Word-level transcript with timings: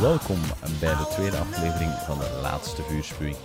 welkom 0.00 0.40
bij 0.80 0.96
de 0.96 1.06
tweede 1.10 1.36
aflevering 1.36 1.90
van 1.90 2.18
de 2.18 2.38
laatste 2.42 2.82
vuurspuwing. 2.82 3.36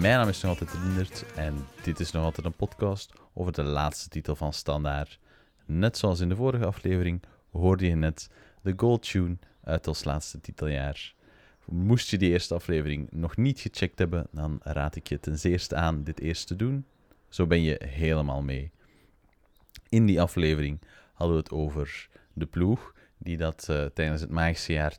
Mijn 0.00 0.18
naam 0.18 0.28
is 0.28 0.40
nog 0.40 0.50
altijd 0.50 0.82
Rindert 0.82 1.24
en 1.34 1.66
dit 1.82 2.00
is 2.00 2.10
nog 2.10 2.24
altijd 2.24 2.46
een 2.46 2.52
podcast 2.52 3.12
over 3.34 3.52
de 3.52 3.62
laatste 3.62 4.08
titel 4.08 4.36
van 4.36 4.52
Standaard. 4.52 5.18
Net 5.66 5.98
zoals 5.98 6.20
in 6.20 6.28
de 6.28 6.36
vorige 6.36 6.66
aflevering 6.66 7.22
hoorde 7.50 7.86
je 7.86 7.94
net 7.94 8.30
de 8.62 8.72
Gold 8.76 9.10
Tune 9.10 9.36
uit 9.64 9.86
ons 9.86 10.04
laatste 10.04 10.40
titeljaar. 10.40 11.14
Moest 11.64 12.10
je 12.10 12.18
die 12.18 12.30
eerste 12.30 12.54
aflevering 12.54 13.08
nog 13.10 13.36
niet 13.36 13.60
gecheckt 13.60 13.98
hebben, 13.98 14.26
dan 14.32 14.60
raad 14.62 14.96
ik 14.96 15.08
je 15.08 15.20
ten 15.20 15.38
zeerste 15.38 15.74
aan 15.74 16.02
dit 16.02 16.20
eerst 16.20 16.46
te 16.46 16.56
doen. 16.56 16.86
Zo 17.28 17.46
ben 17.46 17.62
je 17.62 17.80
helemaal 17.84 18.42
mee. 18.42 18.70
In 19.88 20.06
die 20.06 20.20
aflevering 20.20 20.80
hadden 21.12 21.36
we 21.36 21.42
het 21.42 21.52
over 21.52 22.08
de 22.32 22.46
ploeg 22.46 22.92
die 23.22 23.36
dat 23.36 23.66
uh, 23.70 23.84
tijdens 23.84 24.20
het 24.20 24.30
magische 24.30 24.72
jaar 24.72 24.96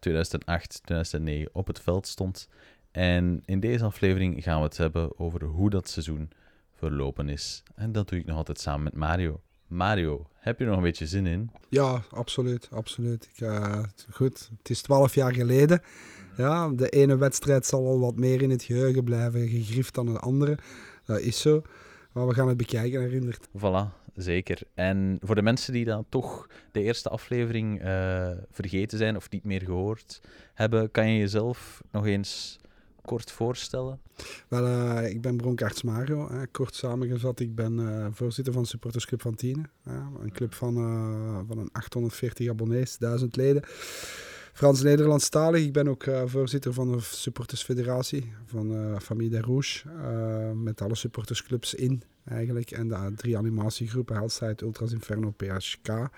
2008-2009 1.48 1.52
op 1.52 1.68
het 1.68 1.80
veld 1.80 2.08
stond. 2.08 2.48
En 2.92 3.44
in 3.46 3.60
deze 3.60 3.84
aflevering 3.84 4.44
gaan 4.44 4.58
we 4.58 4.64
het 4.64 4.78
hebben 4.78 5.20
over 5.20 5.44
hoe 5.44 5.70
dat 5.70 5.90
seizoen 5.90 6.30
verlopen 6.76 7.30
is. 7.30 7.64
En 7.76 7.92
dat 7.92 8.10
doe 8.10 8.20
ik 8.20 8.26
nog 8.26 8.38
altijd 8.38 8.60
samen 8.60 8.84
met 8.84 8.96
Mario. 8.96 9.42
Mario, 9.68 10.28
heb 10.34 10.58
je 10.58 10.64
er 10.64 10.70
nog 10.70 10.80
een 10.80 10.86
beetje 10.86 11.08
zin 11.08 11.26
in? 11.26 11.52
Ja, 11.70 12.04
absoluut. 12.10 12.68
absoluut. 12.72 13.30
Ik, 13.34 13.40
uh, 13.40 13.84
goed, 14.10 14.50
het 14.58 14.70
is 14.70 14.82
twaalf 14.82 15.16
jaar 15.16 15.34
geleden. 15.34 15.82
Ja, 16.38 16.70
de 16.70 16.90
ene 16.90 17.18
wedstrijd 17.18 17.66
zal 17.66 17.88
al 17.88 18.00
wat 18.00 18.16
meer 18.16 18.42
in 18.42 18.50
het 18.50 18.64
geheugen 18.64 19.04
blijven 19.04 19.48
gegrift 19.48 19.94
dan 19.94 20.06
de 20.06 20.20
andere. 20.20 20.58
Dat 21.06 21.20
is 21.20 21.42
zo. 21.42 21.62
Maar 22.12 22.28
we 22.28 22.34
gaan 22.34 22.48
het 22.48 22.58
bekijken, 22.58 23.02
herinnerd. 23.02 23.48
Voilà, 23.58 24.01
zeker. 24.22 24.62
En 24.74 25.18
voor 25.22 25.36
de 25.36 25.42
mensen 25.42 25.74
die 25.74 25.86
dan 25.86 26.06
toch 26.10 26.48
de 26.72 26.82
eerste 26.82 27.10
aflevering 27.10 27.84
uh, 27.84 28.30
vergeten 28.52 28.98
zijn 28.98 29.16
of 29.16 29.30
niet 29.30 29.44
meer 29.44 29.62
gehoord 29.62 30.22
hebben, 30.54 30.92
kan 30.92 31.10
je 31.10 31.20
jezelf 31.20 31.82
nog 31.92 32.06
eens 32.06 32.60
kort 33.02 33.32
voorstellen? 33.32 34.00
Wel, 34.48 34.68
uh, 34.68 35.10
ik 35.10 35.22
ben 35.22 35.38
Bronkaerts 35.38 35.82
Mario. 35.82 36.32
Hè. 36.32 36.48
Kort 36.48 36.76
samengevat, 36.76 37.40
ik 37.40 37.56
ben 37.56 37.80
uh, 37.80 38.08
voorzitter 38.12 38.54
van 38.54 38.66
supportersclub 38.66 39.22
van 39.22 39.36
Tiene. 39.36 39.64
Een 40.22 40.32
club 40.32 40.54
van, 40.54 40.74
van 41.48 41.58
een 41.58 41.70
840 41.72 42.50
abonnees, 42.50 42.98
1000 42.98 43.36
leden. 43.36 43.64
Frans-Nederlandstalig. 44.54 45.62
Ik 45.62 45.74
ben 45.74 45.88
ook 45.88 46.06
uh, 46.06 46.22
voorzitter 46.26 46.74
van 46.74 46.92
de 46.92 47.00
supportersfederatie 47.00 48.34
van 48.46 48.72
uh, 48.72 49.00
Famille 49.00 49.30
des 49.30 49.42
Rouges. 49.42 49.84
Uh, 49.88 50.52
met 50.52 50.82
alle 50.82 50.96
supportersclubs 50.96 51.74
in 51.74 52.04
eigenlijk. 52.26 52.72
En 52.72 52.88
de 52.88 53.14
drie 53.16 53.38
animatiegroepen, 53.38 54.16
Hellside, 54.16 54.64
Ultras 54.64 54.92
Inferno, 54.92 55.32
PHK. 55.32 56.10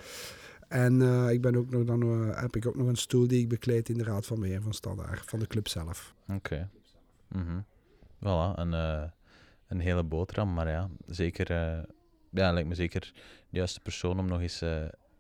En 0.68 1.02
ik 1.30 1.42
ben 1.42 1.56
ook 1.56 1.70
nog, 1.70 1.84
dan 1.84 2.02
heb 2.36 2.56
ik 2.56 2.68
ook 2.68 2.76
nog 2.76 2.88
een 2.88 2.96
stoel 2.96 3.28
die 3.28 3.40
ik 3.40 3.50
bekleed 3.50 3.90
in 3.90 3.98
de 3.98 4.04
Raad 4.04 4.26
van 4.26 4.40
Beheer 4.40 4.62
van 4.62 4.74
Standaard, 4.74 5.30
van 5.30 5.40
de 5.40 5.48
club 5.48 5.68
zelf. 5.68 6.14
Oké. 6.24 6.34
Okay. 6.34 6.68
-hmm. 7.28 7.66
Voilà, 8.20 8.60
een, 8.60 8.74
een 9.68 9.80
hele 9.80 10.04
boterham. 10.04 10.54
Maar 10.54 10.70
ja, 10.70 10.90
zeker, 11.06 11.52
ja, 12.30 12.52
lijkt 12.54 12.70
me 12.70 12.76
zeker 12.76 13.12
de 13.50 13.58
juiste 13.58 13.80
persoon 13.80 14.20
om 14.20 14.28
nog 14.28 14.42
eens 14.42 14.62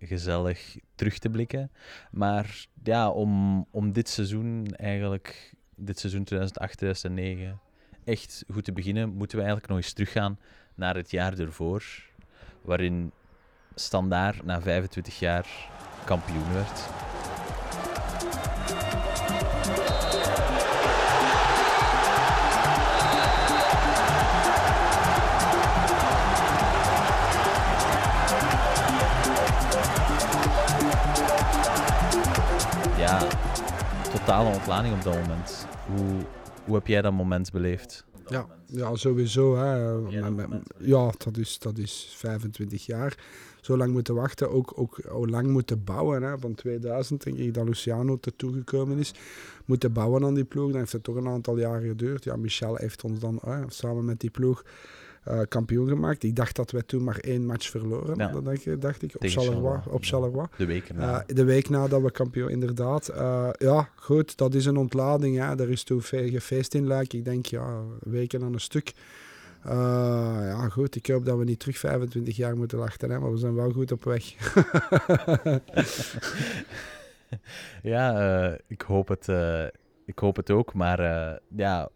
gezellig 0.08 0.78
terug 0.96 1.18
te 1.18 1.30
blikken. 1.30 1.72
Maar 2.12 2.66
ja, 2.84 3.10
om, 3.10 3.66
om 3.72 3.92
dit 3.92 4.10
seizoen 4.10 4.66
eigenlijk, 4.76 5.54
dit 5.76 6.00
seizoen 6.00 6.24
2008, 6.24 6.78
2009, 6.78 7.60
echt 8.04 8.44
goed 8.52 8.64
te 8.64 8.72
beginnen, 8.72 9.10
moeten 9.10 9.38
we 9.38 9.44
eigenlijk 9.44 9.74
nog 9.74 9.78
eens 9.84 9.94
teruggaan 9.94 10.40
naar 10.76 10.96
het 10.96 11.12
jaar 11.12 11.40
ervoor, 11.40 11.84
waarin 12.62 13.12
Standaard 13.76 14.46
na 14.46 14.62
25 14.62 15.20
jaar 15.20 15.48
kampioen 16.06 16.54
werd. 16.54 16.90
Totale 34.26 34.54
ontlading 34.56 34.94
op 34.94 35.04
dat 35.04 35.16
moment. 35.16 35.68
Hoe, 35.86 36.22
hoe 36.66 36.76
heb 36.76 36.88
jij 36.88 37.02
dat 37.02 37.14
moment 37.14 37.52
beleefd? 37.52 38.06
Ja, 38.28 38.46
ja 38.66 38.96
sowieso. 38.96 39.58
Hè. 39.58 39.76
Ja, 40.78 41.12
dat 41.18 41.38
is, 41.38 41.60
dat 41.60 41.78
is 41.78 42.14
25 42.16 42.86
jaar. 42.86 43.18
Zo 43.62 43.78
lang 43.78 43.92
moeten 43.92 44.16
wachten. 44.16 44.52
Ook, 44.52 44.74
ook 44.76 45.00
hoe 45.10 45.30
lang 45.30 45.48
moeten 45.48 45.84
bouwen. 45.84 46.24
Hè. 46.24 46.40
Van 46.40 46.54
2000 46.54 47.24
denk 47.24 47.38
ik 47.38 47.54
dat 47.54 47.66
Luciano 47.66 48.18
ertoe 48.22 48.54
gekomen 48.54 48.98
is. 48.98 49.14
Moeten 49.66 49.94
bouwen 49.94 50.24
aan 50.24 50.34
die 50.34 50.44
ploeg. 50.44 50.72
Dan 50.72 50.80
heeft 50.80 50.92
het 50.92 51.04
toch 51.04 51.16
een 51.16 51.28
aantal 51.28 51.58
jaren 51.58 51.88
geduurd. 51.88 52.24
Ja, 52.24 52.36
Michel 52.36 52.76
heeft 52.76 53.04
ons 53.04 53.20
dan 53.20 53.40
hè, 53.46 53.62
samen 53.68 54.06
met 54.06 54.20
die 54.20 54.32
ploeg 54.32 54.64
uh, 55.28 55.40
kampioen 55.48 55.88
gemaakt. 55.88 56.24
Ik 56.24 56.36
dacht 56.36 56.56
dat 56.56 56.72
wij 56.72 56.82
toen 56.82 57.04
maar 57.04 57.18
één 57.18 57.46
match 57.46 57.70
verloren. 57.70 58.18
Ja. 58.18 58.28
Dat 58.28 58.46
dacht, 58.46 58.82
dacht 58.82 59.02
ik. 59.02 59.16
Op 59.16 59.24
Charleroi. 59.26 59.80
Op 59.90 60.04
Charleroi. 60.04 60.48
De 60.58 60.66
week 60.66 60.94
na. 60.94 61.26
Uh, 61.30 61.36
de 61.36 61.44
week 61.44 61.70
nadat 61.70 62.02
we 62.02 62.12
kampioen, 62.12 62.50
inderdaad. 62.50 63.10
Uh, 63.10 63.50
ja, 63.58 63.90
goed, 63.96 64.38
dat 64.38 64.54
is 64.54 64.66
een 64.66 64.78
ontlading. 64.78 65.38
Hè. 65.38 65.60
Er 65.60 65.70
is 65.70 65.84
toen 65.84 66.02
veel 66.02 66.30
gefeest 66.30 66.74
in 66.74 66.88
Luik. 66.88 67.14
Ik 67.14 67.26
denk, 67.26 67.46
ja, 67.46 67.82
weken 68.00 68.44
aan 68.44 68.54
een 68.54 68.60
stuk. 68.60 68.94
ja, 69.64 70.70
goed, 70.70 70.96
ik 70.96 71.08
hoop 71.08 71.26
dat 71.26 71.38
we 71.38 71.44
niet 71.44 71.60
terug 71.60 71.78
25 71.78 72.36
jaar 72.36 72.58
moeten 72.58 72.78
wachten, 72.78 73.10
hè, 73.10 73.20
maar 73.20 73.32
we 73.32 73.38
zijn 73.38 73.56
wel 73.56 73.72
goed 73.72 73.92
op 73.92 74.04
weg. 74.04 74.24
ja, 77.94 78.58
ik, 78.68 78.82
hoop 78.82 79.08
het, 79.08 79.28
ik 80.06 80.20
hoop 80.20 80.36
het 80.36 80.52
ook, 80.52 80.74
maar 80.74 81.00
ja 81.56 81.90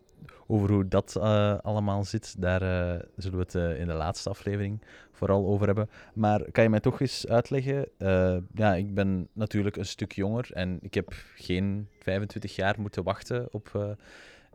over 0.48 0.72
hoe 0.72 0.88
dat 0.88 1.16
uh, 1.18 1.58
allemaal 1.58 2.04
zit, 2.04 2.42
daar 2.42 2.62
uh, 2.62 3.02
zullen 3.16 3.38
we 3.38 3.44
het 3.44 3.54
uh, 3.54 3.80
in 3.80 3.88
de 3.88 3.94
laatste 3.94 4.30
aflevering 4.30 4.82
vooral 5.12 5.46
over 5.46 5.66
hebben. 5.66 5.90
Maar 6.14 6.52
kan 6.52 6.64
je 6.64 6.70
mij 6.70 6.80
toch 6.80 7.02
eens 7.02 7.28
uitleggen? 7.28 7.88
ja, 8.54 8.76
ik 8.76 8.94
ben 8.94 9.28
natuurlijk 9.34 9.76
een 9.76 9.86
stuk 9.86 10.12
jonger 10.12 10.50
en 10.54 10.78
ik 10.82 10.94
heb 10.94 11.14
geen 11.36 11.88
25 12.00 12.56
jaar 12.56 12.76
moeten 12.80 13.04
wachten 13.04 13.48
op 13.52 13.96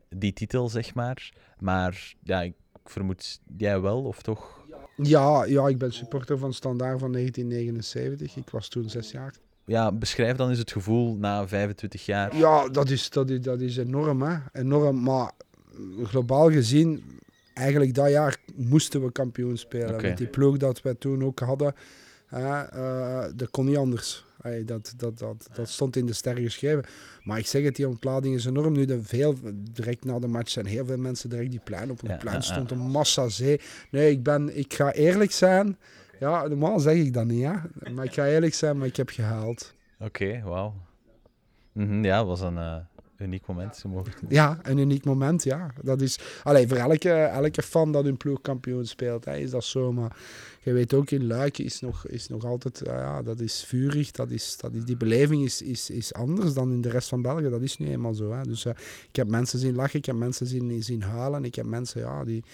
die 0.08 0.32
titel, 0.32 0.68
zeg 0.68 0.94
maar. 0.94 1.32
Maar 1.58 2.14
ja, 2.22 2.42
ik 2.42 2.54
vermoed 2.84 3.40
jij 3.56 3.80
wel, 3.80 4.02
of 4.02 4.22
toch? 4.22 4.66
Ja, 4.96 5.44
ja, 5.44 5.68
ik 5.68 5.78
ben 5.78 5.92
supporter 5.92 6.38
van 6.38 6.52
Standaard 6.52 6.98
van 6.98 7.12
1979. 7.12 8.36
Ik 8.36 8.50
was 8.50 8.68
toen 8.68 8.88
zes 8.88 9.10
jaar 9.10 9.34
ja, 9.64 9.92
beschrijf 9.92 10.36
dan 10.36 10.48
eens 10.48 10.58
het 10.58 10.72
gevoel 10.72 11.16
na 11.16 11.48
25 11.48 12.06
jaar. 12.06 12.36
Ja, 12.36 12.68
dat 12.68 12.90
is, 12.90 13.10
dat 13.10 13.30
is, 13.30 13.40
dat 13.40 13.60
is 13.60 13.76
enorm, 13.76 14.22
hè. 14.22 14.36
Enorm, 14.52 15.02
maar 15.02 15.32
globaal 16.04 16.50
gezien, 16.50 17.04
eigenlijk 17.54 17.94
dat 17.94 18.10
jaar 18.10 18.36
moesten 18.54 19.04
we 19.04 19.12
kampioen 19.12 19.56
spelen. 19.56 19.94
Okay. 19.94 20.08
Met 20.08 20.18
die 20.18 20.26
ploeg 20.26 20.56
dat 20.56 20.82
we 20.82 20.98
toen 20.98 21.24
ook 21.24 21.40
hadden, 21.40 21.74
uh, 22.34 23.24
dat 23.36 23.50
kon 23.50 23.64
niet 23.64 23.76
anders. 23.76 24.24
Hey, 24.42 24.64
dat, 24.64 24.94
dat, 24.96 25.18
dat, 25.18 25.48
dat 25.54 25.68
stond 25.68 25.96
in 25.96 26.06
de 26.06 26.12
sterren 26.12 26.42
geschreven. 26.42 26.84
Maar 27.22 27.38
ik 27.38 27.46
zeg 27.46 27.62
het, 27.62 27.76
die 27.76 27.88
ontlading 27.88 28.34
is 28.34 28.44
enorm. 28.44 28.72
Nu, 28.72 28.84
de 28.84 29.02
veel, 29.02 29.34
direct 29.54 30.04
na 30.04 30.18
de 30.18 30.26
match 30.26 30.50
zijn 30.50 30.66
heel 30.66 30.86
veel 30.86 30.96
mensen 30.96 31.30
direct 31.30 31.50
die 31.50 31.60
plein 31.64 31.90
op. 31.90 32.00
Het 32.00 32.18
plein 32.18 32.42
stond 32.42 32.70
een 32.70 32.78
massa 32.78 33.28
zee. 33.28 33.60
Nee, 33.90 34.10
ik, 34.10 34.22
ben, 34.22 34.56
ik 34.58 34.74
ga 34.74 34.92
eerlijk 34.92 35.32
zijn. 35.32 35.78
Ja, 36.20 36.46
normaal 36.46 36.80
zeg 36.80 36.94
ik 36.94 37.12
dat 37.12 37.26
niet, 37.26 37.44
hè. 37.44 37.90
Maar 37.90 38.04
ik 38.04 38.12
ga 38.12 38.26
eerlijk 38.26 38.54
zijn, 38.54 38.78
maar 38.78 38.86
ik 38.86 38.96
heb 38.96 39.08
gehaald. 39.08 39.74
Oké, 39.98 40.04
okay, 40.04 40.42
wauw. 40.42 40.74
Mm 41.72 41.86
-hmm, 41.86 42.04
ja, 42.04 42.24
was 42.24 42.40
een... 42.40 42.54
Uh 42.56 42.76
uniek 43.22 43.46
moment. 43.46 43.76
Zo 43.76 43.88
mogen 43.88 44.12
ja, 44.28 44.58
een 44.62 44.78
uniek 44.78 45.04
moment, 45.04 45.44
ja. 45.44 45.70
Dat 45.82 46.00
is, 46.00 46.18
allee, 46.42 46.68
voor 46.68 46.76
elke, 46.76 47.10
elke 47.10 47.62
fan 47.62 47.92
dat 47.92 48.04
een 48.04 48.16
ploeg 48.16 48.40
kampioen 48.40 48.86
speelt, 48.86 49.24
hè, 49.24 49.36
is 49.36 49.50
dat 49.50 49.64
zo. 49.64 49.92
Maar 49.92 50.16
je 50.60 50.72
weet 50.72 50.94
ook, 50.94 51.10
in 51.10 51.26
Luik 51.26 51.58
is 51.58 51.80
nog, 51.80 52.06
is 52.06 52.28
nog 52.28 52.44
altijd, 52.44 52.86
uh, 52.86 52.92
ja, 52.92 53.22
dat 53.22 53.40
is 53.40 53.64
vurig. 53.64 54.10
Dat 54.10 54.30
is, 54.30 54.56
dat 54.56 54.74
is, 54.74 54.84
die 54.84 54.96
beleving 54.96 55.44
is, 55.44 55.62
is, 55.62 55.90
is 55.90 56.14
anders 56.14 56.54
dan 56.54 56.72
in 56.72 56.80
de 56.80 56.90
rest 56.90 57.08
van 57.08 57.22
België. 57.22 57.48
Dat 57.48 57.62
is 57.62 57.78
nu 57.78 57.88
eenmaal 57.88 58.14
zo. 58.14 58.32
Hè. 58.32 58.42
Dus 58.42 58.64
uh, 58.64 58.72
ik 59.08 59.16
heb 59.16 59.28
mensen 59.28 59.58
zien 59.58 59.74
lachen, 59.74 59.98
ik 59.98 60.06
heb 60.06 60.16
mensen 60.16 60.46
zien, 60.46 60.82
zien 60.82 61.02
huilen. 61.02 61.44
Ik 61.44 61.54
heb 61.54 61.66
mensen, 61.66 62.00
ja, 62.00 62.24
die... 62.24 62.44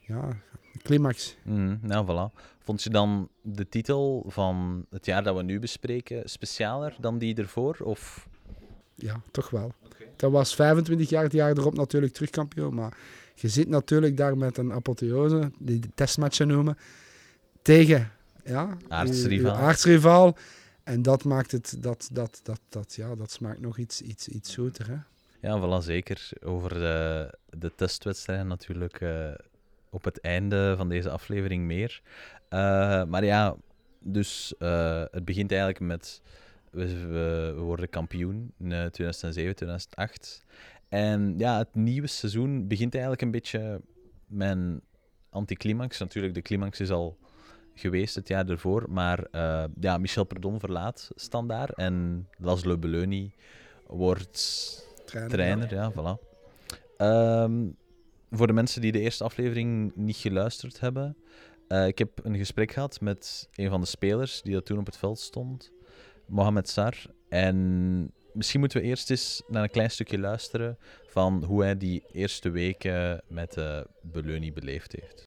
Ja, 0.00 0.36
climax. 0.82 1.36
Mm, 1.44 1.78
nou, 1.82 2.06
voilà. 2.06 2.56
Vond 2.64 2.82
je 2.82 2.90
dan 2.90 3.28
de 3.42 3.68
titel 3.68 4.24
van 4.28 4.86
het 4.90 5.06
jaar 5.06 5.22
dat 5.22 5.36
we 5.36 5.42
nu 5.42 5.58
bespreken 5.58 6.28
specialer 6.28 6.96
dan 7.00 7.18
die 7.18 7.34
ervoor? 7.34 7.76
Of... 7.82 8.28
Ja, 8.98 9.20
toch 9.30 9.50
wel. 9.50 9.72
Dat 10.16 10.30
was 10.30 10.54
25 10.54 11.08
jaar 11.08 11.22
het 11.22 11.32
jaar 11.32 11.56
erop 11.56 11.74
natuurlijk 11.74 12.12
terugkampioen. 12.12 12.74
Maar 12.74 12.96
je 13.34 13.48
zit 13.48 13.68
natuurlijk 13.68 14.16
daar 14.16 14.36
met 14.36 14.56
een 14.56 14.72
apotheose, 14.72 15.50
die 15.58 15.80
de 15.80 15.88
testmatchen 15.94 16.48
noemen, 16.48 16.78
tegen 17.62 18.10
ja, 18.44 18.76
aardsrivaal. 18.88 19.56
aardsrivaal. 19.56 20.36
En 20.82 21.02
dat 21.02 21.24
maakt 21.24 21.52
het, 21.52 21.76
dat, 21.78 22.08
dat, 22.12 22.40
dat, 22.42 22.60
dat, 22.68 22.94
ja, 22.94 23.14
dat 23.14 23.30
smaakt 23.30 23.60
nog 23.60 23.78
iets, 23.78 24.02
iets, 24.02 24.28
iets 24.28 24.52
zoeter. 24.52 24.88
Hè? 24.88 24.96
Ja, 25.48 25.60
voilà, 25.60 25.84
zeker. 25.84 26.28
Over 26.44 26.74
de, 26.74 27.34
de 27.58 27.72
testwedstrijden 27.74 28.46
natuurlijk 28.46 29.00
uh, 29.00 29.30
op 29.90 30.04
het 30.04 30.20
einde 30.20 30.74
van 30.76 30.88
deze 30.88 31.10
aflevering 31.10 31.64
meer. 31.64 32.00
Uh, 32.50 33.04
maar 33.04 33.24
ja, 33.24 33.56
dus 34.00 34.54
uh, 34.58 35.02
het 35.10 35.24
begint 35.24 35.50
eigenlijk 35.50 35.80
met 35.80 36.20
we, 36.70 37.06
we, 37.06 37.52
we 37.56 37.60
worden 37.60 37.88
kampioen 37.88 38.52
in 38.58 38.72
eh, 38.72 38.86
2007, 38.86 39.54
2008. 39.56 40.44
En 40.88 41.34
ja, 41.38 41.58
het 41.58 41.74
nieuwe 41.74 42.06
seizoen 42.06 42.66
begint 42.68 42.92
eigenlijk 42.92 43.22
een 43.22 43.30
beetje 43.30 43.80
een 44.38 44.80
anticlimax. 45.30 45.98
Natuurlijk, 45.98 46.34
de 46.34 46.42
climax 46.42 46.80
is 46.80 46.90
al 46.90 47.18
geweest 47.74 48.14
het 48.14 48.28
jaar 48.28 48.48
ervoor. 48.48 48.90
Maar 48.90 49.24
eh, 49.30 49.64
ja, 49.80 49.98
Michel 49.98 50.24
Perdon 50.24 50.60
verlaat 50.60 51.10
standaard. 51.14 51.74
En 51.74 52.26
Laszlo 52.38 52.78
Beleuni 52.78 53.34
wordt 53.86 54.86
Trainer, 55.04 55.30
trainer. 55.32 55.74
Ja, 55.74 55.92
voilà. 55.92 56.26
Ehm, 56.96 57.66
voor 58.30 58.46
de 58.46 58.52
mensen 58.52 58.80
die 58.80 58.92
de 58.92 59.00
eerste 59.00 59.24
aflevering 59.24 59.92
niet 59.94 60.16
geluisterd 60.16 60.80
hebben. 60.80 61.16
eh, 61.68 61.86
ik 61.86 61.98
heb 61.98 62.24
een 62.24 62.36
gesprek 62.36 62.72
gehad 62.72 63.00
met 63.00 63.48
een 63.54 63.68
van 63.70 63.80
de 63.80 63.86
spelers 63.86 64.42
die 64.42 64.52
dat 64.54 64.66
toen 64.66 64.78
op 64.78 64.86
het 64.86 64.96
veld 64.96 65.18
stond. 65.18 65.72
Mohamed 66.28 66.68
Sar. 66.68 66.94
En 67.28 68.12
misschien 68.32 68.60
moeten 68.60 68.80
we 68.80 68.86
eerst 68.86 69.10
eens 69.10 69.42
naar 69.46 69.62
een 69.62 69.70
klein 69.70 69.90
stukje 69.90 70.18
luisteren 70.18 70.78
van 71.06 71.44
hoe 71.44 71.62
hij 71.62 71.76
die 71.76 72.04
eerste 72.12 72.50
weken 72.50 73.22
met 73.28 73.56
uh, 73.56 73.80
Beleuni 74.02 74.52
beleefd 74.52 74.92
heeft. 74.92 75.26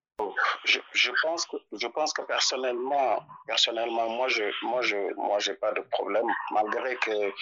Je, 0.63 0.81
je, 0.91 1.11
pense 1.21 1.47
que, 1.47 1.61
je 1.69 1.89
pense 1.89 2.13
que 2.13 2.25
personnellement, 2.25 3.23
personnellement 3.45 4.15
moi, 4.15 4.29
je 4.29 4.57
moi, 4.61 4.81
je, 4.81 5.13
moi, 5.15 5.39
j'ai 5.39 5.55
pas 5.55 5.73
de 5.73 5.81
problème, 5.81 6.27
malgré 6.53 6.95
que 6.95 7.33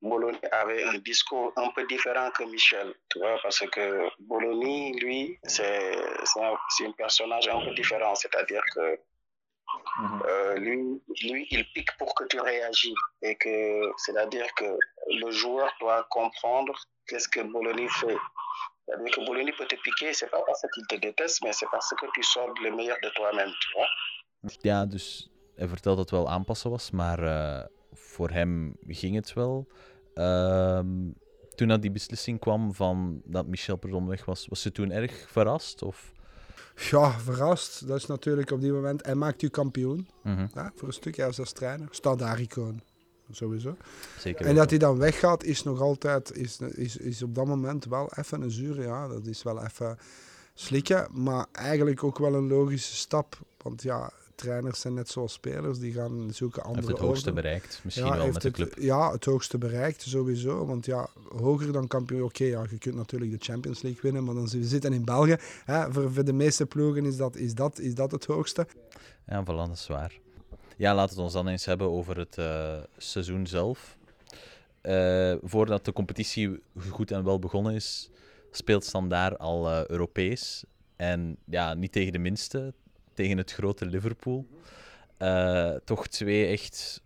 Bologna 0.00 0.38
avait 0.50 0.84
un 0.84 1.02
discours 1.02 1.52
un 1.56 1.72
peu 1.72 1.86
différent 1.86 2.30
que 2.32 2.44
Michel, 2.44 2.94
tu 3.08 3.18
vois, 3.18 3.38
parce 3.42 3.66
que 3.70 4.10
Bologna, 4.18 4.92
lui, 5.00 5.38
c'est 5.42 5.96
un, 6.40 6.56
un 6.86 6.92
personnage 6.92 7.48
un 7.48 7.64
peu 7.64 7.74
différent, 7.74 8.14
c'est-à-dire 8.14 8.62
que 8.74 9.00
-hmm. 9.66 10.22
euh, 10.30 10.54
lui, 10.66 10.78
lui, 11.30 11.46
il 11.50 11.64
pique 11.74 11.92
pour 11.98 12.10
que 12.14 12.24
tu 12.32 12.38
réagis, 12.40 12.98
et 13.22 13.34
que 13.42 13.56
c'est-à-dire 14.02 14.48
que 14.58 14.68
le 15.22 15.30
joueur 15.30 15.70
doit 15.80 16.02
comprendre 16.18 16.74
qu'est-ce 17.06 17.28
que 17.28 17.42
Bologna 17.54 17.88
fait. 18.00 18.20
C'est-à-dire 18.84 19.12
que 19.14 19.22
Bologna 19.26 19.52
peut 19.58 19.68
te 19.74 19.78
piquer, 19.86 20.12
c'est 20.18 20.30
pas 20.30 20.42
parce 20.46 20.62
qu'il 20.72 20.86
te 20.86 20.96
déteste, 21.06 21.38
mais 21.42 21.52
c'est 21.58 21.70
parce 21.70 21.90
que 21.98 22.06
tu 22.14 22.22
sors 22.22 22.52
le 22.64 22.70
meilleur 22.78 22.98
de 23.02 23.10
toi-même, 23.16 23.52
tu 23.62 23.68
vois. 23.74 23.88
Ja, 24.62 24.86
dus 24.86 25.30
hij 25.54 25.68
vertelde 25.68 25.96
dat 25.96 26.10
het 26.10 26.18
wel 26.20 26.28
aanpassen 26.30 26.70
was, 26.70 26.90
maar 26.90 27.22
uh, 27.22 27.64
voor 27.92 28.30
hem 28.30 28.76
ging 28.86 29.14
het 29.14 29.32
wel. 29.32 29.66
Uh, 30.14 30.80
toen 31.54 31.68
dat 31.68 31.82
die 31.82 31.90
beslissing 31.90 32.40
kwam 32.40 32.74
van 32.74 33.22
dat 33.24 33.46
Michel 33.46 33.76
Perdon 33.76 34.06
weg 34.06 34.24
was, 34.24 34.46
was 34.46 34.62
ze 34.62 34.72
toen 34.72 34.90
erg 34.90 35.30
verrast? 35.30 35.82
Of? 35.82 36.12
Ja, 36.76 37.20
verrast. 37.20 37.86
Dat 37.86 37.96
is 37.96 38.06
natuurlijk 38.06 38.50
op 38.50 38.60
die 38.60 38.72
moment. 38.72 39.04
Hij 39.04 39.14
maakt 39.14 39.42
u 39.42 39.48
kampioen. 39.48 40.08
Mm 40.22 40.36
-hmm. 40.36 40.48
ja, 40.54 40.72
voor 40.74 40.88
een 40.88 40.94
stuk, 40.94 41.16
ja, 41.16 41.26
als 41.26 41.52
trainer. 41.52 41.88
Standaard-icoon. 41.90 42.82
Sowieso. 43.30 43.76
Zeker 44.18 44.46
en 44.46 44.54
dat 44.54 44.70
hij 44.70 44.78
dan 44.78 44.98
weggaat, 44.98 45.44
is 45.44 45.62
nog 45.62 45.80
altijd, 45.80 46.36
is, 46.36 46.60
is, 46.60 46.96
is 46.96 47.22
op 47.22 47.34
dat 47.34 47.46
moment 47.46 47.84
wel 47.84 48.12
even 48.14 48.42
een 48.42 48.50
zuur. 48.50 48.82
Ja, 48.82 49.08
dat 49.08 49.26
is 49.26 49.42
wel 49.42 49.64
even 49.64 49.98
slikken. 50.54 51.08
Maar 51.12 51.46
eigenlijk 51.52 52.04
ook 52.04 52.18
wel 52.18 52.34
een 52.34 52.48
logische 52.48 52.96
stap. 52.96 53.38
Want 53.62 53.82
ja, 53.82 54.12
trainers 54.36 54.80
zijn 54.80 54.94
net 54.94 55.08
zoals 55.08 55.32
spelers, 55.32 55.78
die 55.78 55.92
gaan 55.92 56.30
zoeken 56.32 56.62
andere 56.62 56.86
Heeft 56.86 56.98
het 56.98 57.06
hoogste 57.06 57.32
bereikt, 57.32 57.80
misschien 57.82 58.06
ja, 58.06 58.16
wel 58.16 58.26
met 58.26 58.42
de 58.42 58.48
het, 58.48 58.56
club. 58.56 58.74
Ja, 58.78 59.12
het 59.12 59.24
hoogste 59.24 59.58
bereikt, 59.58 60.02
sowieso. 60.02 60.66
Want 60.66 60.86
ja, 60.86 61.08
hoger 61.36 61.72
dan 61.72 61.86
kampioen, 61.86 62.22
oké, 62.22 62.42
okay, 62.42 62.48
ja, 62.48 62.66
je 62.70 62.78
kunt 62.78 62.94
natuurlijk 62.94 63.30
de 63.30 63.44
Champions 63.44 63.82
League 63.82 64.00
winnen, 64.02 64.24
maar 64.24 64.34
dan 64.34 64.48
we 64.48 64.64
zitten 64.64 64.92
in 64.92 65.04
België. 65.04 65.36
Hè, 65.64 65.92
voor, 65.92 66.12
voor 66.12 66.24
de 66.24 66.32
meeste 66.32 66.66
ploegen 66.66 67.04
is 67.04 67.16
dat, 67.16 67.36
is, 67.36 67.54
dat, 67.54 67.78
is 67.78 67.94
dat 67.94 68.10
het 68.10 68.24
hoogste. 68.24 68.66
Ja, 69.26 69.42
voilà, 69.42 69.46
dat 69.46 69.70
is 69.70 69.86
waar. 69.86 70.12
Ja, 70.76 70.94
laten 70.94 71.16
we 71.16 71.22
het 71.22 71.24
ons 71.24 71.32
dan 71.32 71.48
eens 71.48 71.64
hebben 71.64 71.90
over 71.90 72.18
het 72.18 72.36
uh, 72.38 72.76
seizoen 72.96 73.46
zelf. 73.46 73.96
Uh, 74.82 75.34
voordat 75.42 75.84
de 75.84 75.92
competitie 75.92 76.62
goed 76.88 77.10
en 77.10 77.24
wel 77.24 77.38
begonnen 77.38 77.74
is, 77.74 78.10
speelt 78.50 78.84
Standaard 78.84 79.38
al 79.38 79.70
uh, 79.70 79.86
Europees. 79.86 80.64
En 80.96 81.36
ja, 81.44 81.74
niet 81.74 81.92
tegen 81.92 82.12
de 82.12 82.18
minste, 82.18 82.74
tegen 83.16 83.38
het 83.38 83.52
grote 83.52 83.86
Liverpool. 83.86 84.46
Uh, 85.18 85.70
toch 85.84 86.06
twee 86.06 86.46
echt 86.46 87.02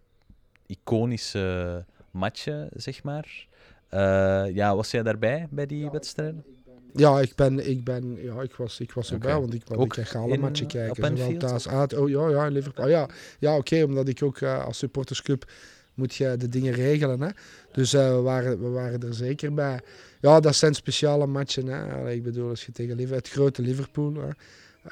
iconische 0.66 1.84
matchen, 2.10 2.68
zeg 2.74 3.02
maar. 3.02 3.46
Uh, 3.94 4.54
ja, 4.54 4.76
was 4.76 4.90
jij 4.90 5.02
daarbij 5.02 5.46
bij 5.50 5.66
die 5.66 5.90
wedstrijden? 5.90 6.44
Ja, 6.92 7.20
ik 7.20 7.34
ben, 7.34 7.68
ik 7.68 7.84
ben, 7.84 8.22
ja, 8.22 8.42
ik 8.42 8.54
was, 8.54 8.80
ik 8.80 8.92
was 8.92 9.12
erbij, 9.12 9.30
okay. 9.30 9.40
want 9.40 9.54
ik, 9.54 9.62
want 9.66 9.82
ik 9.82 9.88
kreeg 9.88 10.14
alle 10.14 10.38
matchen 10.38 10.66
kijken. 10.66 11.16
Zowel 11.16 11.36
thuis 11.36 11.68
uit, 11.68 11.96
oh 11.96 12.08
ja, 12.08 12.28
ja, 12.28 12.46
Liverpool. 12.46 12.84
Ah, 12.84 12.90
ja, 12.90 13.08
ja 13.38 13.50
oké, 13.50 13.58
okay, 13.58 13.82
omdat 13.82 14.08
ik 14.08 14.22
ook 14.22 14.40
uh, 14.40 14.64
als 14.64 14.78
supportersclub 14.78 15.50
moet 15.94 16.14
je 16.14 16.36
de 16.36 16.48
dingen 16.48 16.72
regelen. 16.72 17.20
Hè? 17.20 17.28
Dus 17.72 17.94
uh, 17.94 18.14
we, 18.14 18.20
waren, 18.20 18.62
we 18.62 18.68
waren 18.68 19.02
er 19.02 19.14
zeker 19.14 19.54
bij. 19.54 19.80
Ja, 20.20 20.40
dat 20.40 20.54
zijn 20.54 20.74
speciale 20.74 21.26
matchen. 21.26 21.66
Hè? 21.66 22.10
Ik 22.10 22.22
bedoel, 22.22 22.48
als 22.48 22.66
je 22.66 22.72
tegen 22.72 22.96
Liverpool, 22.96 23.18
het 23.18 23.28
grote 23.28 23.62
Liverpool. 23.62 24.14
Hè? 24.14 24.28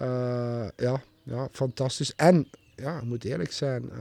Uh, 0.07 0.69
ja, 0.77 1.03
ja, 1.29 1.49
fantastisch. 1.53 2.15
En, 2.15 2.49
ja, 2.77 2.97
ik 2.97 3.05
moet 3.05 3.25
eerlijk 3.25 3.53
zijn, 3.53 3.83
uh, 3.93 3.99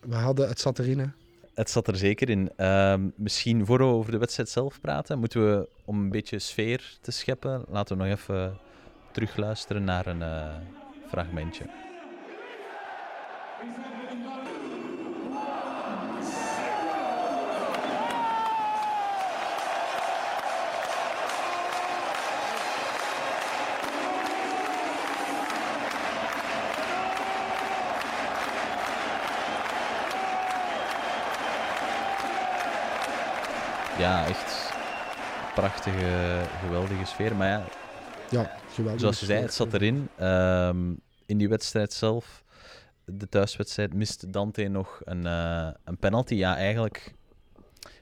we 0.00 0.14
hadden, 0.14 0.48
het 0.48 0.60
zat 0.60 0.78
erin. 0.78 1.12
Het 1.54 1.70
zat 1.70 1.88
er 1.88 1.96
zeker 1.96 2.30
in. 2.30 2.50
Uh, 2.56 2.94
misschien 3.14 3.66
voor 3.66 3.78
we 3.78 3.84
over 3.84 4.12
de 4.12 4.18
wedstrijd 4.18 4.48
zelf 4.48 4.80
praten, 4.80 5.18
moeten 5.18 5.50
we 5.50 5.68
om 5.84 5.98
een 5.98 6.10
beetje 6.10 6.38
sfeer 6.38 6.98
te 7.00 7.10
scheppen, 7.10 7.64
laten 7.68 7.96
we 7.96 8.02
nog 8.02 8.12
even 8.12 8.58
terugluisteren 9.12 9.84
naar 9.84 10.06
een 10.06 10.20
uh, 10.20 10.56
fragmentje. 11.08 11.64
Ja, 33.98 34.26
echt 34.26 34.72
prachtige, 35.54 36.40
geweldige 36.64 37.04
sfeer. 37.04 37.36
Maar 37.36 37.48
ja, 37.48 37.64
ja 38.30 38.50
geweldig. 38.72 39.00
zoals 39.00 39.20
je 39.20 39.26
zei, 39.26 39.40
het 39.40 39.54
zat 39.54 39.72
erin. 39.72 40.08
Um, 40.20 41.00
in 41.26 41.38
die 41.38 41.48
wedstrijd 41.48 41.92
zelf, 41.92 42.44
de 43.04 43.28
thuiswedstrijd, 43.28 43.94
mist 43.94 44.32
Dante 44.32 44.68
nog 44.68 45.00
een, 45.04 45.26
uh, 45.26 45.68
een 45.84 45.98
penalty. 45.98 46.34
Ja, 46.34 46.56
eigenlijk... 46.56 47.14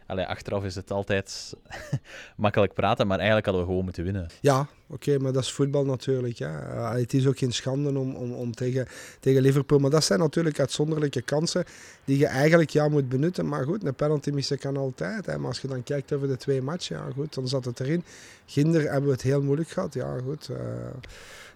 Allee, 0.06 0.26
achteraf 0.26 0.64
is 0.64 0.75
het 0.75 0.90
altijd 0.90 1.54
makkelijk 2.37 2.75
praten, 2.75 3.06
maar 3.06 3.16
eigenlijk 3.16 3.47
hadden 3.47 3.64
we 3.64 3.70
gewoon 3.70 3.85
moeten 3.85 4.04
winnen. 4.04 4.26
Ja, 4.40 4.66
oké, 4.90 5.18
maar 5.18 5.32
dat 5.32 5.42
is 5.42 5.52
voetbal 5.52 5.85
natuurlijk. 5.85 6.38
Ja. 6.38 6.75
Uh, 6.75 6.92
het 6.92 7.14
is 7.14 7.26
ook 7.26 7.38
geen 7.38 7.52
schande 7.52 7.99
om, 7.99 8.14
om, 8.14 8.32
om 8.32 8.54
tegen, 8.54 8.87
tegen 9.20 9.42
Liverpool. 9.42 9.78
Maar 9.78 9.90
dat 9.90 10.04
zijn 10.04 10.18
natuurlijk 10.18 10.59
uitzonderlijke 10.59 11.23
kansen 11.23 11.64
die 12.04 12.18
je 12.18 12.26
eigenlijk 12.26 12.70
ja, 12.70 12.88
moet 12.88 13.09
benutten. 13.09 13.49
Maar 13.49 13.64
goed, 13.64 13.85
een 13.85 13.94
penalty 13.94 14.30
missen 14.30 14.59
kan 14.59 14.76
altijd. 14.76 15.26
Hè. 15.26 15.38
Maar 15.38 15.49
als 15.49 15.61
je 15.61 15.68
dan 15.68 15.82
kijkt 15.82 16.12
over 16.12 16.28
de 16.28 16.37
twee 16.37 16.62
matchen, 16.62 16.97
ja 16.97 17.09
goed, 17.14 17.35
dan 17.35 17.49
zat 17.49 17.64
het 17.64 17.80
erin. 17.80 18.04
Ginder 18.47 18.82
hebben 18.82 19.04
we 19.04 19.12
het 19.12 19.23
heel 19.23 19.42
moeilijk 19.42 19.68
gehad. 19.68 19.94
Ja 19.94 20.18
goed, 20.25 20.49
uh, 20.50 20.56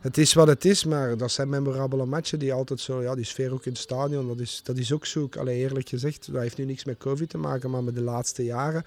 het 0.00 0.18
is 0.18 0.32
wat 0.32 0.46
het 0.46 0.64
is, 0.64 0.84
maar 0.84 1.16
dat 1.16 1.30
zijn 1.30 1.48
memorabele 1.48 2.06
matchen 2.06 2.38
die 2.38 2.52
altijd 2.52 2.80
zo, 2.80 3.02
ja, 3.02 3.14
die 3.14 3.24
sfeer 3.24 3.52
ook 3.52 3.64
in 3.64 3.72
het 3.72 3.80
stadion, 3.80 4.28
dat 4.28 4.38
is, 4.38 4.60
dat 4.64 4.76
is 4.76 4.92
ook 4.92 5.06
zoek. 5.06 5.36
Allee, 5.36 5.58
eerlijk 5.58 5.88
gezegd, 5.88 6.32
dat 6.32 6.42
heeft 6.42 6.56
nu 6.56 6.64
niks 6.64 6.84
met 6.84 6.96
COVID 6.96 7.28
te 7.28 7.38
maken, 7.38 7.70
maar 7.70 7.84
met 7.84 7.94
de 7.94 8.02
laatste 8.02 8.44
jaren, 8.44 8.84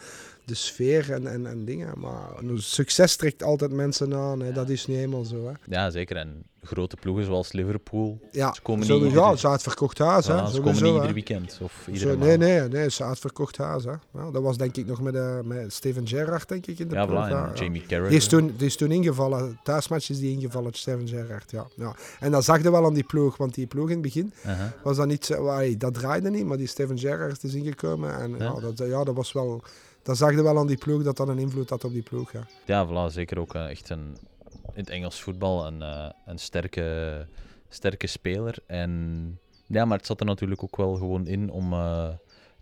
sfeer 0.56 1.12
en, 1.12 1.28
en, 1.28 1.46
en 1.46 1.66
dingen. 1.66 2.00
Maar 2.00 2.30
succes 2.56 3.16
trekt 3.16 3.44
altijd 3.44 3.72
mensen 3.72 4.14
aan, 4.14 4.40
hè. 4.40 4.52
dat 4.52 4.70
is 4.70 4.88
niet 4.88 4.98
helemaal 4.98 5.24
zo. 5.24 5.48
Hè. 5.48 5.54
Ja, 5.66 5.90
zeker. 5.90 6.16
En 6.16 6.46
grote 6.68 6.96
ploegen 6.96 7.26
zoals 7.26 7.52
Liverpool, 7.52 8.20
ja, 8.32 8.54
ze 8.54 8.62
komen 8.62 8.86
zo, 8.86 9.00
niet 9.00 9.12
ja, 9.12 9.36
ze 9.36 9.48
uitverkocht 9.48 9.98
huis. 9.98 10.26
Voilà, 10.26 10.30
hè, 10.30 10.52
ze 10.52 10.62
komen 10.62 10.84
niet 10.84 10.94
ieder 10.94 11.14
weekend 11.14 11.60
of 11.62 11.88
iedere 11.88 12.12
zo, 12.12 12.18
Nee, 12.18 12.38
nee, 12.38 12.62
nee, 12.62 12.90
ze 12.90 13.04
uitverkocht 13.04 13.58
huis. 13.58 13.84
Hè. 13.84 13.94
Nou, 14.12 14.32
dat 14.32 14.42
was 14.42 14.58
denk 14.58 14.78
ik 14.78 14.86
nog 14.86 15.02
met, 15.02 15.16
uh, 15.16 15.40
met 15.44 15.74
Steven 15.74 16.08
Gerrard, 16.08 16.50
denk 16.50 16.68
ik, 16.68 16.80
in 16.80 16.88
de 16.88 16.96
ja, 16.96 17.06
ploeg. 17.06 17.28
Voilà, 17.28 17.32
en 17.32 17.52
Jamie 17.56 17.82
Carragher. 17.82 18.10
Die 18.10 18.18
is, 18.18 18.28
toen, 18.28 18.54
die 18.58 18.66
is 18.66 18.76
toen 18.76 18.92
ingevallen, 18.92 19.60
thuismatch 19.64 20.10
is 20.10 20.20
die 20.20 20.32
ingevallen, 20.32 20.74
Steven 20.74 21.08
Gerrard, 21.08 21.52
ja. 21.52 21.68
ja. 21.76 21.96
En 22.20 22.32
dat 22.32 22.44
zag 22.44 22.64
je 22.64 22.72
wel 22.72 22.86
aan 22.86 22.94
die 22.94 23.04
ploeg, 23.04 23.38
want 23.38 23.54
die 23.54 23.68
ploeg 23.68 23.88
in 23.88 23.94
het 23.94 24.02
begin 24.02 24.34
uh 24.46 24.60
-huh. 24.60 24.66
was 24.84 24.98
dat 24.98 25.08
niet 25.08 25.26
zo, 25.26 25.48
allee, 25.48 25.78
dat 25.78 25.94
draaide 25.94 26.30
niet, 26.30 26.46
maar 26.46 26.58
die 26.58 26.68
Steven 26.68 26.98
Gerrard 26.98 27.44
is 27.44 27.54
ingekomen 27.54 28.20
en 28.20 28.36
ja. 28.38 28.38
Ja, 28.38 28.60
dat, 28.60 28.78
ja, 28.78 29.04
dat 29.04 29.16
was 29.16 29.32
wel... 29.32 29.64
Dat 30.08 30.18
zag 30.18 30.32
je 30.32 30.42
wel 30.42 30.58
aan 30.58 30.68
die 30.68 30.78
ploeg, 30.78 31.04
dat 31.04 31.18
dat 31.18 31.28
een 31.28 31.40
invloed 31.40 31.70
had 31.70 31.84
op 31.84 31.92
die 31.92 32.02
ploeg, 32.02 32.32
ja. 32.32 32.48
Ja, 32.66 32.88
voilà, 32.88 33.14
zeker 33.14 33.40
ook 33.40 33.56
uh, 33.56 33.70
echt 33.70 33.90
een, 33.90 34.18
in 34.50 34.80
het 34.80 34.90
Engels 34.90 35.22
voetbal 35.22 35.66
een, 35.66 35.80
uh, 35.80 36.10
een 36.26 36.38
sterke, 36.38 37.28
sterke 37.70 38.08
speler. 38.08 38.58
En 38.66 39.40
ja, 39.66 39.86
maar 39.86 39.98
het 39.98 40.06
zat 40.06 40.20
er 40.20 40.26
natuurlijk 40.26 40.64
ook 40.64 40.78
wel 40.78 40.96
gewoon 40.96 41.28
in 41.28 41.50
om 41.50 41.74
uh, 41.74 42.10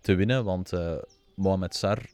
te 0.01 0.15
winnen, 0.15 0.43
want 0.43 0.71
Mohamed 1.35 1.75
Sar, 1.75 2.09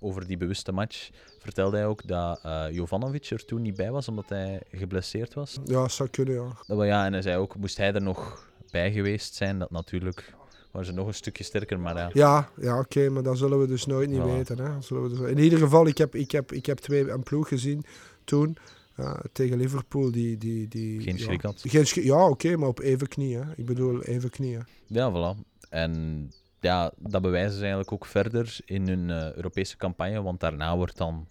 over 0.00 0.26
die 0.26 0.36
bewuste 0.36 0.72
match, 0.72 1.10
vertelde 1.38 1.76
hij 1.76 1.86
ook 1.86 2.06
dat 2.06 2.40
Jovanovic 2.70 3.24
er 3.30 3.44
toen 3.44 3.62
niet 3.62 3.76
bij 3.76 3.90
was, 3.90 4.08
omdat 4.08 4.28
hij 4.28 4.62
geblesseerd 4.70 5.34
was. 5.34 5.58
Ja, 5.64 5.88
zou 5.88 6.08
kunnen, 6.08 6.34
ja. 6.34 6.56
Dat, 6.66 6.86
ja. 6.86 7.06
En 7.06 7.12
hij 7.12 7.22
zei 7.22 7.36
ook, 7.36 7.56
moest 7.56 7.76
hij 7.76 7.92
er 7.92 8.02
nog 8.02 8.48
bij 8.70 8.92
geweest 8.92 9.34
zijn, 9.34 9.58
dat 9.58 9.70
natuurlijk 9.70 10.34
waren 10.74 10.88
ze 10.88 10.94
nog 10.94 11.06
een 11.06 11.14
stukje 11.14 11.44
sterker, 11.44 11.80
maar 11.80 11.96
ja. 11.96 12.10
Ja, 12.12 12.48
ja 12.56 12.78
oké, 12.78 13.08
maar 13.08 13.22
dat 13.22 13.38
zullen 13.38 13.60
we 13.60 13.66
dus 13.66 13.86
nooit 13.86 14.10
niet 14.10 14.22
weten. 14.22 14.58
Hè? 14.58 14.80
Zullen 14.80 15.02
we 15.02 15.08
dus... 15.08 15.30
In 15.30 15.38
ieder 15.38 15.58
geval, 15.58 15.86
ik 15.86 15.98
heb, 15.98 16.14
ik, 16.14 16.30
heb, 16.30 16.52
ik 16.52 16.66
heb 16.66 16.78
twee 16.78 17.10
een 17.10 17.22
ploeg 17.22 17.48
gezien 17.48 17.84
toen 18.24 18.56
eh, 18.94 19.14
tegen 19.32 19.56
Liverpool. 19.56 20.10
Die, 20.10 20.38
die, 20.38 20.68
die, 20.68 21.00
Geen 21.00 21.16
ja, 21.16 21.22
schrik 21.22 21.42
had. 21.42 21.62
Geen 21.66 21.86
schrik, 21.86 22.04
ja, 22.04 22.28
oké, 22.28 22.56
maar 22.56 22.68
op 22.68 22.80
even 22.80 23.08
knieën. 23.08 23.52
Ik 23.56 23.66
bedoel, 23.66 24.02
even 24.02 24.30
knieën. 24.30 24.66
Ja, 24.86 25.12
voilà. 25.12 25.40
En 25.68 26.30
ja, 26.60 26.92
dat 26.98 27.22
bewijzen 27.22 27.54
ze 27.54 27.60
eigenlijk 27.60 27.92
ook 27.92 28.06
verder 28.06 28.56
in 28.64 28.88
hun 28.88 29.10
eh, 29.10 29.32
Europese 29.32 29.76
campagne, 29.76 30.22
want 30.22 30.40
daarna 30.40 30.76
wordt 30.76 30.96
dan 30.96 31.26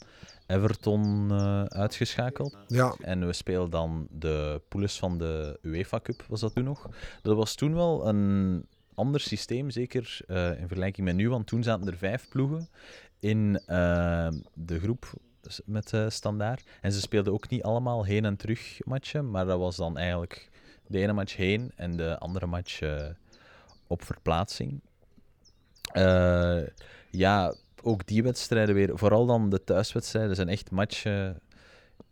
Everton 0.48 1.32
eh, 1.32 1.64
uitgeschakeld. 1.64 2.58
Ja, 2.68 2.96
En 3.00 3.26
we 3.26 3.34
spelen 3.34 3.70
dan 3.70 4.08
de 4.10 4.62
poules 4.70 5.00
van 5.00 5.18
de 5.18 5.60
UEFA 5.62 6.00
Cup, 6.00 6.24
was 6.28 6.40
dat 6.40 6.54
toen 6.54 6.64
nog. 6.64 6.90
Dat 7.22 7.36
was 7.36 7.56
toen 7.56 7.74
wel 7.74 8.08
een 8.08 8.66
ander 8.96 9.22
systeem, 9.22 9.70
zeker 9.70 10.20
eh, 10.28 10.60
in 10.60 10.68
vergelijking 10.68 11.06
met 11.06 11.16
nu, 11.16 11.30
want 11.30 11.48
toen 11.48 11.64
zaten 11.64 11.88
er 11.88 11.98
vijf 11.98 12.28
ploegen 12.30 12.70
in 13.20 13.60
eh, 13.66 14.28
de 14.54 14.80
groep 14.80 15.14
met 15.66 15.94
eh 15.94 16.10
Standaard. 16.10 16.64
En 16.82 16.92
ze 16.92 17.02
speelden 17.02 17.34
ook 17.34 17.50
niet 17.50 17.64
allemaal 17.64 18.06
heen 18.06 18.26
en 18.26 18.36
terug 18.36 18.80
matchen, 18.86 19.32
maar 19.32 19.46
dat 19.46 19.60
was 19.60 19.76
dan 19.76 19.98
eigenlijk 19.98 20.50
de 20.88 21.00
ene 21.00 21.14
match 21.14 21.36
heen 21.36 21.72
en 21.76 21.98
de 21.98 22.18
andere 22.20 22.46
match 22.46 22.82
op 23.88 24.04
verplaatsing. 24.04 24.82
Ja, 27.12 27.56
ook 27.82 28.08
die 28.08 28.24
wedstrijden 28.24 28.76
weer, 28.76 28.98
vooral 28.98 29.26
dan 29.26 29.50
de 29.50 29.64
thuiswedstrijden, 29.64 30.36
zijn 30.36 30.50
echt 30.50 30.72
matchen 30.72 31.42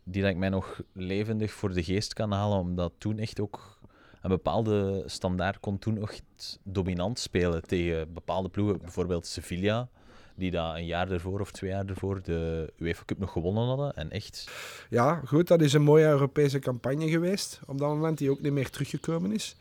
die 0.04 0.22
dat 0.22 0.30
ik 0.30 0.36
mij 0.36 0.48
nog 0.48 0.80
levendig 0.92 1.52
voor 1.52 1.72
de 1.72 1.82
geest 1.82 2.12
kan 2.12 2.32
halen, 2.32 2.58
omdat 2.58 2.92
toen 2.98 3.18
echt 3.18 3.40
ook 3.40 3.78
een 4.22 4.30
bepaalde 4.30 5.02
standaard 5.06 5.60
kon 5.60 5.78
toen 5.78 5.94
nog 5.94 6.10
echt 6.10 6.58
dominant 6.62 7.18
spelen 7.18 7.62
tegen 7.66 8.12
bepaalde 8.12 8.48
ploegen, 8.48 8.78
bijvoorbeeld 8.78 9.26
Sevilla, 9.26 9.88
die 10.34 10.50
dat 10.50 10.74
een 10.74 10.86
jaar 10.86 11.10
ervoor 11.10 11.40
of 11.40 11.50
twee 11.50 11.70
jaar 11.70 11.86
ervoor 11.86 12.22
de 12.22 12.72
UEFA 12.78 13.02
Cup 13.06 13.18
nog 13.18 13.32
gewonnen 13.32 13.66
hadden. 13.66 13.94
En 13.94 14.10
echt, 14.10 14.50
ja, 14.90 15.20
goed, 15.26 15.48
dat 15.48 15.60
is 15.60 15.72
een 15.72 15.82
mooie 15.82 16.06
Europese 16.06 16.58
campagne 16.58 17.08
geweest. 17.08 17.60
Op 17.66 17.78
dat 17.78 17.88
moment, 17.88 18.18
die 18.18 18.30
ook 18.30 18.40
niet 18.40 18.52
meer 18.52 18.70
teruggekomen 18.70 19.32
is. 19.32 19.56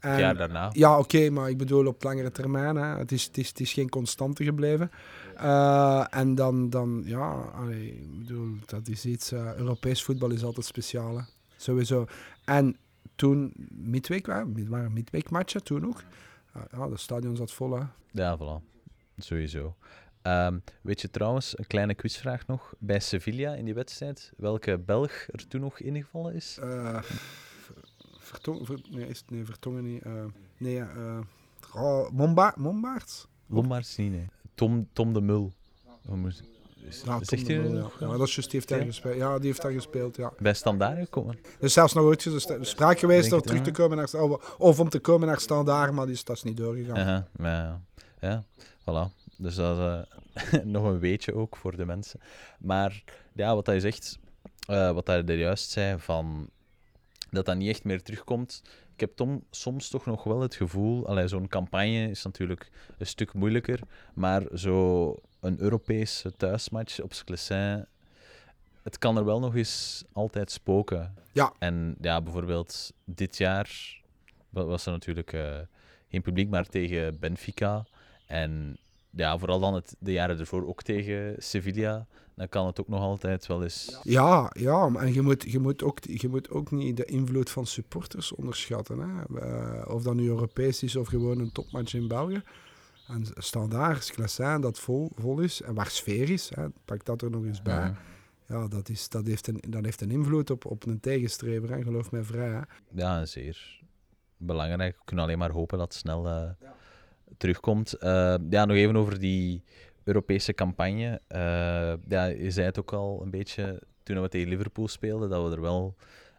En- 0.00 0.10
het 0.10 0.20
jaar 0.20 0.36
daarna, 0.36 0.70
Ja, 0.72 0.98
oké, 0.98 1.30
maar 1.30 1.50
ik 1.50 1.58
bedoel 1.58 1.86
op 1.86 2.02
langere 2.02 2.30
termijn. 2.30 2.76
Hè. 2.76 2.96
Het, 2.98 3.12
is, 3.12 3.24
het, 3.24 3.38
is, 3.38 3.48
het 3.48 3.60
is 3.60 3.72
geen 3.72 3.88
constante 3.88 4.44
gebleven. 4.44 4.90
Eh, 5.36 6.04
en 6.10 6.34
dan, 6.34 6.70
dan 6.70 7.02
ja, 7.04 7.30
allee, 7.54 7.86
ik 7.92 8.18
bedoel, 8.18 8.48
dat 8.66 8.88
is 8.88 9.04
iets. 9.04 9.32
eh, 9.32 9.54
Europees 9.54 10.02
voetbal 10.02 10.30
is 10.30 10.44
altijd 10.44 10.66
speciaal. 10.66 11.16
Hè. 11.16 11.22
Sowieso. 11.56 12.06
En 12.44 12.76
toen, 13.14 13.52
midweek, 13.70 14.26
waren 14.26 14.68
waren 14.68 14.92
midweekmatchen 14.92 15.62
toen 15.64 15.86
ook. 15.86 16.02
Uh, 16.56 16.62
ja, 16.72 16.88
de 16.88 16.96
stadion 16.96 17.36
zat 17.36 17.52
vol. 17.52 17.78
Hè. 17.78 17.84
ja, 18.10 18.38
voilà, 18.38 18.64
sowieso. 19.16 19.76
Ehm, 20.22 20.58
weet 20.82 21.00
je 21.00 21.10
trouwens, 21.10 21.58
een 21.58 21.66
kleine 21.66 21.94
quizvraag 21.94 22.46
nog. 22.46 22.74
Bij 22.78 23.00
Sevilla 23.00 23.54
in 23.54 23.64
die 23.64 23.74
wedstrijd, 23.74 24.32
welke 24.36 24.78
Belg 24.78 25.26
er 25.32 25.48
toen 25.48 25.60
nog 25.60 25.80
ingevallen 25.80 26.34
is? 26.34 26.58
Eh, 26.58 27.02
Vertong, 28.18 28.66
ver, 28.66 28.80
nee, 28.90 29.08
is, 29.08 29.18
het- 29.18 29.30
nee, 29.30 29.44
Vertongen 29.44 29.84
niet. 29.84 30.02
eh, 30.02 30.24
nee, 30.58 30.78
eh 30.80 31.18
oh, 31.74 32.10
Momba, 32.10 32.54
Mombaerts? 32.56 33.26
Lombaards 33.46 33.96
niet, 33.96 34.10
nee. 34.10 34.26
Tom, 34.54 34.88
Tom 34.92 35.12
de 35.12 35.20
Mul. 35.20 35.52
Is- 36.88 37.02
Ja, 37.04 37.14
Tom 37.14 37.24
zegt 37.24 37.46
ja. 37.46 37.54
ja, 38.00 38.16
dat 38.16 38.28
is 38.28 38.34
juist, 38.34 38.50
die 38.50 38.50
heeft 38.50 38.68
daar 38.68 38.78
Ja? 38.78 38.84
gespeeld. 38.84 39.16
Ja, 39.16 39.36
die 39.38 39.46
heeft 39.46 39.62
daar 39.62 39.72
gespeeld, 39.72 40.16
ja. 40.16 40.32
Bij 40.38 40.54
Standaard 40.54 40.98
gekomen? 40.98 41.34
Er 41.58 41.64
is 41.64 41.72
zelfs 41.72 41.92
nog 41.92 42.04
ooit 42.04 42.28
sprake 42.60 42.98
geweest 42.98 43.32
om 43.32 43.40
terug 43.40 43.60
te 43.60 43.66
ja. 43.66 43.72
komen 43.72 43.96
naar 43.96 44.22
of, 44.22 44.56
of 44.58 44.80
om 44.80 44.88
te 44.88 44.98
komen 44.98 45.26
naar 45.28 45.40
Standaard, 45.40 45.92
maar 45.92 46.04
die 46.06 46.14
is, 46.14 46.24
dat 46.24 46.36
is 46.36 46.42
niet 46.42 46.56
doorgegaan. 46.56 46.96
Aha, 46.96 47.28
maar 47.36 47.50
ja, 47.50 47.80
ja, 48.20 48.44
voilà. 48.80 49.14
Dus 49.36 49.54
dat 49.54 49.78
is 49.78 49.84
eh, 50.52 50.60
nog 50.64 50.84
een 50.84 50.98
weetje 50.98 51.34
ook 51.34 51.56
voor 51.56 51.76
de 51.76 51.84
mensen. 51.84 52.20
Maar 52.58 53.02
ja, 53.32 53.54
wat 53.54 53.66
hij 53.66 53.80
zegt, 53.80 54.18
eh, 54.68 54.90
wat 54.92 55.06
hij 55.06 55.24
er 55.24 55.38
juist 55.38 55.70
zei, 55.70 55.98
van 55.98 56.48
dat 57.30 57.46
dat 57.46 57.56
niet 57.56 57.68
echt 57.68 57.84
meer 57.84 58.02
terugkomt. 58.02 58.62
Ik 58.94 59.00
heb 59.00 59.16
Tom 59.16 59.44
soms 59.50 59.88
toch 59.88 60.06
nog 60.06 60.24
wel 60.24 60.40
het 60.40 60.54
gevoel, 60.54 61.28
zo'n 61.28 61.48
campagne 61.48 62.10
is 62.10 62.22
natuurlijk 62.22 62.70
een 62.98 63.06
stuk 63.06 63.32
moeilijker, 63.32 63.80
maar 64.14 64.42
zo 64.54 65.14
een 65.46 65.60
Europese 65.60 66.32
thuismatch 66.36 67.00
op 67.00 67.12
Sclessin, 67.14 67.86
het 68.82 68.98
kan 68.98 69.16
er 69.16 69.24
wel 69.24 69.40
nog 69.40 69.54
eens 69.54 70.04
altijd 70.12 70.50
spoken. 70.50 71.14
Ja. 71.32 71.52
En 71.58 71.96
ja, 72.00 72.22
bijvoorbeeld 72.22 72.92
dit 73.04 73.36
jaar 73.36 74.00
wa- 74.48 74.64
was 74.64 74.86
er 74.86 74.92
natuurlijk 74.92 75.32
eh, 75.32 75.58
geen 76.08 76.22
publiek, 76.22 76.48
maar 76.48 76.66
tegen 76.66 77.18
Benfica. 77.18 77.86
En 78.26 78.76
ja, 79.10 79.38
vooral 79.38 79.60
dan 79.60 79.74
het, 79.74 79.96
de 79.98 80.12
jaren 80.12 80.38
ervoor 80.38 80.66
ook 80.66 80.82
tegen 80.82 81.34
Sevilla. 81.38 82.06
Dan 82.34 82.48
kan 82.48 82.66
het 82.66 82.80
ook 82.80 82.88
nog 82.88 83.00
altijd 83.00 83.46
wel 83.46 83.62
eens. 83.62 83.98
Ja, 84.02 84.50
ja, 84.58 84.88
maar 84.88 85.02
en 85.02 85.14
je 85.14 85.22
moet, 85.22 85.50
je, 85.50 85.58
moet 85.58 85.82
ook, 85.82 85.98
je 86.04 86.28
moet 86.28 86.50
ook 86.50 86.70
niet 86.70 86.96
de 86.96 87.04
invloed 87.04 87.50
van 87.50 87.66
supporters 87.66 88.32
onderschatten. 88.32 88.98
Hè? 88.98 89.22
Of 89.82 90.02
dat 90.02 90.14
nu 90.14 90.26
Europees 90.26 90.82
is 90.82 90.96
of 90.96 91.08
gewoon 91.08 91.38
een 91.38 91.52
topmatch 91.52 91.94
in 91.94 92.08
België. 92.08 92.42
En 93.08 93.24
standaard, 93.36 94.10
Classin, 94.10 94.60
dat 94.60 94.78
vol, 94.78 95.10
vol 95.14 95.40
is 95.40 95.62
en 95.62 95.74
waar 95.74 95.90
sfeer 95.90 96.30
is, 96.30 96.50
hè? 96.54 96.66
pak 96.84 97.04
dat 97.04 97.22
er 97.22 97.30
nog 97.30 97.44
eens 97.44 97.62
bij. 97.62 97.74
Ja. 97.74 97.96
Ja, 98.48 98.68
dat, 98.68 98.88
is, 98.88 99.08
dat, 99.08 99.26
heeft 99.26 99.46
een, 99.46 99.62
dat 99.68 99.84
heeft 99.84 100.00
een 100.00 100.10
invloed 100.10 100.50
op, 100.50 100.64
op 100.64 100.86
een 100.86 101.00
tegenstrever, 101.00 101.70
hè? 101.70 101.82
geloof 101.82 102.10
mij 102.10 102.22
vrij. 102.22 102.50
Hè? 102.50 102.60
Ja, 102.90 103.24
zeer 103.24 103.80
belangrijk. 104.36 104.96
We 104.96 105.04
kunnen 105.04 105.24
alleen 105.24 105.38
maar 105.38 105.50
hopen 105.50 105.78
dat 105.78 105.92
het 105.92 106.02
snel 106.02 106.28
eh, 106.28 106.50
terugkomt. 107.36 107.92
Eh, 107.92 108.34
ja, 108.50 108.64
nog 108.64 108.76
even 108.76 108.96
over 108.96 109.18
die 109.18 109.62
Europese 110.04 110.54
campagne. 110.54 111.20
Eh, 111.26 111.40
ja, 112.08 112.24
je 112.24 112.50
zei 112.50 112.66
het 112.66 112.78
ook 112.78 112.92
al 112.92 113.22
een 113.22 113.30
beetje 113.30 113.82
toen 114.02 114.22
we 114.22 114.28
tegen 114.28 114.48
Liverpool 114.48 114.88
speelden, 114.88 115.28
dat 115.28 115.48
we 115.48 115.54
er 115.54 115.60
wel 115.60 115.96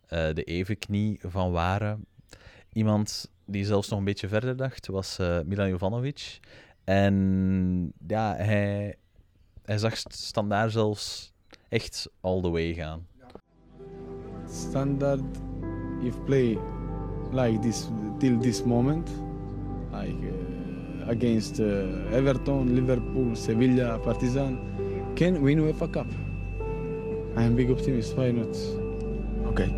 de 0.08 0.44
evenknie 0.44 1.20
van 1.22 1.52
waren. 1.52 2.06
Iemand 2.74 3.32
die 3.48 3.66
zelfs 3.66 3.90
nog 3.90 4.00
een 4.00 4.06
beetje 4.06 4.28
verder 4.28 4.56
dacht, 4.56 4.88
was 4.88 5.20
eh, 5.20 5.40
Milan 5.46 5.70
Jovanovic. 5.70 6.40
En 6.84 7.94
ja, 8.08 8.36
hij, 8.36 8.96
hij 9.66 9.78
zag 9.78 9.98
standaard 10.08 10.72
zelfs 10.72 11.34
echt 11.70 12.10
all 12.22 12.42
the 12.42 12.50
way 12.50 12.74
gaan. 12.74 13.06
standard 14.48 15.22
if 16.02 16.16
play 16.26 16.58
like 17.32 17.60
this 17.60 17.90
till 18.20 18.38
this 18.40 18.64
moment 18.64 19.10
like 19.92 20.16
uh, 20.24 21.10
against 21.10 21.60
uh, 21.60 22.14
Everton, 22.14 22.76
Liverpool, 22.76 23.36
Sevilla, 23.36 23.98
Partizan 24.00 24.60
can 25.16 25.42
win 25.42 25.60
UEFA 25.60 25.92
Cup. 25.92 26.08
I 27.36 27.44
am 27.44 27.56
big 27.56 27.70
optimist. 27.70 28.16
Why 28.16 28.32
not? 28.32 28.56
Okay. 29.48 29.74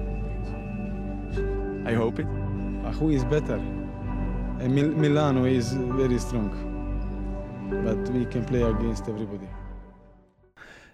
I 1.85 1.93
hope 1.93 2.19
it. 2.19 2.48
Uh, 2.89 2.96
who 2.96 3.10
is 3.10 3.24
better? 3.27 3.60
Uh, 4.60 4.67
Mil- 4.67 4.96
Milano 4.96 5.43
is 5.43 5.74
very 5.74 6.17
strong, 6.19 6.50
but 7.84 8.10
we 8.10 8.27
can 8.27 8.43
play 8.43 8.63
against 8.63 9.08
everybody. 9.08 9.48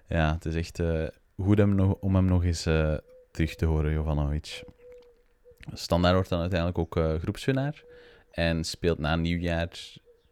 Ja, 0.08 0.34
het 0.34 0.46
is 0.46 0.56
echt 0.56 0.80
eh, 0.80 1.08
goed 1.38 1.60
om 2.00 2.16
hem 2.16 2.25
nog 2.25 2.44
eens 2.44 2.66
eh, 2.66 2.94
terug 3.32 3.56
te 3.56 3.66
horen, 3.66 3.92
Jovanovic. 3.94 4.64
Standaard 5.74 6.14
wordt 6.14 6.30
dan 6.30 6.40
uiteindelijk 6.40 6.80
ook 6.80 6.98
eh, 6.98 7.14
groepswinnaar 7.16 7.84
en 8.32 8.64
speelt 8.64 9.00
na 9.00 9.16
nieuwjaar 9.16 9.70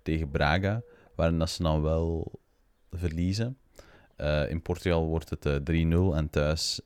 tegen 0.01 0.29
Braga, 0.29 0.82
waarin 1.15 1.39
dat 1.39 1.50
ze 1.50 1.63
dan 1.63 1.82
wel 1.82 2.32
verliezen. 2.91 3.58
In 4.50 4.62
Portugal 4.62 5.08
wordt 5.08 5.29
het 5.29 5.46
eh, 5.46 5.86
3-0 6.12 6.15
en 6.15 6.29
thuis 6.29 6.82
1-1. 6.82 6.86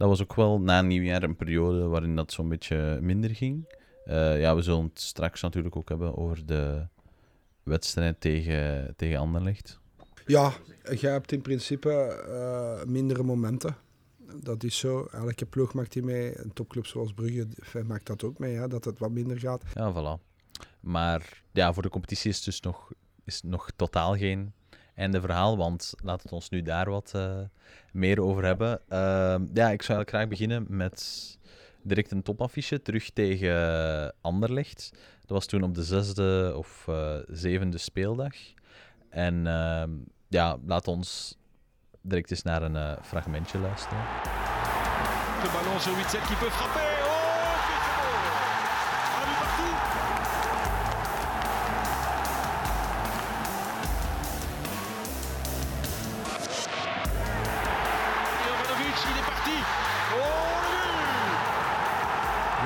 Dat 0.00 0.08
was 0.08 0.22
ook 0.22 0.34
wel 0.34 0.60
na 0.60 0.82
nieuwjaar 0.82 1.22
een 1.22 1.36
periode 1.36 1.86
waarin 1.86 2.16
dat 2.16 2.32
zo'n 2.32 2.48
beetje 2.48 2.98
minder 3.00 3.34
ging. 3.34 3.74
Eh, 4.04 4.40
ja, 4.40 4.54
we 4.54 4.62
zullen 4.62 4.84
het 4.84 5.00
straks 5.00 5.42
natuurlijk 5.42 5.76
ook 5.76 5.88
hebben 5.88 6.16
over 6.16 6.46
de 6.46 6.86
wedstrijd 7.62 8.20
tegen, 8.20 8.94
tegen 8.96 9.18
Anderlecht. 9.18 9.80
Ja, 10.26 10.52
je 10.98 11.06
hebt 11.06 11.32
in 11.32 11.42
principe 11.42 11.90
eh, 11.90 12.84
mindere 12.84 13.22
momenten. 13.22 13.76
Dat 14.42 14.64
is 14.64 14.78
zo. 14.78 15.08
Elke 15.12 15.46
ploeg 15.46 15.74
maakt 15.74 15.92
die 15.92 16.02
mee. 16.02 16.38
Een 16.38 16.52
topclub 16.52 16.86
zoals 16.86 17.12
Brugge 17.12 17.82
maakt 17.86 18.06
dat 18.06 18.24
ook 18.24 18.38
mee, 18.38 18.54
hè, 18.54 18.68
dat 18.68 18.84
het 18.84 18.98
wat 18.98 19.10
minder 19.10 19.38
gaat. 19.38 19.62
Ja, 19.74 19.92
voilà. 19.92 20.22
Maar 20.80 21.42
ja, 21.52 21.72
voor 21.72 21.82
de 21.82 21.88
competitie 21.88 22.30
is 22.30 22.36
het 22.36 22.44
dus 22.44 22.60
nog, 22.60 22.92
is 23.24 23.42
nog 23.42 23.70
totaal 23.76 24.16
geen 24.16 24.52
einde 25.00 25.20
verhaal, 25.20 25.56
want 25.56 25.94
we 26.02 26.10
het 26.10 26.32
ons 26.32 26.48
nu 26.48 26.62
daar 26.62 26.90
wat 26.90 27.12
eh, 27.14 27.38
meer 27.92 28.22
over 28.22 28.44
hebben. 28.44 28.80
Ehm, 28.88 29.46
ja, 29.54 29.70
ik 29.70 29.82
zou 29.82 30.04
graag 30.04 30.28
beginnen 30.28 30.66
met 30.68 31.38
direct 31.82 32.10
een 32.10 32.22
topaffiche 32.22 32.82
terug 32.82 33.10
tegen 33.10 34.14
Anderlecht. 34.20 34.90
Dat 35.20 35.30
was 35.30 35.46
toen 35.46 35.62
op 35.62 35.74
de 35.74 35.82
zesde 35.82 36.54
of 36.56 36.88
eh, 36.88 37.16
zevende 37.28 37.78
speeldag. 37.78 38.34
En 39.08 39.46
ehm, 39.46 39.90
ja, 40.28 40.58
laat 40.66 40.88
ons 40.88 41.36
direct 42.02 42.30
eens 42.30 42.42
naar 42.42 42.62
een 42.62 42.76
eh, 42.76 42.92
fragmentje 43.02 43.58
luisteren. 43.58 44.02
Le 45.42 45.50
ballon 45.52 45.96
Witzel 45.96 46.20
qui 46.20 46.34
peut 46.36 46.52
frapper. 46.52 46.89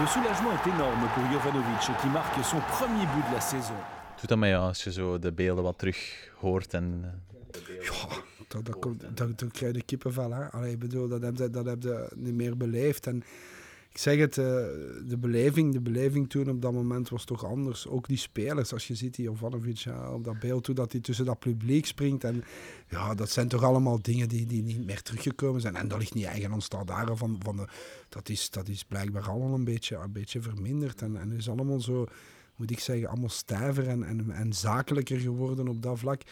Le 0.05 0.11
soulagement 0.11 0.53
est 0.53 0.67
énorme 0.75 1.09
pour 1.15 1.25
Jovanovic 1.33 1.81
qui 2.01 2.09
marque 2.09 2.45
son 2.45 2.61
premier 2.77 3.07
but 3.15 3.25
de 3.29 3.35
la 3.35 3.41
saison. 3.41 3.75
Doet 4.21 4.29
dat 4.29 4.39
met 4.39 4.51
jou 4.51 4.63
als 4.63 4.85
je 4.85 4.93
zo 4.93 5.19
de 5.19 5.33
beelden 5.33 5.65
wat 5.65 5.79
terug 5.79 6.31
hoort 6.41 6.75
en... 6.75 7.05
eh, 7.53 7.85
Ja, 7.85 8.17
dat, 8.49 8.65
dat, 8.65 8.79
komt, 8.79 9.17
dat, 9.17 9.39
dat 9.39 9.53
krijg 9.53 9.75
je 9.75 9.83
kippenvel. 9.83 10.31
Hè? 10.33 10.51
Allee, 10.51 10.73
ik 10.73 10.79
bedoel, 10.79 11.09
dat 11.09 11.23
heb 11.23 11.37
je, 11.37 11.51
dat 11.51 11.65
heb 11.65 11.83
je 11.83 12.09
niet 12.17 12.35
meer 12.35 12.57
beleefd. 12.57 13.07
En 13.07 13.23
ik 13.95 14.01
zeg 14.01 14.19
het, 14.19 14.39
eh, 14.39 14.45
de, 15.07 15.17
beleving, 15.19 15.73
de 15.73 15.81
beleving 15.81 16.31
toen 16.31 16.49
op 16.49 16.63
dat 16.63 16.73
moment 16.73 17.09
was 17.09 17.25
toch 17.25 17.45
anders. 17.45 17.89
Ook 17.89 18.09
die 18.09 18.17
spelers, 18.17 18.73
als 18.73 18.87
je 18.87 18.95
ziet 18.95 19.15
die 19.15 19.25
Jovanovic 19.25 19.77
ja, 19.77 20.13
op 20.13 20.25
dat 20.25 20.39
beeld 20.39 20.65
toe, 20.65 20.75
dat 20.75 20.93
hij 20.93 21.01
tussen 21.01 21.25
dat 21.25 21.39
publiek 21.39 21.87
springt. 21.87 22.25
En 22.25 22.45
ja, 22.89 23.15
dat 23.15 23.31
zijn 23.31 23.49
toch 23.49 23.63
allemaal 23.63 24.03
dingen 24.03 24.29
die, 24.29 24.47
die 24.47 24.63
niet 24.63 24.85
meer 24.85 25.03
teruggekomen 25.03 25.61
zijn. 25.61 25.77
En 25.77 25.89
dat 25.89 25.99
ligt 25.99 26.15
niet 26.15 26.25
eigen 26.25 26.53
aan 26.53 26.63
Standaard. 26.63 27.19
Van, 27.19 27.37
van 27.43 27.57
de, 27.57 27.69
dat, 28.09 28.29
is, 28.29 28.51
dat 28.51 28.69
is 28.69 28.85
blijkbaar 28.85 29.29
allemaal 29.29 29.55
een 29.55 29.65
beetje, 29.65 29.97
een 29.97 30.13
beetje 30.13 30.43
verminderd. 30.43 31.03
En, 31.03 31.17
en 31.17 31.33
is 31.33 31.49
allemaal 31.49 31.81
zo, 31.81 32.07
moet 32.57 32.71
ik 32.71 32.79
zeggen, 32.79 33.09
allemaal 33.09 33.29
stijver 33.29 33.89
en, 33.89 34.03
en, 34.03 34.31
en 34.31 34.53
zakelijker 34.53 35.19
geworden 35.19 35.69
op 35.69 35.83
dat 35.83 35.99
vlak. 35.99 36.23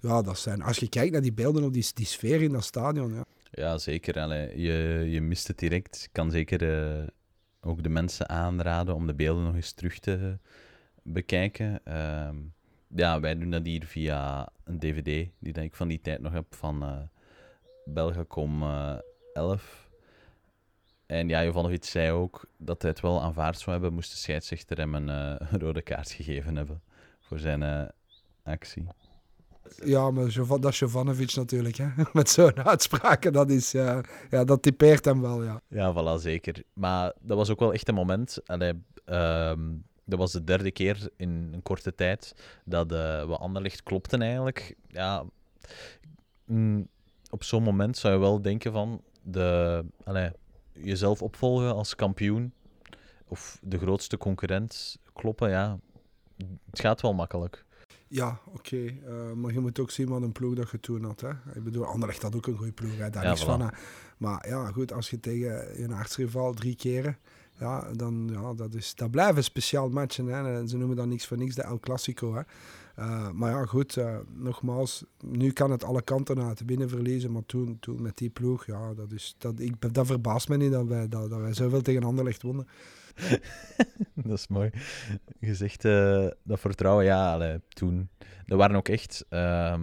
Ja, 0.00 0.22
dat 0.22 0.38
zijn, 0.38 0.62
als 0.62 0.78
je 0.78 0.88
kijkt 0.88 1.12
naar 1.12 1.22
die 1.22 1.32
beelden 1.32 1.64
op 1.64 1.72
die, 1.72 1.86
die 1.94 2.06
sfeer 2.06 2.42
in 2.42 2.52
dat 2.52 2.64
stadion, 2.64 3.14
ja. 3.14 3.24
Ja, 3.56 3.78
zeker. 3.78 4.20
Allee, 4.20 4.60
je, 4.60 5.06
je 5.10 5.20
mist 5.20 5.48
het 5.48 5.58
direct. 5.58 6.02
Ik 6.04 6.12
kan 6.12 6.30
zeker 6.30 6.88
eh, 7.00 7.06
ook 7.60 7.82
de 7.82 7.88
mensen 7.88 8.28
aanraden 8.28 8.94
om 8.94 9.06
de 9.06 9.14
beelden 9.14 9.44
nog 9.44 9.54
eens 9.54 9.72
terug 9.72 9.98
te 9.98 10.38
bekijken. 11.02 11.80
Ehm, 11.84 12.36
ja, 12.88 13.20
wij 13.20 13.38
doen 13.38 13.50
dat 13.50 13.66
hier 13.66 13.86
via 13.86 14.48
een 14.64 14.78
dvd, 14.78 15.30
die 15.38 15.62
ik 15.62 15.74
van 15.74 15.88
die 15.88 16.00
tijd 16.00 16.20
nog 16.20 16.32
heb, 16.32 16.54
van 16.54 16.82
eh 16.82 17.02
Belgacom 17.84 18.62
eh 18.62 18.98
11. 19.32 19.90
En 21.06 21.28
ja, 21.28 21.44
Jovanovic 21.44 21.84
zei 21.84 22.10
ook 22.10 22.48
dat 22.56 22.82
hij 22.82 22.90
het 22.90 23.00
wel 23.00 23.22
aanvaard 23.22 23.58
zou 23.58 23.70
hebben, 23.70 23.92
moest 23.92 24.10
de 24.10 24.16
scheidsrechter 24.16 24.76
hem 24.76 24.94
een 24.94 25.08
eh, 25.08 25.52
rode 25.62 25.82
kaart 25.82 26.10
gegeven 26.10 26.56
hebben 26.56 26.82
voor 27.20 27.38
zijn 27.38 27.62
eh, 27.62 27.84
actie. 28.42 28.86
Ja, 29.84 30.10
maar 30.10 30.24
dat 30.46 30.64
is 30.64 30.78
Jovanovic 30.78 31.34
natuurlijk. 31.34 31.76
Hè? 31.76 31.88
Met 32.12 32.30
zo'n 32.30 32.64
uitspraken, 32.64 33.32
dat, 33.32 33.50
is, 33.50 33.70
ja, 33.72 34.02
dat 34.44 34.62
typeert 34.62 35.04
hem 35.04 35.20
wel. 35.20 35.44
Ja. 35.44 35.60
Ja, 35.68 35.94
voilà, 35.94 36.20
zeker. 36.20 36.62
Maar 36.72 37.12
dat 37.20 37.36
was 37.36 37.50
ook 37.50 37.60
wel 37.60 37.72
echt 37.72 37.88
een 37.88 37.94
moment. 37.94 38.38
Allee, 38.46 38.72
ehm, 39.04 39.60
dat 40.04 40.18
was 40.18 40.32
de 40.32 40.44
derde 40.44 40.70
keer 40.70 41.10
in 41.16 41.50
een 41.52 41.62
korte 41.62 41.94
tijd 41.94 42.34
dat 42.64 42.92
eh, 42.92 43.26
we 43.26 43.36
Anderlecht 43.36 43.82
klopten 43.82 44.22
eigenlijk. 44.22 44.74
Ja, 44.88 45.24
mm, 46.44 46.88
op 47.30 47.44
zo'n 47.44 47.62
moment 47.62 47.96
zou 47.96 48.14
je 48.14 48.20
wel 48.20 48.42
denken 48.42 48.72
van 48.72 49.02
de, 49.22 49.84
allee, 50.04 50.30
jezelf 50.72 51.22
opvolgen 51.22 51.74
als 51.74 51.94
kampioen 51.94 52.52
of 53.28 53.58
de 53.62 53.78
grootste 53.78 54.16
concurrent 54.16 54.98
kloppen. 55.12 55.50
Ja, 55.50 55.78
het 56.70 56.80
gaat 56.80 57.00
wel 57.00 57.14
makkelijk. 57.14 57.64
Ja, 58.08 58.40
oké. 58.44 58.76
eh, 58.86 59.32
maar 59.32 59.52
je 59.52 59.60
moet 59.60 59.78
ook 59.78 59.90
zien 59.90 60.08
wat 60.08 60.22
een 60.22 60.32
ploeg 60.32 60.54
dat 60.54 60.70
je 60.70 60.80
toen 60.80 61.04
had. 61.04 61.20
Hè? 61.20 61.30
Ik 61.54 61.64
bedoel, 61.64 61.84
Anderlecht 61.84 62.22
had 62.22 62.36
ook 62.36 62.46
een 62.46 62.56
goede 62.56 62.72
ploeg. 62.72 62.96
Hè? 62.96 63.10
Daar 63.10 63.22
Ja, 63.22 63.28
niks 63.28 63.42
voilà. 63.42 63.46
van. 63.46 63.60
Hè? 63.60 63.68
Maar 64.18 64.48
ja, 64.48 64.66
goed, 64.70 64.92
als 64.92 65.10
je 65.10 65.20
tegen 65.20 65.80
je 65.80 65.94
aartsrivaal 65.94 66.54
drie 66.54 66.76
keren... 66.76 67.18
Ja, 67.58 67.92
dan 67.92 68.28
ja, 68.32 68.54
dat, 68.54 68.74
is, 68.74 68.94
dat 68.94 69.10
blijven 69.10 69.44
speciaal 69.44 69.88
matchen. 69.88 70.26
Hè? 70.26 70.58
En 70.58 70.68
Ze 70.68 70.76
noemen 70.76 70.96
dat 70.96 71.06
niks 71.06 71.26
voor 71.26 71.36
niks 71.36 71.54
de 71.54 71.62
El 71.62 71.78
Clasico. 71.80 72.34
Hè? 72.34 72.40
Eh, 72.94 73.30
maar 73.30 73.50
ja, 73.50 73.64
goed, 73.64 73.96
eh, 73.96 74.16
nogmaals, 74.34 75.04
nu 75.20 75.50
kan 75.52 75.70
het 75.70 75.84
alle 75.84 76.02
kanten 76.02 76.42
uit. 76.42 76.62
Winnen, 76.66 76.88
verliezen, 76.88 77.32
maar 77.32 77.46
toen, 77.46 77.76
toen 77.80 78.02
met 78.02 78.16
die 78.16 78.30
ploeg, 78.30 78.66
ja, 78.66 78.94
dat, 78.94 79.12
is, 79.12 79.34
dat, 79.38 79.60
ik, 79.60 79.94
dat 79.94 80.06
verbaast 80.06 80.48
me 80.48 80.56
niet 80.56 80.72
dat 80.72 80.86
wij, 80.86 81.08
dat, 81.08 81.30
dat 81.30 81.40
wij 81.40 81.52
zoveel 81.54 81.82
tegen 81.82 82.02
Anderlecht 82.02 82.42
wonnen. 82.42 82.66
dat 84.28 84.38
is 84.38 84.48
mooi. 84.48 84.70
Je 85.40 85.54
zegt 85.54 85.84
eh, 85.84 86.26
dat 86.42 86.60
vertrouwen, 86.60 87.04
ja, 87.04 87.58
toen. 87.68 88.08
Dat 88.46 88.58
waren 88.58 88.76
ook 88.76 88.88
echt. 88.88 89.24
ehm, 89.28 89.82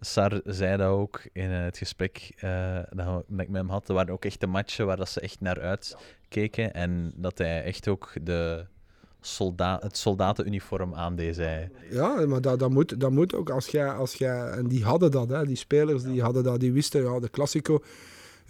Sar 0.00 0.40
zei 0.44 0.76
dat 0.76 0.88
ook 0.88 1.22
in 1.32 1.50
eh, 1.50 1.62
het 1.62 1.78
gesprek 1.78 2.32
eh, 2.36 2.78
dat, 2.90 3.06
dat 3.06 3.40
ik 3.40 3.48
met 3.48 3.56
hem 3.56 3.68
had. 3.68 3.88
Er 3.88 3.94
waren 3.94 4.12
ook 4.12 4.24
echt 4.24 4.40
de 4.40 4.46
matchen 4.46 4.86
waar 4.86 4.96
dat 4.96 5.08
ze 5.08 5.20
echt 5.20 5.40
naar 5.40 5.60
uitkeken. 5.60 6.74
En 6.74 7.12
dat 7.16 7.38
hij 7.38 7.62
echt 7.62 7.88
ook 7.88 8.12
de 8.22 8.66
solda 9.20 9.78
het 9.82 9.96
soldatenuniform 9.96 10.94
aandeed. 10.94 11.34
Zei. 11.34 11.68
Ja, 11.90 12.26
maar 12.26 12.40
dat, 12.40 12.58
dat, 12.58 12.70
moet, 12.70 13.00
dat 13.00 13.10
moet 13.10 13.34
ook 13.34 13.50
als 13.50 13.66
jij, 13.66 13.90
als 13.90 14.14
jij... 14.14 14.50
En 14.50 14.68
die 14.68 14.84
hadden 14.84 15.10
dat, 15.10 15.28
hè, 15.28 15.46
die 15.46 15.56
spelers, 15.56 16.02
die 16.02 16.22
hadden 16.22 16.44
dat, 16.44 16.60
die 16.60 16.72
wisten, 16.72 17.02
ja, 17.02 17.20
de 17.20 17.30
Classico, 17.30 17.82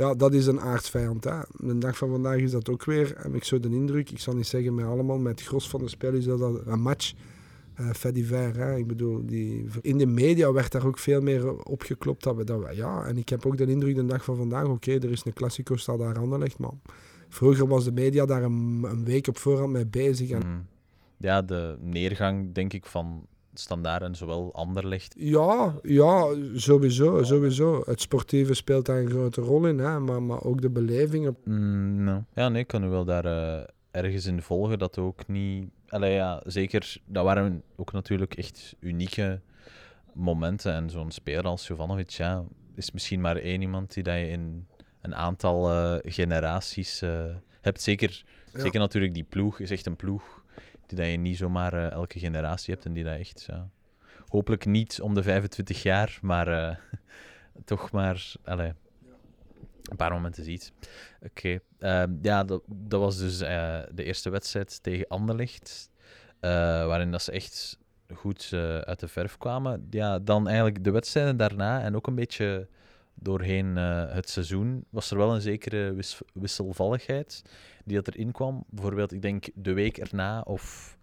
ja, 0.01 0.15
dat 0.15 0.33
is 0.35 0.47
een 0.47 0.61
aardsvijand. 0.61 1.25
Hè. 1.25 1.39
De 1.57 1.79
dag 1.79 1.97
van 1.97 2.09
vandaag 2.11 2.37
is 2.37 2.51
dat 2.51 2.69
ook 2.69 2.85
weer, 2.85 3.15
heb 3.17 3.35
ik 3.35 3.45
zo 3.45 3.61
de 3.61 3.69
indruk, 3.69 4.11
ik 4.11 4.19
zal 4.19 4.35
niet 4.35 4.47
zeggen 4.47 4.75
met 4.75 4.85
allemaal, 4.85 5.19
met 5.19 5.39
het 5.39 5.49
gros 5.49 5.69
van 5.69 5.81
de 5.81 5.89
spelers 5.89 6.27
is 6.27 6.39
dat 6.39 6.67
een 6.67 6.81
match. 6.81 7.13
eh 7.75 7.91
fait 7.91 8.15
divers, 8.15 8.57
hè. 8.57 8.77
Ik 8.77 8.87
bedoel, 8.87 9.27
die, 9.27 9.67
in 9.81 9.99
de 9.99 10.07
media 10.07 10.53
werd 10.53 10.73
daar 10.73 10.87
ook 10.87 10.99
veel 10.99 11.21
meer 11.21 11.63
opgeklopt. 11.65 12.23
Dat 12.23 12.37
we, 12.37 12.45
dat 12.45 12.61
we, 12.65 12.75
ja, 12.75 13.05
en 13.05 13.17
ik 13.19 13.29
heb 13.29 13.47
ook 13.47 13.57
de 13.57 13.67
indruk 13.67 13.95
de 13.95 14.07
dag 14.07 14.25
van 14.25 14.37
vandaag, 14.37 14.67
oké, 14.67 14.93
er 14.93 15.11
is 15.11 15.25
een 15.25 15.33
Classico, 15.33 15.77
staat 15.77 15.99
daar 15.99 16.19
Anderlecht, 16.19 16.59
maar 16.59 16.73
vroeger 17.29 17.67
was 17.67 17.85
de 17.85 17.93
media 17.93 18.27
daar 18.27 18.43
een, 18.43 18.85
een 18.91 19.05
week 19.05 19.29
op 19.29 19.39
voorhand 19.39 19.73
mee 19.73 19.87
bezig. 19.87 20.31
En, 20.31 20.43
Mm. 20.47 20.67
Ja, 21.17 21.43
de 21.43 21.77
neergang, 21.81 22.55
denk 22.55 22.73
ik, 22.73 22.87
van 22.87 23.27
standaard 23.55 24.03
en 24.03 24.15
zowel 24.15 24.55
Anderlecht. 24.55 25.15
Ja, 25.19 25.75
ja, 25.83 26.35
sowieso, 26.55 27.23
sowieso. 27.23 27.83
Het 27.87 28.01
sportieve 28.01 28.55
speelt 28.55 28.87
daar 28.87 28.99
een 28.99 29.11
grote 29.11 29.41
rol 29.41 29.67
in, 29.67 29.79
hè, 29.79 29.99
maar, 29.99 30.23
maar 30.23 30.43
ook 30.45 30.61
de 30.61 30.71
beleving. 30.71 31.37
Mm, 31.45 32.05
no. 32.05 32.25
Ja, 32.35 32.49
nee, 32.49 32.63
ik 32.63 32.67
kan 32.69 32.85
u 32.85 32.89
wel 32.89 33.05
daar 33.05 33.25
eh, 33.25 33.65
ergens 33.91 34.27
in 34.27 34.43
volgen. 34.43 34.79
Dat 34.79 34.99
ook 34.99 35.27
niet... 35.29 35.69
Allee, 35.89 36.13
ja, 36.13 36.43
zeker, 36.47 36.97
dat 37.05 37.25
waren 37.25 37.63
ook 37.77 37.93
natuurlijk 37.93 38.35
echt 38.35 38.77
unieke 38.81 39.41
momenten. 40.15 40.73
En 40.73 40.91
zo'n 40.91 41.11
speler 41.11 41.45
als 41.45 41.67
Jovanovic, 41.67 42.11
ja, 42.11 42.45
is 42.75 42.91
misschien 42.91 43.21
maar 43.21 43.37
één 43.37 43.61
iemand 43.61 43.95
die 43.95 44.03
dat 44.03 44.15
je 44.15 44.29
in 44.29 44.67
een 45.01 45.15
aantal 45.15 45.71
eh, 45.71 46.13
generaties 46.13 47.03
eh, 47.03 47.25
hebt. 47.61 47.83
Zeker, 47.83 48.25
Ja. 48.53 48.61
zeker 48.61 48.81
natuurlijk 48.81 49.15
die 49.15 49.25
ploeg 49.29 49.59
is 49.61 49.71
echt 49.71 49.87
een 49.87 49.97
ploeg 49.97 50.40
dat 50.97 51.07
je 51.07 51.17
niet 51.17 51.37
zomaar 51.37 51.73
eh, 51.73 51.91
elke 51.91 52.19
generatie 52.19 52.75
hebt. 52.75 52.87
En 52.87 52.93
die 52.93 53.05
dat 53.05 53.19
echt, 53.19 53.49
hopelijk 54.29 54.67
niet 54.67 55.01
om 55.01 55.15
de 55.15 55.23
25 55.23 55.83
jaar, 55.83 56.19
maar 56.23 56.49
eh, 56.49 56.77
toch 57.65 57.91
maar... 57.91 58.33
Allee, 58.45 58.73
een 59.83 59.97
paar 59.97 60.13
momenten 60.13 60.45
ziet. 60.45 60.73
Oké. 61.23 61.59
Ehm, 61.79 62.13
ja, 62.23 62.45
dat, 62.45 62.63
dat 62.67 63.01
was 63.01 63.19
dus 63.19 63.41
eh, 63.41 63.81
de 63.93 64.05
eerste 64.05 64.31
wedstrijd 64.31 64.83
tegen 64.83 65.09
Anderlecht. 65.09 65.91
waarin 66.41 67.11
dat 67.11 67.23
ze 67.23 67.33
echt 67.33 67.79
goed 68.15 68.51
uit 68.85 69.01
de 69.01 69.09
verf 69.09 69.39
kwamen. 69.39 69.87
Ja, 69.91 70.19
dan 70.19 70.47
eigenlijk 70.47 70.85
de 70.85 70.91
wedstrijden 70.91 71.37
daarna 71.37 71.83
en 71.83 71.97
ook 71.97 72.07
een 72.07 72.15
beetje 72.15 72.69
doorheen 73.15 73.77
het 73.77 74.29
seizoen 74.29 74.85
was 74.91 75.11
er 75.11 75.17
wel 75.17 75.35
een 75.35 75.41
zekere 75.41 75.93
wis- 75.93 76.21
wisselvalligheid 76.33 77.43
die 77.85 77.97
dat 77.97 78.09
erin 78.09 78.33
kwam. 78.33 78.65
Bijvoorbeeld, 78.71 79.13
ik 79.13 79.23
denk 79.23 79.49
de 79.55 79.73
week 79.73 79.99
erna 79.99 80.41
of 80.41 80.97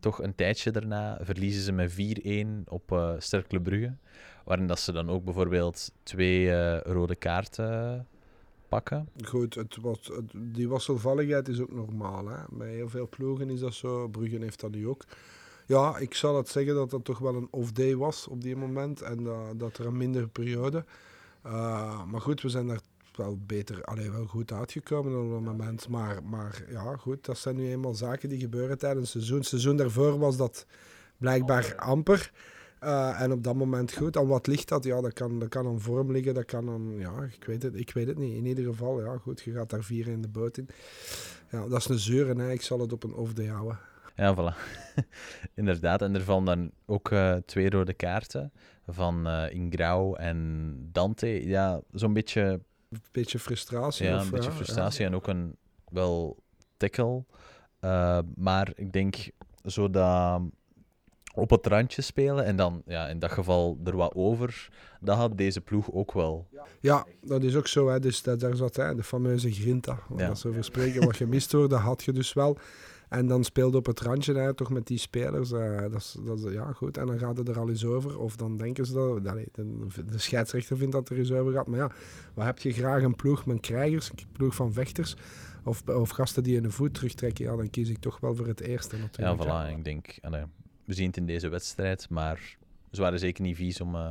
toch 0.00 0.22
een 0.22 0.34
tijdje 0.34 0.70
daarna 0.70 1.18
verliezen 1.22 1.62
ze 1.62 1.72
met 1.72 1.92
4-1 1.92 2.64
op 2.64 2.92
eh 2.92 3.12
Cercle 3.18 3.60
Brugge. 3.60 3.94
Waarin 4.44 4.66
dat 4.66 4.80
ze 4.80 4.92
dan 4.92 5.10
ook 5.10 5.24
bijvoorbeeld 5.24 5.92
twee 6.02 6.50
eh, 6.52 6.92
rode 6.92 7.16
kaarten 7.16 8.06
pakken. 8.68 9.08
Goed, 9.24 9.54
het 9.54 9.76
was, 9.80 10.10
die 10.34 10.68
wisselvalligheid 10.68 11.48
is 11.48 11.60
ook 11.60 11.72
normaal. 11.72 12.26
Hè. 12.28 12.38
Bij 12.50 12.72
heel 12.72 12.88
veel 12.88 13.08
ploegen 13.08 13.50
is 13.50 13.60
dat 13.60 13.74
zo. 13.74 14.08
Bruggen 14.08 14.42
heeft 14.42 14.60
dat 14.60 14.70
nu 14.70 14.88
ook. 14.88 15.04
Ja, 15.66 15.98
ik 15.98 16.14
zal 16.14 16.36
het 16.36 16.48
zeggen 16.48 16.74
dat 16.74 16.90
dat 16.90 17.04
toch 17.04 17.18
wel 17.18 17.34
een 17.34 17.48
off-day 17.50 17.96
was 17.96 18.28
op 18.28 18.42
die 18.42 18.56
moment. 18.56 19.02
En 19.02 19.24
dat, 19.24 19.58
dat 19.58 19.78
er 19.78 19.86
een 19.86 19.96
mindere 19.96 20.26
periode. 20.26 20.84
Uh, 21.46 22.04
maar 22.04 22.20
goed, 22.20 22.42
we 22.42 22.48
zijn 22.48 22.66
daar 22.66 22.80
wel 23.18 23.38
beter, 23.46 23.84
alleen 23.84 24.12
wel 24.12 24.26
goed 24.26 24.52
uitgekomen 24.52 25.24
op 25.24 25.30
dat 25.30 25.40
moment. 25.40 25.88
Maar, 25.88 26.24
maar 26.24 26.64
ja, 26.70 26.96
goed, 26.96 27.24
dat 27.24 27.38
zijn 27.38 27.56
nu 27.56 27.68
eenmaal 27.68 27.94
zaken 27.94 28.28
die 28.28 28.40
gebeuren 28.40 28.78
tijdens 28.78 29.02
het 29.02 29.12
seizoen. 29.12 29.38
Het 29.38 29.46
seizoen 29.46 29.76
daarvoor 29.76 30.18
was 30.18 30.36
dat 30.36 30.66
blijkbaar 31.16 31.76
amper. 31.76 32.32
Uh, 32.84 33.20
en 33.20 33.32
op 33.32 33.44
dat 33.44 33.54
moment 33.54 33.92
goed. 33.92 34.16
Aan 34.16 34.26
wat 34.26 34.46
ligt 34.46 34.68
dat? 34.68 34.84
Ja, 34.84 35.00
dat 35.00 35.12
kan, 35.12 35.38
dat 35.38 35.48
kan 35.48 35.66
aan 35.66 35.80
vorm 35.80 36.12
liggen. 36.12 36.34
Dat 36.34 36.44
kan 36.44 36.68
aan, 36.68 36.98
ja, 36.98 37.22
ik 37.22 37.44
weet, 37.44 37.62
het, 37.62 37.74
ik 37.74 37.90
weet 37.90 38.06
het 38.06 38.18
niet. 38.18 38.36
In 38.36 38.46
ieder 38.46 38.64
geval, 38.64 39.04
ja, 39.04 39.16
goed. 39.16 39.40
Je 39.40 39.52
gaat 39.52 39.70
daar 39.70 39.82
vier 39.82 40.08
in 40.08 40.22
de 40.22 40.28
boot 40.28 40.56
in. 40.56 40.68
Ja, 41.50 41.68
dat 41.68 41.78
is 41.78 41.88
een 41.88 41.98
zeuren. 41.98 42.38
Hè. 42.38 42.50
Ik 42.50 42.62
zal 42.62 42.80
het 42.80 42.92
op 42.92 43.04
een 43.04 43.14
off-day 43.14 43.46
houden. 43.46 43.78
Ja, 44.14 44.34
voilà. 44.34 44.56
Inderdaad. 45.54 46.02
En 46.02 46.14
er 46.14 46.22
vallen 46.22 46.44
dan 46.44 46.70
ook 46.86 47.10
uh, 47.10 47.34
twee 47.34 47.70
rode 47.70 47.94
kaarten 47.94 48.52
van 48.86 49.26
uh, 49.26 49.52
Ingrao 49.52 50.14
en 50.14 50.74
Dante. 50.92 51.46
Ja, 51.48 51.80
zo'n 51.92 52.12
beetje... 52.12 52.60
Een 52.88 53.02
beetje 53.12 53.38
frustratie. 53.38 54.06
Ja, 54.06 54.16
of, 54.16 54.24
een 54.24 54.30
beetje 54.30 54.50
ja, 54.50 54.56
frustratie 54.56 55.04
en 55.04 55.14
ook 55.14 55.26
een 55.26 55.56
wel 55.88 56.36
tackle. 56.76 57.24
Uh, 57.80 58.18
maar 58.34 58.72
ik 58.74 58.92
denk 58.92 59.30
zo 59.64 59.90
dat 59.90 60.40
op 61.34 61.50
het 61.50 61.66
randje 61.66 62.02
spelen 62.02 62.44
en 62.44 62.56
dan 62.56 62.82
ja, 62.86 63.08
in 63.08 63.18
dat 63.18 63.30
geval 63.30 63.78
er 63.84 63.96
wat 63.96 64.14
over, 64.14 64.68
dat 65.00 65.16
had 65.16 65.38
deze 65.38 65.60
ploeg 65.60 65.92
ook 65.92 66.12
wel. 66.12 66.48
Ja, 66.80 67.06
dat 67.22 67.42
is 67.42 67.56
ook 67.56 67.66
zo. 67.66 67.88
Hè. 67.88 68.00
Dus 68.00 68.22
dat, 68.22 68.40
daar 68.40 68.56
zat 68.56 68.76
hè, 68.76 68.94
de 68.94 69.02
fameuze 69.02 69.52
grinta. 69.52 69.98
Waar 70.08 70.20
Ja. 70.20 70.28
dat 70.28 70.38
zo 70.38 70.48
over 70.48 70.64
spreken, 70.64 71.04
wat 71.04 71.16
gemist 71.16 71.52
wordt, 71.52 71.70
dat 71.70 71.80
had 71.80 72.04
je 72.04 72.12
dus 72.12 72.32
wel. 72.32 72.58
En 73.08 73.26
dan 73.26 73.44
speelde 73.44 73.76
op 73.76 73.86
het 73.86 74.00
randje 74.00 74.34
hè, 74.34 74.54
toch 74.54 74.70
met 74.70 74.86
die 74.86 74.98
spelers. 74.98 75.52
eh, 75.52 75.80
dat 75.80 75.94
is, 75.94 76.16
dat 76.24 76.38
is, 76.44 76.52
ja, 76.52 76.72
goed. 76.72 76.96
En 76.96 77.06
dan 77.06 77.18
gaat 77.18 77.36
het 77.36 77.48
er 77.48 77.58
al 77.58 77.68
eens 77.68 77.84
over. 77.84 78.18
Of 78.18 78.36
dan 78.36 78.56
denken 78.56 78.86
ze 78.86 78.92
dat... 78.92 79.24
De, 79.54 80.04
de 80.04 80.18
scheidsrechter 80.18 80.76
vindt 80.76 80.92
dat 80.92 81.08
er 81.08 81.18
eens 81.18 81.32
over 81.32 81.52
gaat. 81.52 81.66
Maar 81.66 81.78
ja, 81.78 81.90
wat 82.34 82.44
heb 82.44 82.58
je 82.58 82.72
graag 82.72 83.02
een 83.02 83.16
ploeg 83.16 83.46
met 83.46 83.60
krijgers, 83.60 84.10
een 84.10 84.32
ploeg 84.32 84.54
van 84.54 84.72
vechters... 84.72 85.16
Of, 85.64 85.82
of 85.88 86.10
gasten 86.10 86.42
die 86.42 86.56
in 86.56 86.62
de 86.62 86.70
voet 86.70 86.94
terugtrekken, 86.94 87.44
ja, 87.44 87.56
dan 87.56 87.70
kies 87.70 87.88
ik 87.88 87.98
toch 87.98 88.20
wel 88.20 88.34
voor 88.34 88.46
het 88.46 88.60
eerste 88.60 88.96
Ja, 88.96 89.02
natuurlijk. 89.02 89.42
hè. 89.42 89.72
voilà. 89.72 89.76
Ik 89.76 89.84
denk, 89.84 90.18
allee, 90.22 90.42
we 90.84 90.94
zien 90.94 91.06
het 91.06 91.16
in 91.16 91.26
deze 91.26 91.48
wedstrijd, 91.48 92.10
maar 92.10 92.56
ze 92.92 93.00
waren 93.00 93.18
zeker 93.18 93.42
niet 93.42 93.56
vies 93.56 93.80
om 93.80 93.94
eh, 93.94 94.10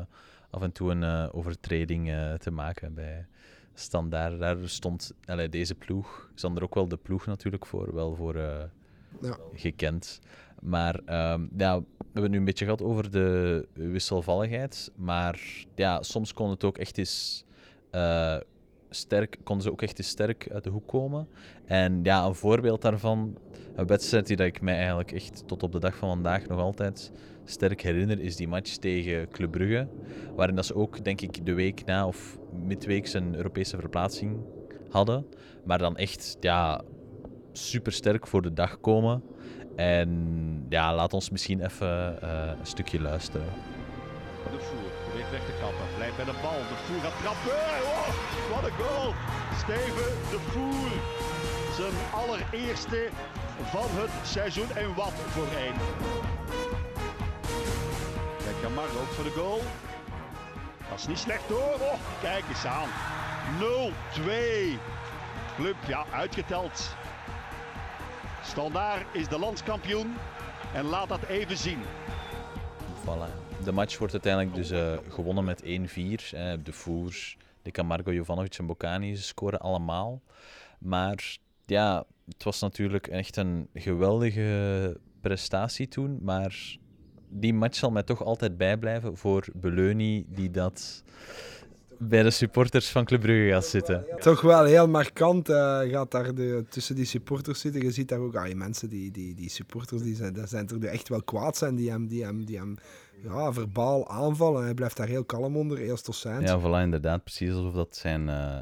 af 0.49 0.61
en 0.61 0.71
toe 0.71 0.91
een 0.91 1.03
eh, 1.03 1.29
overtreding 1.31 2.11
te 2.37 2.51
maken 2.51 2.93
bij 2.93 3.25
Standaard. 3.73 4.39
Daar 4.39 4.57
stond 4.63 5.13
allee, 5.25 5.49
deze 5.49 5.75
ploeg, 5.75 6.29
is 6.35 6.41
dan 6.41 6.55
er 6.55 6.63
ook 6.63 6.75
wel 6.75 6.87
de 6.87 6.97
ploeg 6.97 7.25
natuurlijk 7.25 7.65
voor, 7.65 7.93
wel 7.93 8.15
voor 8.15 8.35
Ja. 9.21 9.37
gekend. 9.53 10.19
Maar 10.61 10.99
ehm, 11.05 11.47
ja, 11.57 11.79
we 11.79 11.85
hebben 12.13 12.31
nu 12.31 12.37
een 12.37 12.45
beetje 12.45 12.65
gehad 12.65 12.81
over 12.81 13.11
de 13.11 13.67
wisselvalligheid, 13.73 14.91
maar 14.95 15.65
ja, 15.75 16.03
soms 16.03 16.33
kon 16.33 16.49
het 16.49 16.63
ook 16.63 16.77
echt 16.77 16.97
eens... 16.97 17.43
eh, 17.91 18.37
sterk, 18.89 19.37
konden 19.43 19.63
ze 19.63 19.71
ook 19.71 19.81
echt 19.81 19.97
eens 19.97 20.07
sterk 20.07 20.49
uit 20.51 20.63
de 20.63 20.69
hoek 20.69 20.87
komen. 20.87 21.27
En 21.65 21.99
ja, 22.03 22.25
een 22.25 22.35
voorbeeld 22.35 22.81
daarvan, 22.81 23.37
een 23.75 23.87
wedstrijd 23.87 24.27
die 24.27 24.35
dat 24.35 24.47
ik 24.47 24.61
mij 24.61 24.75
eigenlijk 24.75 25.11
echt 25.11 25.47
tot 25.47 25.63
op 25.63 25.71
de 25.71 25.79
dag 25.79 25.95
van 25.95 26.09
vandaag 26.09 26.47
nog 26.47 26.59
altijd 26.59 27.11
sterk 27.45 27.81
herinner, 27.81 28.19
is 28.19 28.35
die 28.35 28.47
match 28.47 28.75
tegen 28.75 29.29
Club 29.29 29.51
Brugge. 29.51 29.87
Waarin 30.35 30.55
dat 30.55 30.65
ze 30.65 30.75
ook, 30.75 31.03
denk 31.03 31.21
ik, 31.21 31.45
de 31.45 31.53
week 31.53 31.85
na 31.85 32.07
of 32.07 32.37
midweeks 32.67 33.13
een 33.13 33.35
Europese 33.35 33.77
verplaatsing 33.79 34.37
hadden. 34.89 35.25
Maar 35.63 35.77
dan 35.77 35.97
echt, 35.97 36.37
ja, 36.39 36.81
super 37.57 37.91
sterk 37.91 38.27
voor 38.27 38.41
de 38.41 38.53
dag 38.53 38.79
komen. 38.79 39.23
En 39.75 40.65
ja, 40.69 40.95
laat 40.95 41.13
ons 41.13 41.29
misschien 41.29 41.65
even 41.65 42.21
eh, 42.21 42.47
een 42.59 42.65
stukje 42.65 43.01
luisteren. 43.01 43.47
De 44.51 44.59
Voer 44.59 44.89
probeert 45.03 45.31
weg 45.31 45.45
te 45.45 45.51
kappen. 45.61 45.85
Blijft 45.95 46.15
bij 46.15 46.25
de 46.25 46.39
bal. 46.41 46.59
De 46.71 46.77
Voer 46.85 46.99
gaat 46.99 47.19
trappen. 47.21 47.51
Oh, 47.93 48.07
wat 48.53 48.63
een 48.69 48.77
goal. 48.85 49.13
Steven 49.57 50.11
de 50.31 50.39
Voer. 50.39 50.91
Zijn 51.75 51.97
allereerste 52.13 53.09
van 53.63 53.89
het 53.89 54.27
seizoen. 54.27 54.71
En 54.75 54.95
wat 54.95 55.13
voor 55.13 55.43
een. 55.43 55.75
Kijk, 58.43 58.61
Camargo 58.61 58.99
ook 58.99 59.13
voor 59.17 59.23
de 59.23 59.35
goal. 59.39 59.61
Dat 60.89 60.99
is 60.99 61.07
niet 61.07 61.17
slecht 61.17 61.47
hoor. 61.47 61.73
Oh, 61.79 61.99
kijk 62.21 62.43
eens 62.49 62.65
aan. 62.65 62.89
0-2. 63.59 64.79
Club, 65.55 65.75
ja, 65.87 66.05
uitgeteld. 66.11 66.95
Standaard 68.47 69.15
is 69.15 69.27
de 69.27 69.39
landskampioen. 69.39 70.13
En 70.73 70.85
laat 70.85 71.09
dat 71.09 71.23
even 71.23 71.57
zien. 71.57 71.79
Voilà. 73.03 73.63
De 73.63 73.71
match 73.71 73.97
wordt 73.97 74.13
uiteindelijk 74.13 74.55
dus 74.55 74.69
eh, 74.69 74.97
gewonnen 75.09 75.43
met 75.43 75.63
1-4. 75.63 75.65
eh, 75.65 76.53
de 76.63 76.71
Voers, 76.71 77.37
de 77.61 77.71
Camargo, 77.71 78.13
Jovanovic 78.13 78.57
en 78.57 78.65
Bocani 78.65 79.15
scoren 79.15 79.59
allemaal. 79.59 80.21
Maar 80.79 81.37
ja, 81.65 82.05
het 82.25 82.43
was 82.43 82.61
natuurlijk 82.61 83.07
echt 83.07 83.37
een 83.37 83.67
geweldige 83.73 84.99
prestatie 85.21 85.87
toen. 85.87 86.19
Maar 86.21 86.77
die 87.29 87.53
match 87.53 87.75
zal 87.77 87.91
mij 87.91 88.03
toch 88.03 88.23
altijd 88.23 88.57
bijblijven 88.57 89.17
voor 89.17 89.47
Beleuni, 89.53 90.25
die 90.27 90.51
dat 90.51 91.03
bij 91.99 92.23
de 92.23 92.29
supporters 92.29 92.89
van 92.89 93.05
Club 93.05 93.21
Brugge 93.21 93.49
gaat 93.51 93.65
zitten. 93.65 94.05
Toch 94.19 94.41
wel 94.41 94.63
heel 94.63 94.87
markant 94.87 95.49
eh, 95.49 95.79
gaat 95.79 96.11
daar 96.11 96.35
de, 96.35 96.65
tussen 96.69 96.95
die 96.95 97.05
supporters 97.05 97.59
zitten. 97.59 97.81
Je 97.81 97.91
ziet 97.91 98.09
daar 98.09 98.19
ook 98.19 98.35
ah, 98.35 98.45
die 98.45 98.55
mensen, 98.55 98.89
die, 98.89 99.11
die, 99.11 99.35
die 99.35 99.49
supporters, 99.49 100.01
die 100.01 100.15
zijn, 100.15 100.33
dat 100.33 100.49
zijn 100.49 100.67
er 100.67 100.79
die 100.79 100.89
echt 100.89 101.09
wel 101.09 101.23
kwaad 101.23 101.57
zijn. 101.57 101.75
Die 101.75 101.89
hem, 101.89 102.07
die 102.07 102.23
hem, 102.23 102.45
die 102.45 102.57
hem 102.57 102.77
ja, 103.23 103.53
verbaal 103.53 104.09
aanvallen. 104.09 104.63
Hij 104.63 104.73
blijft 104.73 104.97
daar 104.97 105.07
heel 105.07 105.23
kalm 105.23 105.57
onder, 105.57 105.77
heel 105.77 105.97
docent. 106.03 106.47
Ja, 106.47 106.59
voilà, 106.59 106.83
inderdaad. 106.83 107.23
Precies 107.23 107.51
alsof 107.51 107.73
dat 107.73 107.95
zijn, 107.95 108.29
eh, 108.29 108.57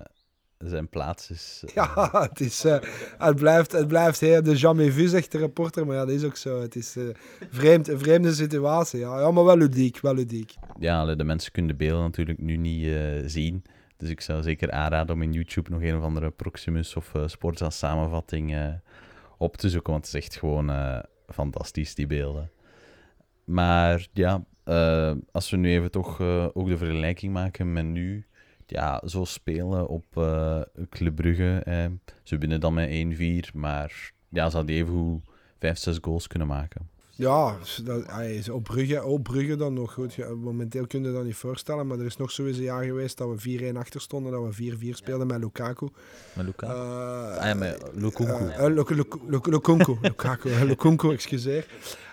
zijn 0.57 0.89
plaats 0.89 1.29
is. 1.31 1.63
Ja, 1.73 2.09
het, 2.11 2.39
is, 2.39 2.65
eh, 2.65 2.77
het, 3.17 3.35
blijft, 3.35 3.71
het 3.71 3.87
blijft 3.87 4.19
heel 4.19 4.43
de 4.43 4.55
jamais 4.55 4.93
vu, 4.93 5.07
zegt 5.07 5.31
de 5.31 5.37
reporter. 5.37 5.85
Maar 5.85 5.95
ja, 5.95 6.05
dat 6.05 6.15
is 6.15 6.23
ook 6.23 6.35
zo. 6.35 6.61
Het 6.61 6.75
is 6.75 6.95
eh, 6.95 7.03
vreemd, 7.49 7.87
een 7.87 7.99
vreemde 7.99 8.33
situatie. 8.33 8.99
Ja. 8.99 9.19
ja, 9.19 9.31
maar 9.31 9.43
wel 9.45 9.57
ludiek, 9.57 9.99
wel 9.99 10.13
ludiek. 10.13 10.53
ja, 10.79 11.15
de 11.15 11.23
mensen 11.23 11.51
kunnen 11.51 11.77
de 11.77 11.77
beelden 11.77 12.03
natuurlijk 12.03 12.39
nu 12.39 12.55
niet 12.57 12.87
eh, 12.87 13.01
zien. 13.25 13.63
Dus 13.97 14.09
ik 14.09 14.21
zou 14.21 14.43
zeker 14.43 14.71
aanraden 14.71 15.15
om 15.15 15.21
in 15.21 15.33
YouTube 15.33 15.69
nog 15.69 15.81
een 15.81 15.97
of 15.97 16.03
andere 16.03 16.31
Proximus 16.31 16.95
of 16.95 17.13
uh, 17.15 17.27
Sportza 17.27 17.69
samenvatting 17.69 18.55
eh, 18.55 18.73
op 19.37 19.57
te 19.57 19.69
zoeken. 19.69 19.91
Want 19.91 20.05
het 20.05 20.15
is 20.15 20.21
echt 20.21 20.35
gewoon 20.35 20.69
eh, 20.69 20.99
fantastisch, 21.27 21.95
die 21.95 22.07
beelden. 22.07 22.51
Maar 23.43 24.07
ja, 24.13 24.43
eh, 24.63 25.11
als 25.31 25.49
we 25.49 25.57
nu 25.57 25.69
even 25.71 25.91
toch 25.91 26.19
eh, 26.19 26.47
ook 26.53 26.67
de 26.67 26.77
vergelijking 26.77 27.33
maken 27.33 27.73
met 27.73 27.85
nu. 27.85 28.25
Ja, 28.67 29.01
zo 29.05 29.25
spelen 29.25 29.87
op 29.87 30.05
eh 30.17 30.61
Club 30.89 31.15
Brugge. 31.15 31.61
eh, 31.65 31.85
ze 32.23 32.37
winnen 32.37 32.59
dan 32.59 32.73
met 32.73 32.89
1-4. 32.89 33.53
Maar 33.53 34.11
ja, 34.29 34.49
ze 34.49 34.55
hadden 34.55 34.75
even 34.75 34.93
hoe 34.93 35.21
5, 35.59 35.77
6 35.77 35.97
goals 36.01 36.27
kunnen 36.27 36.47
maken. 36.47 36.89
Ja, 37.17 37.57
dat, 37.83 38.07
ay, 38.07 38.43
op, 38.51 38.63
Brugge, 38.63 39.03
op 39.03 39.23
Brugge 39.23 39.55
dan 39.55 39.73
nog 39.73 39.93
goed. 39.93 40.13
Ja, 40.13 40.29
momenteel 40.29 40.87
kun 40.87 41.03
je 41.03 41.11
dat 41.11 41.23
niet 41.23 41.35
voorstellen, 41.35 41.87
maar 41.87 41.99
er 41.99 42.05
is 42.05 42.17
nog 42.17 42.37
eens 42.37 42.57
een 42.57 42.63
jaar 42.63 42.83
geweest 42.83 43.17
dat 43.17 43.41
we 43.43 43.71
4-1 43.73 43.77
achter 43.77 44.01
stonden, 44.01 44.31
dat 44.31 44.55
we 44.55 44.75
4-4 44.77 44.89
speelden 44.89 45.27
met 45.27 45.39
Lukaku. 45.39 45.87
Met 46.33 46.45
Luca? 46.45 46.67
Eh, 46.67 47.37
ah 47.37 47.45
ja, 47.45 47.53
met 47.53 47.83
Lukunku. 47.93 48.33
Luk- 48.69 48.89
Luk- 48.89 49.17
Luk- 49.27 49.45
Lukunku, 49.47 49.97
Lukaku, 50.01 50.49
Lukunku, 50.65 51.11
excuseer. 51.11 51.67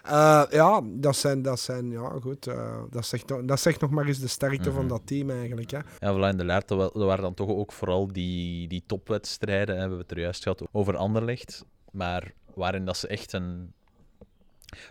Eh, 0.04 0.42
ja, 0.50 0.80
dat 0.84 1.16
zijn, 1.16 1.42
dat 1.42 1.60
zijn, 1.60 1.90
ja 1.90 2.08
goed, 2.20 2.46
eh, 2.46 2.78
dat, 2.90 3.06
zegt, 3.06 3.28
nog- 3.28 3.44
dat 3.44 3.60
zegt 3.60 3.80
nog 3.80 3.90
maar 3.90 4.06
eens 4.06 4.18
de 4.20 4.26
sterkte 4.28 4.68
Mhm. 4.68 4.78
van 4.78 4.88
dat 4.88 5.00
team 5.04 5.30
eigenlijk. 5.30 5.70
Hè. 5.70 5.78
Ja, 5.98 6.14
voilà, 6.16 6.30
inderdaad. 6.30 6.68
Dat 6.68 6.92
waren 6.94 7.22
dan 7.22 7.34
toch 7.34 7.48
ook 7.48 7.72
vooral 7.72 8.12
die, 8.12 8.68
die 8.68 8.82
topwedstrijden. 8.86 9.68
Hè. 9.68 9.74
We 9.74 9.80
hebben 9.80 9.98
het 9.98 10.10
er 10.10 10.18
juist 10.20 10.42
gehad 10.42 10.62
over 10.72 10.96
Anderlecht. 10.96 11.64
Maar 11.92 12.32
waarin 12.54 12.84
dat 12.84 12.96
ze 12.96 13.06
echt 13.08 13.32
een, 13.32 13.72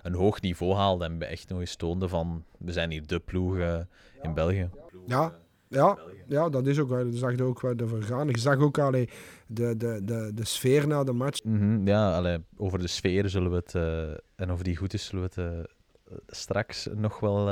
een 0.01 0.13
hoog 0.13 0.41
niveau 0.41 0.73
haalden. 0.73 1.11
En 1.11 1.17
we 1.17 1.25
echt 1.25 1.49
nog 1.49 1.59
eens 1.59 1.75
van... 1.99 2.43
We 2.57 2.71
zijn 2.71 2.91
hier 2.91 3.07
de 3.07 3.19
ploeg 3.19 3.57
eh, 3.57 3.79
in 4.21 4.33
België. 4.33 4.69
Ja, 5.05 5.35
ja, 5.67 5.97
ja, 6.27 6.49
dat 6.49 6.67
is 6.67 6.79
ook 6.79 6.89
wel. 6.89 7.03
Dat 7.03 7.19
zag 7.19 7.35
je 7.35 7.43
ook 7.43 7.61
wel 7.61 7.75
ervoor 7.75 8.03
gaan. 8.03 8.27
Je 8.27 8.39
zag 8.39 8.57
ook 8.59 8.77
allee, 8.77 9.09
de, 9.47 9.77
de, 9.77 10.01
de, 10.03 10.31
de 10.33 10.45
sfeer 10.45 10.87
na 10.87 11.03
de 11.03 11.13
match. 11.13 11.43
Mhm, 11.43 11.87
ja, 11.87 12.15
allee, 12.15 12.37
over 12.57 12.79
de 12.79 12.87
sfeer 12.87 13.29
zullen 13.29 13.49
we 13.51 13.55
het... 13.55 13.75
eh, 13.75 14.11
en 14.35 14.51
of 14.51 14.61
die 14.61 14.75
goed 14.75 14.93
is, 14.93 15.05
zullen 15.05 15.29
we 15.33 15.41
het 15.41 15.67
eh, 16.07 16.17
straks 16.27 16.87
nog 16.95 17.19
wel 17.19 17.47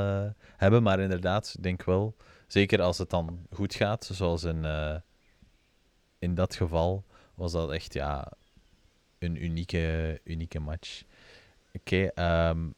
hebben. 0.58 0.84
Maar 0.84 1.00
inderdaad, 1.00 1.54
ik 1.58 1.64
denk 1.64 1.84
wel... 1.84 2.16
Zeker 2.48 2.82
als 2.82 2.98
het 2.98 3.10
dan 3.10 3.40
goed 3.52 3.76
gaat, 3.76 4.10
zoals 4.12 4.44
in, 4.44 4.66
in 6.20 6.36
dat 6.36 6.56
geval, 6.56 7.06
was 7.36 7.52
dat 7.52 7.72
echt 7.72 7.94
ja, 7.94 8.32
een 9.20 9.44
unieke, 9.44 10.20
unieke 10.24 10.60
match. 10.60 11.04
Oké, 11.74 12.06
ehm, 12.06 12.70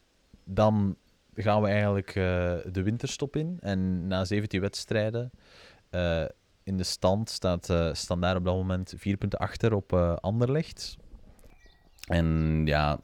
dan 0.44 0.96
gaan 1.34 1.62
we 1.62 1.68
eigenlijk 1.68 2.08
eh, 2.08 2.14
de 2.72 2.82
winterstop 2.82 3.36
in. 3.36 3.56
En 3.60 4.06
na 4.06 4.24
17 4.24 4.60
wedstrijden 4.60 5.30
eh, 5.90 6.24
in 6.62 6.76
de 6.76 6.82
stand 6.82 7.30
staat 7.30 7.70
eh 7.70 7.92
Standaard 7.92 8.36
op 8.36 8.44
dat 8.44 8.54
moment 8.54 8.94
vier 8.96 9.16
punten 9.16 9.38
achter 9.38 9.74
op 9.74 9.92
Anderlecht. 10.20 10.96
En 12.08 12.62
ja, 12.64 12.98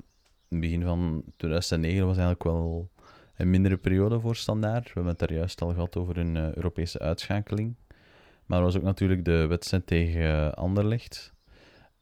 het 0.48 0.60
begin 0.60 0.82
van 0.82 1.22
2009 1.36 2.06
was 2.06 2.16
eigenlijk 2.16 2.42
wel 2.42 2.88
een 3.36 3.50
mindere 3.50 3.76
periode 3.76 4.20
voor 4.20 4.36
Standaard. 4.36 4.84
We 4.84 4.90
hebben 4.92 5.10
het 5.10 5.18
daar 5.18 5.32
juist 5.32 5.62
al 5.62 5.72
gehad 5.72 5.96
over 5.96 6.18
een 6.18 6.36
Europese 6.36 6.98
uitschakeling. 6.98 7.74
Maar 8.46 8.62
was 8.62 8.76
ook 8.76 8.82
natuurlijk 8.82 9.24
de 9.24 9.46
wedstrijd 9.46 9.86
tegen 9.86 10.54
Anderlecht. 10.54 11.32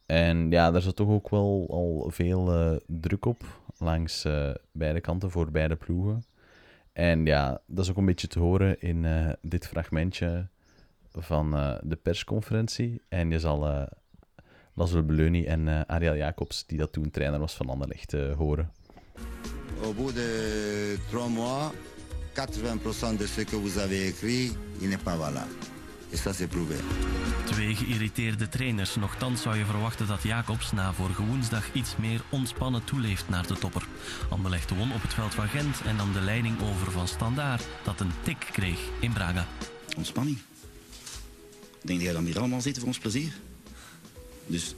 En 0.06 0.50
ja, 0.50 0.70
daar 0.70 0.82
zat 0.82 0.96
toch 0.96 1.08
ook 1.08 1.28
wel 1.28 1.66
al 1.70 2.10
veel 2.10 2.78
druk 2.86 3.24
op 3.24 3.44
langs 3.78 4.24
eh, 4.24 4.50
beide 4.72 5.00
kanten 5.00 5.30
voor 5.30 5.50
beide 5.50 5.76
ploegen. 5.76 6.24
En 6.92 7.26
ja, 7.26 7.60
dat 7.66 7.84
is 7.84 7.90
ook 7.90 7.96
een 7.96 8.04
beetje 8.04 8.26
te 8.26 8.38
horen 8.38 8.80
in 8.80 9.04
eh, 9.04 9.28
dit 9.40 9.66
fragmentje 9.66 10.48
van 11.12 11.56
eh, 11.56 11.74
de 11.82 11.96
persconferentie. 11.96 13.02
En 13.08 13.30
je 13.30 13.38
zal 13.38 13.88
Laszlo 14.74 15.02
Beleuni 15.02 15.44
en 15.44 15.88
Ariel 15.88 16.16
Jacobs, 16.16 16.66
die 16.66 16.78
dat 16.78 16.92
toen 16.92 17.10
trainer 17.10 17.38
was 17.38 17.54
van 17.54 17.68
Anderlecht, 17.68 18.12
horen. 18.12 18.72
Au 19.82 19.94
bout 19.94 20.14
de 20.14 20.98
trois 21.08 21.28
mois, 21.28 21.72
80% 22.34 23.16
de 23.16 23.26
ce 23.26 23.44
que 23.44 23.56
vous 23.56 23.78
avez 23.78 24.06
écrit, 24.06 24.56
il 24.80 24.88
n'est 24.88 25.02
pas 25.02 25.18
valable. 25.18 25.75
Et 26.16 26.18
ça, 26.18 26.32
c'est 26.32 26.48
prouvé. 26.48 26.76
Twee 27.44 27.74
geïrriteerde 27.74 28.48
trainers. 28.48 28.96
Nochtans 28.96 29.42
zou 29.42 29.56
je 29.56 29.64
verwachten 29.64 30.06
dat 30.06 30.22
Jacobs 30.22 30.72
na 30.72 30.92
vorige 30.92 31.22
woensdag 31.22 31.72
iets 31.72 31.96
meer 31.96 32.22
ontspannen 32.30 32.84
toeleeft 32.84 33.28
naar 33.28 33.46
de 33.46 33.54
topper. 33.54 33.86
Anderlecht 34.28 34.70
won 34.70 34.92
op 34.92 35.02
het 35.02 35.14
veld 35.14 35.34
van 35.34 35.48
Gent 35.48 35.82
en 35.82 35.96
nam 35.96 36.12
de 36.12 36.20
leiding 36.20 36.62
over 36.62 36.90
van 36.90 37.08
Standaard 37.08 37.66
dat 37.84 38.00
een 38.00 38.10
tik 38.22 38.48
kreeg 38.52 38.80
in 39.00 39.12
Braga. 39.12 39.46
Ontspanning. 39.96 40.38
Denk 41.82 42.00
jij 42.00 42.12
dat 42.12 42.22
we 42.22 42.28
hier 42.28 42.38
allemaal 42.38 42.60
zitten 42.60 42.82
voor 42.82 42.90
ons 42.90 43.00
plezier? 43.00 43.32
Dus... 44.46 44.74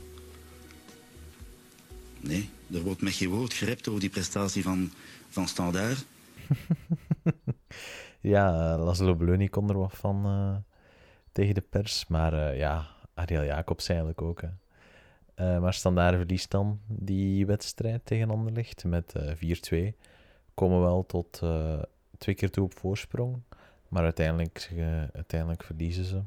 Nee, 2.21 2.51
er 2.73 2.83
wordt 2.83 3.03
met 3.03 3.15
geen 3.15 3.29
woord 3.29 3.53
gerept 3.53 3.89
over 3.89 4.01
die 4.01 4.11
prestatie 4.11 4.63
van, 4.63 4.91
van 5.29 5.49
Standaard. 5.49 6.05
ja, 8.21 8.77
Laszlo 8.77 9.15
Bleuny 9.15 9.49
kon 9.49 9.69
er 9.69 9.79
wat 9.79 9.95
van 9.97 10.27
uh, 10.27 10.57
tegen 11.39 11.55
de 11.55 11.61
pers. 11.61 12.07
Maar 12.07 12.33
uh, 12.33 12.59
ja, 12.59 12.87
Ariel 13.15 13.45
Jacobs 13.45 13.89
eigenlijk 13.89 14.23
ook. 14.23 14.43
Hè. 14.43 15.61
maar 15.61 15.75
Standaard 15.75 16.17
verliest 16.17 16.51
dan 16.51 16.81
die 16.87 17.47
wedstrijd 17.47 18.01
tegen 18.07 18.31
Anderlecht 18.31 18.85
met 18.85 19.15
4-2. 19.73 19.79
Komen 20.55 20.81
wel 20.81 21.07
tot 21.07 21.43
twee 22.19 22.35
keer 22.35 22.51
toe 22.51 22.65
op 22.65 22.75
voorsprong. 22.75 23.43
Maar 23.89 24.03
uiteindelijk, 24.03 24.73
uiteindelijk 25.13 25.63
verliezen 25.63 26.05
ze. 26.05 26.23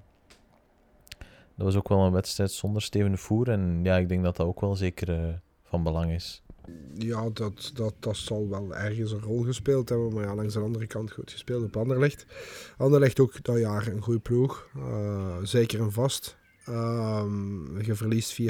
Dat 1.56 1.66
was 1.66 1.76
ook 1.76 1.90
wel 1.90 2.06
een 2.06 2.12
wedstrijd 2.12 2.52
zonder 2.52 2.82
Steven 2.82 3.18
Voer. 3.18 3.50
En 3.50 3.80
ja, 3.84 3.98
ik 3.98 4.10
denk 4.10 4.24
dat 4.24 4.36
dat 4.36 4.48
ook 4.48 4.62
wel 4.62 4.76
zeker 4.76 5.42
van 5.64 5.84
belang 5.84 6.12
is. 6.12 6.42
Ja, 6.98 7.30
dat, 7.34 7.72
dat, 7.74 7.94
dat 8.00 8.18
zal 8.18 8.50
wel 8.50 8.76
ergens 8.76 9.12
een 9.12 9.22
rol 9.22 9.44
gespeeld 9.44 9.90
hebben. 9.90 10.14
Maar 10.14 10.24
ja, 10.24 10.36
langs 10.36 10.54
de 10.54 10.60
andere 10.60 10.88
kant 10.88 11.12
goed 11.12 11.32
gespeeld 11.32 11.64
op 11.64 11.78
Anderlecht. 11.78 12.26
Anderlecht 12.78 13.20
ook 13.20 13.44
dat 13.44 13.60
jaar 13.60 13.88
een 13.88 14.02
goede 14.02 14.20
ploeg. 14.20 14.68
Uh, 14.78 15.38
zeker 15.44 15.80
een 15.80 15.92
vast. 15.92 16.40
Um, 16.70 17.82
je 17.82 17.96
verliest 17.96 18.42
4-2. 18.42 18.46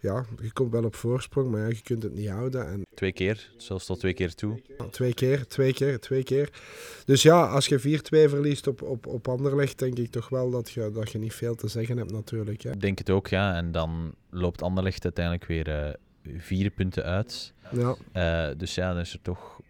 Ja, 0.00 0.24
je 0.42 0.52
komt 0.52 0.72
wel 0.72 0.84
op 0.84 0.94
voorsprong, 0.94 1.50
maar 1.50 1.60
ja, 1.60 1.68
je 1.68 1.82
kunt 1.82 2.02
het 2.02 2.14
niet 2.14 2.28
houden. 2.28 2.66
En... 2.66 2.86
Twee 2.94 3.12
keer, 3.12 3.50
zelfs 3.56 3.86
tot 3.86 3.98
twee 3.98 4.14
keer 4.14 4.34
toe. 4.34 4.60
Ja, 4.78 4.84
twee 4.84 5.14
keer, 5.14 5.46
twee 5.46 5.72
keer, 5.72 6.00
twee 6.00 6.22
keer. 6.22 6.50
Dus 7.04 7.22
ja, 7.22 7.46
als 7.46 7.66
je 7.66 7.80
4-2 7.80 7.82
verliest 8.10 8.66
op, 8.66 8.82
op, 8.82 9.06
op 9.06 9.28
Anderlecht, 9.28 9.78
denk 9.78 9.98
ik 9.98 10.10
toch 10.10 10.28
wel 10.28 10.50
dat 10.50 10.70
je, 10.70 10.90
dat 10.92 11.12
je 11.12 11.18
niet 11.18 11.34
veel 11.34 11.54
te 11.54 11.68
zeggen 11.68 11.96
hebt 11.96 12.12
natuurlijk. 12.12 12.64
Ik 12.64 12.80
denk 12.80 12.98
het 12.98 13.10
ook, 13.10 13.28
ja. 13.28 13.54
En 13.54 13.72
dan 13.72 14.14
loopt 14.30 14.62
Anderlecht 14.62 15.04
uiteindelijk 15.04 15.44
weer... 15.44 15.68
Uh 15.68 15.92
vier 16.36 16.70
punten 16.70 17.04
uit. 17.04 17.52
Ja. 17.70 17.94
Uh, 18.50 18.58
dus 18.58 18.74
ja, 18.74 18.92
dan 18.92 19.00
is 19.00 19.12
er 19.12 19.22
toch 19.22 19.60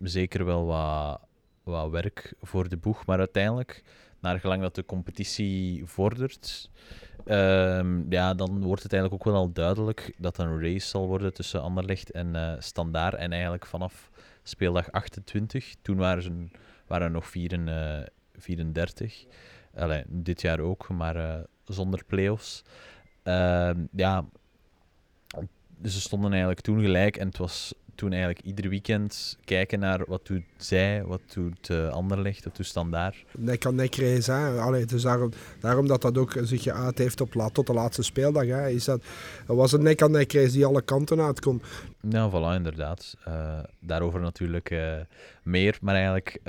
zeker 0.00 0.44
wel 0.44 0.66
wat, 0.66 1.20
wat 1.62 1.90
werk 1.90 2.34
voor 2.40 2.68
de 2.68 2.76
boeg. 2.76 3.06
Maar 3.06 3.18
uiteindelijk, 3.18 3.82
naar 4.20 4.40
gelang 4.40 4.62
dat 4.62 4.74
de 4.74 4.84
competitie 4.84 5.86
vordert, 5.86 6.70
uh, 7.26 7.80
ja, 8.08 8.34
dan 8.34 8.62
wordt 8.62 8.82
het 8.82 8.92
eigenlijk 8.92 9.22
ook 9.22 9.32
wel 9.32 9.42
al 9.42 9.52
duidelijk 9.52 10.14
dat 10.18 10.38
een 10.38 10.62
race 10.62 10.86
zal 10.86 11.06
worden 11.06 11.34
tussen 11.34 11.62
Anderlecht 11.62 12.10
en 12.10 12.34
uh, 12.34 12.52
Standaard. 12.58 13.14
En 13.14 13.32
eigenlijk 13.32 13.66
vanaf 13.66 14.10
speeldag 14.42 14.90
28, 14.90 15.74
toen 15.82 15.96
waren 15.96 16.22
ze 16.22 16.48
waren 16.86 17.06
er 17.06 17.12
nog 17.12 17.26
34. 17.26 18.16
34. 18.38 19.24
Allee, 19.74 20.02
dit 20.06 20.40
jaar 20.40 20.60
ook, 20.60 20.88
maar 20.88 21.16
uh, 21.16 21.34
zonder 21.64 22.04
play-offs. 22.04 22.64
Ehm, 23.22 23.86
ja, 23.92 24.24
dus 25.78 25.92
ze 25.94 26.00
stonden 26.00 26.30
eigenlijk 26.30 26.60
toen 26.60 26.80
gelijk 26.80 27.16
en 27.16 27.26
het 27.26 27.38
was 27.38 27.74
toen 27.94 28.12
eigenlijk 28.12 28.44
ieder 28.44 28.68
weekend 28.68 29.38
kijken 29.44 29.78
naar 29.78 30.04
wat 30.06 30.26
doet 30.26 30.44
zij, 30.56 31.04
wat 31.04 31.20
doet 31.34 31.68
uh, 31.68 31.88
Anderlecht, 31.88 32.44
wat 32.44 32.56
doet 32.56 32.66
Standaard. 32.66 33.24
Nek 33.38 33.66
aan 33.66 33.74
nek 33.74 33.94
race, 33.94 34.32
hè. 34.32 34.60
Allee, 34.60 34.84
dus 34.84 35.02
daarom, 35.02 35.30
daarom 35.60 35.86
dat 35.86 36.02
dat 36.02 36.18
ook 36.18 36.38
zich 36.42 36.62
geuit 36.62 36.98
heeft 36.98 37.20
op 37.20 37.34
la, 37.34 37.48
tot 37.48 37.66
de 37.66 37.72
laatste 37.72 38.02
speeldag. 38.02 38.46
Hè. 38.46 38.68
Is 38.68 38.84
dat, 38.84 39.02
dat 39.46 39.56
was 39.56 39.72
een 39.72 39.82
nek 39.82 40.02
aan 40.02 40.10
nek 40.10 40.32
race 40.32 40.52
die 40.52 40.66
alle 40.66 40.82
kanten 40.82 41.20
uit 41.20 41.40
kon. 41.40 41.62
Ja, 42.08 42.30
voilà, 42.30 42.56
inderdaad. 42.56 43.16
Uh, 43.28 43.58
daarover 43.80 44.20
natuurlijk 44.20 44.70
uh, 44.70 44.92
meer, 45.42 45.78
maar 45.80 45.94
eigenlijk 45.94 46.40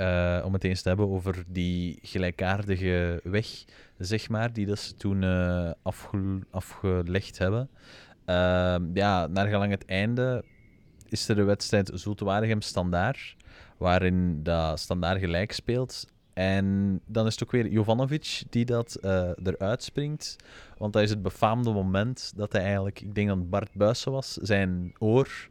om 0.44 0.52
het 0.52 0.64
eens 0.64 0.82
te 0.82 0.88
hebben 0.88 1.08
over 1.08 1.44
die 1.46 1.98
gelijkaardige 2.02 3.20
weg, 3.24 3.46
zeg 3.98 4.28
maar, 4.28 4.52
die 4.52 4.66
dat 4.66 4.78
ze 4.78 4.94
toen 4.94 5.24
afge 5.82 6.38
afgelegd 6.50 7.38
hebben. 7.38 7.68
Uh, 8.30 8.76
ja, 8.94 9.26
naar 9.26 9.48
gelang 9.48 9.70
het 9.70 9.84
einde 9.84 10.44
is 11.08 11.28
er 11.28 11.34
de 11.34 11.42
wedstrijd 11.42 11.90
Zultuarigem 11.94 12.60
Standaard, 12.60 13.36
waarin 13.78 14.42
dat 14.42 14.78
Standaard 14.78 15.18
gelijk 15.20 15.52
speelt. 15.52 16.06
En 16.32 17.00
dan 17.06 17.26
is 17.26 17.32
het 17.32 17.42
ook 17.42 17.50
weer 17.50 17.66
Jovanovic 17.66 18.42
die 18.50 18.64
dat 18.64 18.98
uh, 19.02 19.30
eruit 19.42 19.82
springt. 19.82 20.36
Want 20.78 20.92
dat 20.92 21.02
is 21.02 21.10
het 21.10 21.22
befaamde 21.22 21.72
moment 21.72 22.32
dat 22.36 22.52
hij 22.52 22.62
eigenlijk, 22.62 23.00
ik 23.00 23.14
denk 23.14 23.28
dat 23.28 23.50
Bart 23.50 23.72
Buijsen 23.72 24.12
was, 24.12 24.32
zijn 24.32 24.92
oor 24.98 25.48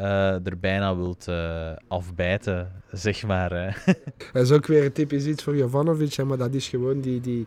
uh, 0.00 0.46
er 0.46 0.58
bijna 0.60 0.96
wilt 0.96 1.26
uh, 1.28 1.72
afbijten, 1.88 2.72
zeg 2.92 3.26
maar. 3.26 3.50
dat 4.32 4.42
is 4.42 4.52
ook 4.52 4.66
weer 4.66 4.92
typisch 4.92 5.26
iets 5.26 5.42
voor 5.42 5.56
Jovanovic, 5.56 6.24
maar 6.24 6.38
dat 6.38 6.54
is 6.54 6.68
gewoon 6.68 7.00
die, 7.00 7.20
die, 7.20 7.46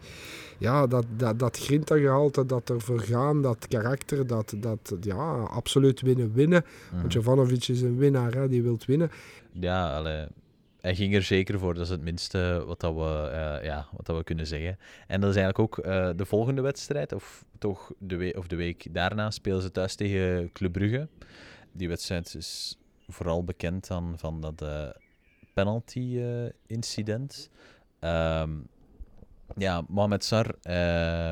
ja, 0.58 0.88
dat, 0.88 1.06
dat, 1.18 1.40
dat 1.40 1.58
grinta-gehalte, 1.58 2.46
dat 2.46 2.70
ervoor 2.70 3.00
gaan, 3.00 3.42
dat 3.42 3.68
karakter, 3.68 4.28
dat, 4.28 4.54
dat 4.58 4.98
ja, 5.02 5.34
absoluut 5.40 6.02
winnen, 6.02 6.34
winnen. 6.34 6.66
Mm. 6.92 7.00
Want 7.00 7.14
Jovanovic 7.14 7.68
is 7.68 7.82
een 7.82 7.98
winnaar, 7.98 8.34
hè, 8.34 8.48
die 8.48 8.64
wil 8.64 8.78
winnen. 8.86 9.12
Ja, 9.52 9.96
allee, 9.96 10.26
hij 10.84 10.96
ging 10.96 11.16
er 11.16 11.22
zeker 11.22 11.60
voor. 11.60 11.74
Dat 11.74 11.84
is 11.84 11.90
het 11.90 12.02
minste 12.02 12.64
wat, 12.66 12.80
dat 12.80 12.94
we, 12.94 13.30
uh, 13.32 13.66
ja, 13.66 13.88
wat 13.92 14.06
dat 14.06 14.18
we 14.18 14.24
kunnen 14.24 14.48
zeggen. 14.48 14.78
En 15.08 15.22
dat 15.22 15.30
is 15.30 15.36
eigenlijk 15.36 15.60
ook 15.60 15.86
uh, 15.86 16.10
de 16.16 16.26
volgende 16.26 16.62
wedstrijd, 16.62 17.14
of 17.14 17.46
toch 17.58 17.92
de, 17.98 18.16
we 18.16 18.34
of 18.38 18.48
de 18.48 18.56
week 18.56 18.86
daarna, 18.92 19.32
spelen 19.32 19.62
ze 19.62 19.72
thuis 19.72 19.96
tegen 19.96 20.52
Club 20.52 20.72
Brugge. 20.72 21.08
Die 21.74 21.88
wedstrijd 21.88 22.36
is 22.36 22.78
vooral 23.08 23.44
bekend 23.44 23.88
dan 23.88 24.14
van 24.18 24.42
dat 24.42 24.62
uh, 24.62 24.90
penalty-incident. 25.54 27.50
Um, 28.00 28.68
ja, 29.56 29.82
Mohamed 29.88 30.24
Sar, 30.24 30.46
uh, 30.64 31.32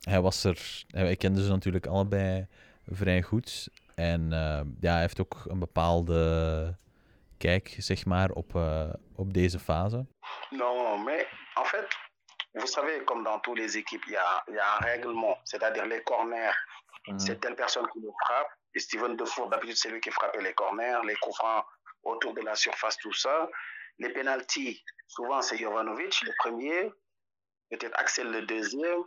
hij 0.00 0.20
was 0.20 0.44
er, 0.44 0.84
hij 0.86 1.16
kende 1.16 1.42
ze 1.42 1.50
natuurlijk 1.50 1.86
allebei 1.86 2.46
vrij 2.86 3.22
goed. 3.22 3.68
En 3.94 4.22
uh, 4.22 4.60
ja, 4.80 4.92
hij 4.92 5.00
heeft 5.00 5.20
ook 5.20 5.44
een 5.46 5.58
bepaalde 5.58 6.78
kijk, 7.38 7.76
zeg 7.78 8.04
maar, 8.04 8.30
op, 8.30 8.54
uh, 8.54 8.90
op 9.14 9.34
deze 9.34 9.58
fase. 9.58 10.06
Non, 10.50 11.04
mais 11.04 11.24
en 11.54 11.64
fait, 11.64 11.86
vous 12.52 12.72
savez, 12.72 13.04
comme 13.04 13.24
dans 13.24 13.40
toutes 13.40 13.58
les 13.58 13.74
équipes, 13.74 14.06
il 14.06 14.12
y 14.12 14.16
a, 14.16 14.44
y 14.46 14.58
a 14.58 14.76
un 14.76 14.84
règlement, 14.84 15.38
c'est-à-dire 15.42 15.86
les 15.86 16.02
corners. 16.02 16.56
Mm. 17.06 17.18
C'est 17.18 17.40
telle 17.40 17.54
personne 17.54 17.86
qui 17.92 18.00
le 18.00 18.10
frappe. 18.24 18.58
Et 18.74 18.80
Steven 18.80 19.16
Defour, 19.16 19.48
d'habitude, 19.48 19.76
c'est 19.76 19.90
lui 19.90 20.00
qui 20.00 20.10
frappe 20.10 20.36
les 20.36 20.54
corners, 20.54 21.00
les 21.06 21.16
coups 21.16 21.38
autour 22.04 22.32
de 22.34 22.42
la 22.42 22.54
surface, 22.54 22.96
tout 22.98 23.12
ça. 23.12 23.48
Les 23.98 24.10
pénalties, 24.10 24.82
souvent 25.06 25.42
c'est 25.42 25.58
Jovanovic, 25.58 26.22
le 26.22 26.32
premier, 26.38 26.92
peut-être 27.70 27.98
Axel 27.98 28.30
le 28.30 28.42
deuxième. 28.46 29.02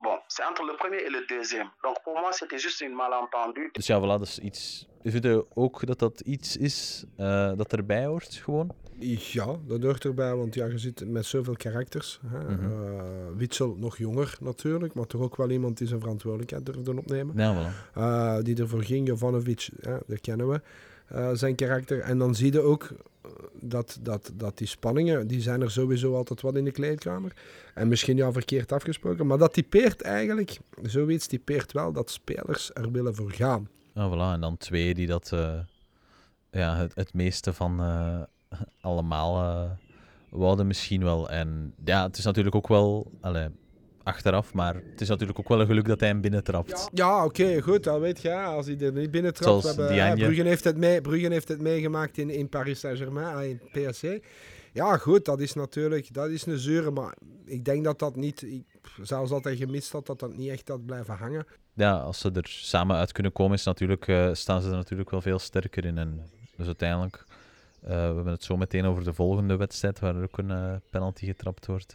Bon, 0.00 0.18
c'est 0.28 0.44
entre 0.44 0.62
le 0.62 0.76
premier 0.76 0.98
et 0.98 1.10
le 1.10 1.24
deuxième. 1.26 1.70
Donc 1.82 1.96
pour 2.04 2.14
moi, 2.20 2.30
c'était 2.32 2.58
juste 2.58 2.80
une 2.82 2.94
malentendu. 2.94 3.70
Dus 3.74 3.86
ja, 3.86 3.98
voilà, 3.98 4.18
dat 4.18 4.28
is 4.28 4.38
iets. 4.38 4.86
Vind 5.02 5.24
je 5.24 5.46
ook 5.54 5.86
dat 5.86 5.98
dat 5.98 6.20
iets 6.20 6.56
is 6.56 7.04
uh, 7.18 7.52
dat 7.56 7.72
erbij 7.72 8.04
hoort, 8.04 8.34
gewoon? 8.34 8.74
Ja, 8.98 9.56
dat 9.66 9.82
hoort 9.82 10.04
erbij, 10.04 10.34
want 10.34 10.54
ja, 10.54 10.66
je 10.66 10.78
zit 10.78 11.08
met 11.08 11.26
zoveel 11.26 11.56
karakters. 11.56 12.20
Hè. 12.26 12.38
Mm 12.38 12.58
-hmm. 12.58 12.94
uh, 12.94 13.02
Witsel 13.36 13.76
nog 13.78 13.98
jonger 13.98 14.36
natuurlijk, 14.40 14.94
maar 14.94 15.06
toch 15.06 15.20
ook 15.20 15.36
wel 15.36 15.50
iemand 15.50 15.78
die 15.78 15.86
zijn 15.86 16.00
verantwoordelijkheid 16.00 16.66
durfde 16.66 16.96
opnemen. 16.96 17.34
Ja, 17.36 17.54
voilà. 17.54 17.98
uh, 17.98 18.36
die 18.42 18.56
ervoor 18.56 18.82
ging, 18.82 19.06
Jovanovic, 19.06 19.68
ja, 19.80 20.00
dat 20.06 20.20
kennen 20.20 20.48
we. 20.48 20.60
Uh, 21.12 21.30
zijn 21.32 21.54
karakter. 21.54 22.00
En 22.00 22.18
dan 22.18 22.34
zie 22.34 22.52
je 22.52 22.60
ook 22.60 22.88
dat, 23.60 23.98
dat, 24.00 24.32
dat 24.34 24.58
die 24.58 24.66
spanningen, 24.66 25.26
die 25.26 25.40
zijn 25.40 25.62
er 25.62 25.70
sowieso 25.70 26.14
altijd 26.14 26.40
wat 26.40 26.56
in 26.56 26.64
de 26.64 26.70
kleedkamer. 26.70 27.32
En 27.74 27.88
misschien 27.88 28.16
ja, 28.16 28.32
verkeerd 28.32 28.72
afgesproken, 28.72 29.26
maar 29.26 29.38
dat 29.38 29.52
typeert 29.52 30.02
eigenlijk, 30.02 30.58
zoiets 30.82 31.26
typeert 31.26 31.72
wel 31.72 31.92
dat 31.92 32.10
spelers 32.10 32.70
er 32.74 32.92
willen 32.92 33.14
voor 33.14 33.30
gaan. 33.30 33.68
Ah, 33.94 34.12
voilà. 34.12 34.34
En 34.34 34.40
dan 34.40 34.56
twee 34.56 34.94
die 34.94 35.06
dat, 35.06 35.28
ja, 36.50 36.76
het, 36.76 36.94
het 36.94 37.14
meeste 37.14 37.52
van 37.52 37.80
allemaal 38.80 39.42
uh, 39.42 39.70
wouden 40.28 40.66
misschien 40.66 41.02
wel. 41.02 41.30
En 41.30 41.74
ja, 41.84 42.06
het 42.06 42.18
is 42.18 42.24
natuurlijk 42.24 42.54
ook 42.54 42.68
wel... 42.68 43.10
Allez, 43.20 43.48
achteraf. 44.02 44.54
Maar 44.54 44.74
het 44.74 45.00
is 45.00 45.08
natuurlijk 45.08 45.38
ook 45.38 45.48
wel 45.48 45.60
een 45.60 45.66
geluk 45.66 45.86
dat 45.86 46.00
hij 46.00 46.08
hem 46.08 46.20
binnentrapt. 46.20 46.70
Ja, 46.70 46.88
ja 46.92 47.24
oké, 47.24 47.42
okay, 47.42 47.60
goed. 47.60 47.84
Dat 47.84 48.00
weet 48.00 48.22
je. 48.22 48.34
Als 48.34 48.66
hij 48.66 48.78
er 48.78 48.92
niet 48.92 49.10
binnentrapt... 49.10 49.62
Zoals 49.62 49.76
hebben. 49.76 50.18
Bruggen 50.18 50.46
heeft 50.46 50.64
het, 50.64 50.76
mee, 50.76 51.00
Bruggen 51.00 51.32
heeft 51.32 51.48
het 51.48 51.60
meegemaakt 51.60 52.18
in, 52.18 52.30
in 52.30 52.48
Paris 52.48 52.80
Saint-Germain, 52.80 53.48
in 53.48 53.60
PSC. 53.72 54.18
Ja, 54.76 54.96
goed, 54.96 55.24
dat 55.24 55.40
is 55.40 55.52
natuurlijk 55.52 56.14
dat 56.14 56.28
is 56.28 56.46
een 56.46 56.58
zure, 56.58 56.90
maar 56.90 57.16
ik 57.44 57.64
denk 57.64 57.84
dat 57.84 57.98
dat 57.98 58.16
niet, 58.16 58.42
ik, 58.42 58.64
zelfs 59.02 59.30
dat 59.30 59.44
hij 59.44 59.56
gemist 59.56 59.92
had, 59.92 60.06
dat 60.06 60.18
dat 60.18 60.36
niet 60.36 60.50
echt 60.50 60.68
had 60.68 60.86
blijven 60.86 61.14
hangen. 61.14 61.46
Ja, 61.74 61.98
als 61.98 62.20
ze 62.20 62.30
er 62.30 62.46
samen 62.48 62.96
uit 62.96 63.12
kunnen 63.12 63.32
komen, 63.32 63.56
is 63.56 63.64
natuurlijk, 63.64 64.06
uh, 64.06 64.28
staan 64.32 64.62
ze 64.62 64.68
er 64.68 64.74
natuurlijk 64.74 65.10
wel 65.10 65.20
veel 65.20 65.38
sterker 65.38 65.84
in. 65.84 65.98
En 65.98 66.30
dus 66.56 66.66
uiteindelijk, 66.66 67.24
we 67.86 67.92
hebben 67.92 68.26
het 68.26 68.44
zo 68.44 68.56
meteen 68.56 68.84
over 68.84 69.04
de 69.04 69.12
volgende 69.12 69.56
wedstrijd, 69.56 69.98
waar 69.98 70.16
er 70.16 70.22
ook 70.22 70.38
een 70.38 70.50
uh, 70.50 70.74
penalty 70.90 71.26
getrapt 71.26 71.66
wordt. 71.66 71.92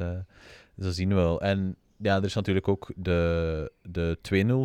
dat 0.75 0.93
zien 0.93 1.09
we 1.09 1.15
wel. 1.15 1.41
En 1.41 1.75
ja, 1.97 2.15
er 2.17 2.23
is 2.23 2.33
natuurlijk 2.33 2.67
ook 2.67 2.91
de, 2.95 3.71
de 3.81 4.17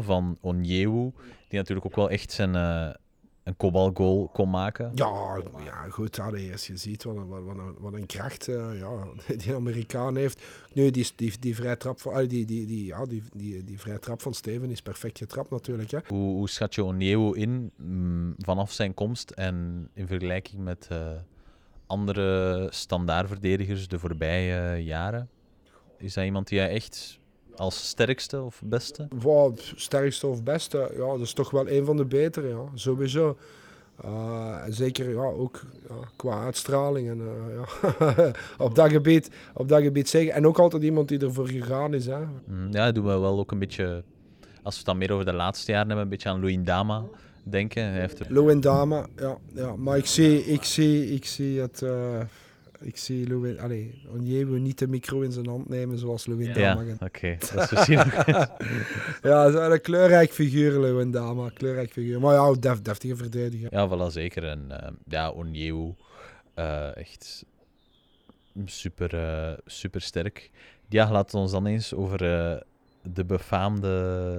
2-0 0.02 0.04
van 0.04 0.38
Onyewu, 0.40 1.10
die 1.48 1.58
natuurlijk 1.58 1.86
ook 1.86 1.96
wel 1.96 2.10
echt 2.10 2.32
zijn 2.32 2.54
een 3.46 3.56
kopbalgoal 3.56 4.28
kon 4.32 4.50
maken. 4.50 4.90
Ja, 4.94 5.40
ja 5.64 5.86
goed. 5.90 6.20
Als 6.52 6.66
je 6.66 6.76
ziet 6.76 7.04
wat 7.04 7.16
een, 7.16 7.28
wat 7.28 7.58
een, 7.58 7.74
wat 7.78 7.92
een 7.92 8.06
kracht 8.06 8.48
uh, 8.48 8.78
ja, 8.78 9.06
die 9.44 9.54
Amerikaan 9.54 10.16
heeft. 10.16 10.42
Nu, 10.72 10.90
die, 10.90 11.06
die, 11.16 11.32
die 11.40 11.54
vrije 11.54 11.76
trap 11.76 12.00
van, 12.00 12.26
die, 12.26 12.46
die, 12.46 12.66
die, 12.66 12.84
ja, 12.84 13.04
die, 13.04 13.22
die, 13.32 13.64
die 13.64 13.80
vrije 13.80 13.98
trap 13.98 14.22
van 14.22 14.34
Steven 14.34 14.70
is 14.70 14.82
perfect 14.82 15.18
getrapt 15.18 15.50
natuurlijk. 15.50 15.90
Hè. 15.90 15.98
Hoe, 16.06 16.34
hoe 16.34 16.48
schat 16.48 16.74
je 16.74 16.84
Onyewu 16.84 17.36
in 17.36 17.70
mm, 17.76 18.34
vanaf 18.38 18.72
zijn 18.72 18.94
komst 18.94 19.30
en 19.30 19.88
in 19.92 20.06
vergelijking 20.06 20.62
met 20.62 20.88
uh, 20.92 21.10
andere 21.86 22.66
standaardverdedigers 22.70 23.88
de 23.88 23.98
voorbije 23.98 24.84
jaren? 24.84 25.28
Is 25.98 26.14
dat 26.14 26.24
iemand 26.24 26.48
die 26.48 26.58
jij 26.58 26.70
echt 26.70 27.20
als 27.56 27.88
sterkste 27.88 28.42
of 28.42 28.62
beste? 28.64 29.08
Wow, 29.18 29.58
sterkste 29.58 30.26
of 30.26 30.42
beste, 30.42 30.90
ja, 30.96 31.06
dat 31.06 31.20
is 31.20 31.32
toch 31.32 31.50
wel 31.50 31.68
een 31.68 31.84
van 31.84 31.96
de 31.96 32.04
betere, 32.04 32.48
ja, 32.48 32.64
sowieso. 32.74 33.36
Uh, 34.04 34.62
zeker 34.68 35.10
ja, 35.10 35.22
ook 35.22 35.62
ja, 35.88 35.94
qua 36.16 36.44
uitstraling 36.44 37.08
en 37.08 37.18
uh, 37.18 37.54
ja. 37.98 38.32
op, 38.64 38.74
dat 38.74 38.90
gebied, 38.90 39.30
op 39.54 39.68
dat 39.68 39.82
gebied 39.82 40.08
zeker. 40.08 40.34
En 40.34 40.46
ook 40.46 40.58
altijd 40.58 40.82
iemand 40.82 41.08
die 41.08 41.18
ervoor 41.18 41.48
gegaan 41.48 41.94
is. 41.94 42.06
Hè. 42.06 42.18
Mm, 42.46 42.72
ja, 42.72 42.92
doen 42.92 43.04
we 43.04 43.18
wel 43.18 43.38
ook 43.38 43.52
een 43.52 43.58
beetje, 43.58 44.02
als 44.62 44.72
we 44.72 44.76
het 44.76 44.84
dan 44.84 44.98
meer 44.98 45.12
over 45.12 45.24
de 45.24 45.32
laatste 45.32 45.70
jaren 45.70 45.86
hebben, 45.86 46.04
een 46.04 46.10
beetje 46.10 46.28
aan 46.28 46.40
Louis 46.40 46.58
Dama 46.64 47.04
denken. 47.42 47.82
Hij 47.82 48.00
heeft. 48.00 48.22
Louis 48.28 48.60
Dama, 48.60 49.06
ja, 49.16 49.38
ja. 49.54 49.76
Maar 49.76 49.96
ik 49.96 50.06
zie, 50.06 50.44
ik 50.44 50.64
zie, 50.64 51.14
ik 51.14 51.24
zie 51.24 51.60
het... 51.60 51.80
Uh, 51.80 52.20
ik 52.80 52.96
zie 52.96 53.28
Louis, 53.28 53.58
allee, 53.58 54.02
Onyewu 54.08 54.58
niet 54.58 54.78
de 54.78 54.88
micro 54.88 55.20
in 55.20 55.32
zijn 55.32 55.46
hand 55.46 55.68
nemen 55.68 55.98
zoals 55.98 56.26
Louis 56.26 56.54
Dama. 56.54 56.82
Ja, 56.82 56.92
oké. 56.92 57.04
Okay. 57.04 57.38
Dat 57.54 57.62
is 57.62 57.70
misschien 57.70 57.98
Ja, 59.30 59.46
een 59.46 59.80
kleurrijk 59.80 60.32
figuur, 60.32 60.72
Louis 60.72 61.10
Dama. 61.10 61.48
Kleurrijk 61.48 61.90
figuur. 61.90 62.20
Maar 62.20 62.34
ja, 62.34 62.52
def, 62.52 62.82
deftige 62.82 63.16
verdediger. 63.16 63.68
Ja, 63.70 63.88
voilà, 63.88 64.12
zeker. 64.12 64.44
En 64.44 64.66
uh, 64.70 64.88
ja, 65.08 65.30
Onyewu, 65.30 65.94
uh, 66.56 66.96
echt 66.96 67.44
super, 68.64 69.14
uh, 69.14 69.58
super 69.66 70.00
sterk. 70.00 70.50
Ja, 70.88 71.10
laten 71.10 71.34
we 71.34 71.42
ons 71.42 71.52
dan 71.52 71.66
eens 71.66 71.94
over 71.94 72.18
de 73.02 73.24
befaamde 73.24 73.88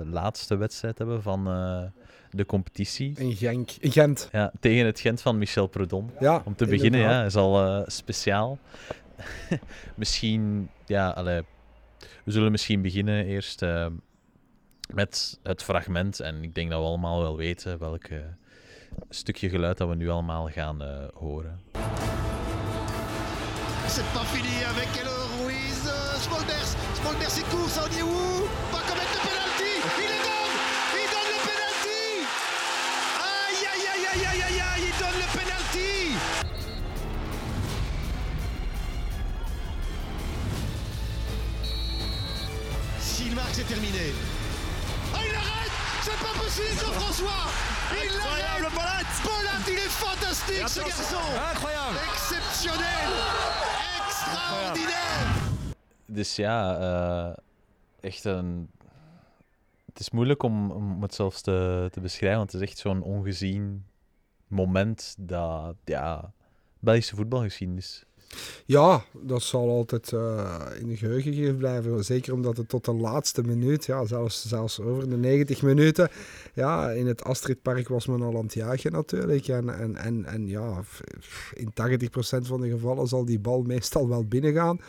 laatste 0.05 0.55
wedstrijd 0.55 0.97
hebben 0.97 1.21
van 1.21 1.47
de 2.37 2.45
competitie. 2.45 3.13
In, 3.17 3.35
Genk. 3.35 3.71
in 3.79 3.91
Gent. 3.91 4.29
Ja, 4.31 4.51
tegen 4.59 4.85
het 4.85 4.99
Gent 4.99 5.21
van 5.21 5.37
Michel 5.37 5.67
Predom. 5.67 6.11
Ja, 6.19 6.41
Om 6.45 6.55
te 6.55 6.65
beginnen, 6.65 6.99
ja, 6.99 7.23
is 7.23 7.35
al 7.35 7.65
uh, 7.65 7.83
speciaal. 7.85 8.57
misschien, 9.95 10.69
ja, 10.85 11.09
allee, 11.09 11.41
we 12.23 12.31
zullen 12.31 12.51
misschien 12.51 12.81
beginnen 12.81 13.25
eerst 13.25 13.61
uh, 13.61 13.85
met 14.93 15.39
het 15.43 15.63
fragment. 15.63 16.19
En 16.19 16.43
ik 16.43 16.55
denk 16.55 16.69
dat 16.69 16.79
we 16.79 16.85
allemaal 16.85 17.21
wel 17.21 17.37
weten 17.37 17.79
welk 17.79 18.07
uh, 18.07 18.19
stukje 19.09 19.49
geluid 19.49 19.77
dat 19.77 19.89
we 19.89 19.95
nu 19.95 20.09
allemaal 20.09 20.47
gaan 20.47 21.09
horen. 21.13 21.59
C'est 23.87 24.13
pas 24.13 24.27
fini 24.27 24.63
avec 24.63 25.03
Ruiz. 25.39 25.67
Smolbers, 26.19 26.75
Smolbers 26.95 27.37
est 27.37 27.49
court, 27.49 28.36
aïe, 34.17 34.25
aïe, 34.25 34.41
aïe, 34.41 34.41
aïe, 34.41 34.61
aïe, 34.61 34.61
aïe. 34.61 34.83
Il 34.87 34.99
donne 34.99 35.19
le 35.19 35.27
penalty. 35.37 36.15
S'il 42.99 43.35
marque, 43.35 43.53
c'est 43.53 43.67
terminé. 43.67 44.13
Oh, 45.13 45.17
il 45.27 45.35
arrête 45.35 45.71
C'est 46.01 46.19
pas 46.19 46.33
possible, 46.39 46.79
Jean-François 46.79 47.49
Il 47.91 48.09
Incroyable, 48.09 48.67
Bolat 48.73 49.07
Bolat, 49.23 49.63
il 49.67 49.77
est 49.77 49.89
fantastique, 49.89 50.67
ce 50.67 50.79
garçon 50.79 51.17
Incroyable 51.51 51.97
Exceptionnel 52.11 53.09
Extraordinaire 54.05 54.97
Dus 56.07 56.35
ja, 56.35 56.79
uh, 56.79 57.33
echt 58.01 58.25
een. 58.25 58.69
Het 59.85 59.99
is 59.99 60.09
moeilijk 60.11 60.43
om, 60.43 60.71
om 60.71 61.01
het 61.01 61.13
zelfs 61.13 61.41
te, 61.41 61.87
te 61.91 61.99
beschrijven, 61.99 62.37
want 62.37 62.51
het 62.51 62.61
is 62.61 62.67
echt 62.69 62.77
zo'n 62.77 63.01
ongezien 63.01 63.85
moment 64.47 65.15
dat, 65.17 65.75
ja, 65.85 66.33
Belgische 66.79 67.15
voetbalgeschiedenis. 67.15 68.05
Ja, 68.65 69.03
dat 69.21 69.41
zal 69.41 69.69
altijd 69.69 70.11
uh, 70.11 70.61
in 70.79 70.87
de 70.87 70.97
geheugen 70.97 71.57
blijven. 71.57 72.05
Zeker 72.05 72.33
omdat 72.33 72.57
het 72.57 72.69
tot 72.69 72.85
de 72.85 72.93
laatste 72.93 73.41
minuut, 73.41 73.85
ja, 73.85 74.05
zelfs, 74.05 74.47
zelfs 74.47 74.79
over 74.79 75.09
de 75.09 75.17
90 75.17 75.61
minuten, 75.61 76.09
ja, 76.53 76.89
in 76.89 77.07
het 77.07 77.23
Astridpark 77.23 77.87
was 77.87 78.07
men 78.07 78.21
al 78.21 78.37
aan 78.37 78.43
het 78.43 78.53
jagen 78.53 78.91
natuurlijk. 78.91 79.47
En, 79.47 79.79
en, 79.79 79.95
en, 79.95 80.25
en 80.25 80.47
ja, 80.47 80.83
in 81.53 81.69
80% 81.69 82.47
van 82.47 82.61
de 82.61 82.69
gevallen 82.69 83.07
zal 83.07 83.25
die 83.25 83.39
bal 83.39 83.61
meestal 83.61 84.09
wel 84.09 84.25
binnengaan. 84.25 84.79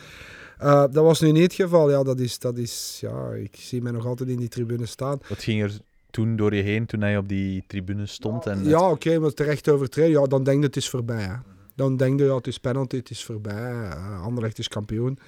Uh, 0.61 0.79
dat 0.91 1.03
was 1.03 1.19
nu 1.19 1.31
niet 1.31 1.43
het 1.43 1.53
geval. 1.53 1.89
Ja, 1.89 2.03
dat 2.03 2.19
is, 2.19 2.39
dat 2.39 2.57
is, 2.57 2.97
ja, 3.01 3.31
ik 3.31 3.55
zie 3.55 3.81
mij 3.81 3.91
nog 3.91 4.05
altijd 4.05 4.29
in 4.29 4.37
die 4.37 4.47
tribune 4.47 4.85
staan. 4.85 5.19
Wat 5.29 5.43
ging 5.43 5.61
er 5.61 5.79
toen 6.11 6.35
door 6.35 6.55
je 6.55 6.61
heen 6.61 6.85
toen 6.85 7.01
hij 7.01 7.17
op 7.17 7.27
die 7.27 7.63
tribune 7.67 8.05
stond? 8.05 8.45
En 8.45 8.63
ja, 8.63 8.81
oké, 8.81 8.91
okay, 8.91 9.17
maar 9.17 9.33
terecht 9.33 9.69
overtreden, 9.69 10.21
ja, 10.21 10.27
dan 10.27 10.43
denk 10.43 10.59
je 10.59 10.65
het 10.65 10.75
is 10.75 10.89
voorbij. 10.89 11.21
Hè. 11.21 11.35
Dan 11.75 11.97
denk 11.97 12.19
je, 12.19 12.25
ja, 12.25 12.35
het 12.35 12.47
is 12.47 12.57
penalty, 12.57 12.95
het 12.95 13.09
is 13.09 13.25
voorbij. 13.25 13.71
Uh, 13.71 14.23
Anderlecht 14.23 14.59
is 14.59 14.67
kampioen. 14.67 15.19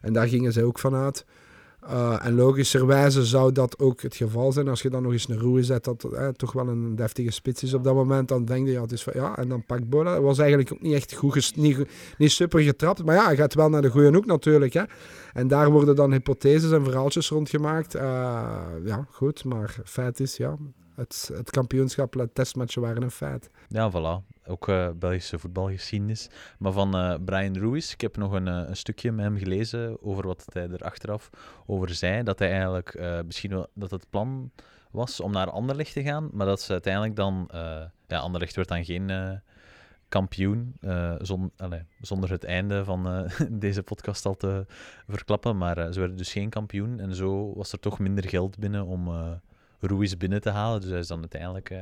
En 0.00 0.12
daar 0.12 0.28
gingen 0.28 0.52
zij 0.52 0.62
ook 0.62 0.78
vanuit. 0.78 1.24
Uh, 1.84 2.26
en 2.26 2.34
logischerwijze 2.34 3.24
zou 3.24 3.52
dat 3.52 3.78
ook 3.78 4.00
het 4.00 4.16
geval 4.16 4.52
zijn 4.52 4.68
als 4.68 4.82
je 4.82 4.90
dan 4.90 5.02
nog 5.02 5.12
eens 5.12 5.28
een 5.28 5.38
roe 5.38 5.62
zet, 5.62 5.84
dat 5.84 6.04
eh, 6.04 6.28
toch 6.28 6.52
wel 6.52 6.68
een 6.68 6.96
deftige 6.96 7.30
spits 7.30 7.62
is 7.62 7.74
op 7.74 7.84
dat 7.84 7.94
moment. 7.94 8.28
Dan 8.28 8.44
denk 8.44 8.66
je, 8.66 8.72
ja, 8.72 8.80
het 8.80 8.92
is 8.92 9.02
van, 9.02 9.12
ja, 9.16 9.36
en 9.36 9.48
dan 9.48 9.64
pakt 9.64 9.88
Bola. 9.88 10.12
Het 10.12 10.22
was 10.22 10.38
eigenlijk 10.38 10.72
ook 10.72 10.80
niet 10.80 10.94
echt 10.94 11.14
goed, 11.14 11.56
niet, 11.56 11.78
niet 12.18 12.30
super 12.30 12.60
getrapt. 12.60 13.04
Maar 13.04 13.14
ja, 13.14 13.24
hij 13.24 13.36
gaat 13.36 13.54
wel 13.54 13.68
naar 13.68 13.82
de 13.82 13.90
goede 13.90 14.12
hoek 14.12 14.26
natuurlijk. 14.26 14.72
Hè. 14.72 14.82
En 15.32 15.48
daar 15.48 15.70
worden 15.70 15.96
dan 15.96 16.12
hypotheses 16.12 16.70
en 16.70 16.84
verhaaltjes 16.84 17.28
rondgemaakt. 17.28 17.94
Uh, 17.94 18.02
ja, 18.84 19.06
goed, 19.10 19.44
maar 19.44 19.76
feit 19.84 20.20
is, 20.20 20.36
ja, 20.36 20.56
het, 21.00 21.30
het 21.32 21.50
kampioenschap, 21.50 22.14
het 22.14 22.34
testmatchen 22.34 22.82
waren 22.82 23.02
een 23.02 23.10
feit. 23.10 23.50
Ja, 23.68 23.90
voilà. 23.90 24.38
Ook 24.46 24.68
uh, 24.68 24.88
Belgische 24.96 25.38
voetbalgeschiedenis. 25.38 26.28
Maar 26.58 26.72
van 26.72 26.96
uh, 26.96 27.14
Brian 27.24 27.56
Ruiz, 27.56 27.92
ik 27.92 28.00
heb 28.00 28.16
nog 28.16 28.32
een, 28.32 28.46
uh, 28.46 28.62
een, 28.66 28.76
stukje 28.76 29.12
met 29.12 29.24
hem 29.24 29.38
gelezen 29.38 30.02
over 30.02 30.26
wat 30.26 30.44
hij 30.52 30.68
er 30.68 30.84
achteraf 30.84 31.30
over 31.66 31.94
zei. 31.94 32.22
Dat 32.22 32.38
hij 32.38 32.50
eigenlijk 32.50 33.22
misschien 33.24 33.50
wel, 33.50 33.66
dat 33.74 33.90
het 33.90 34.06
plan 34.10 34.50
was 34.90 35.20
om 35.20 35.32
naar 35.32 35.50
Anderlecht 35.50 35.92
te 35.92 36.02
gaan, 36.02 36.28
maar 36.32 36.46
dat 36.46 36.60
ze 36.60 36.72
uiteindelijk 36.72 37.16
dan, 37.16 37.48
ja, 38.06 38.18
Anderlecht 38.18 38.56
werd 38.56 38.68
dan 38.68 38.84
geen 38.84 39.40
kampioen, 40.08 40.76
allez, 41.56 41.82
zonder 42.00 42.30
het 42.30 42.44
einde 42.44 42.84
van 42.84 43.28
deze 43.50 43.82
podcast 43.82 44.26
al 44.26 44.36
te 44.36 44.66
verklappen, 45.08 45.58
maar 45.58 45.92
ze 45.92 45.98
werden 45.98 46.16
dus 46.16 46.32
geen 46.32 46.50
kampioen 46.50 47.00
en 47.00 47.14
zo 47.14 47.54
was 47.54 47.72
er 47.72 47.80
toch 47.80 47.98
minder 47.98 48.28
geld 48.28 48.58
binnen 48.58 48.86
om 48.86 49.08
Ruiz 49.80 50.14
binnen 50.14 50.40
te 50.40 50.50
halen, 50.50 50.80
dus 50.80 50.90
hij 50.90 50.98
is 50.98 51.06
dan 51.06 51.20
uiteindelijk 51.20 51.72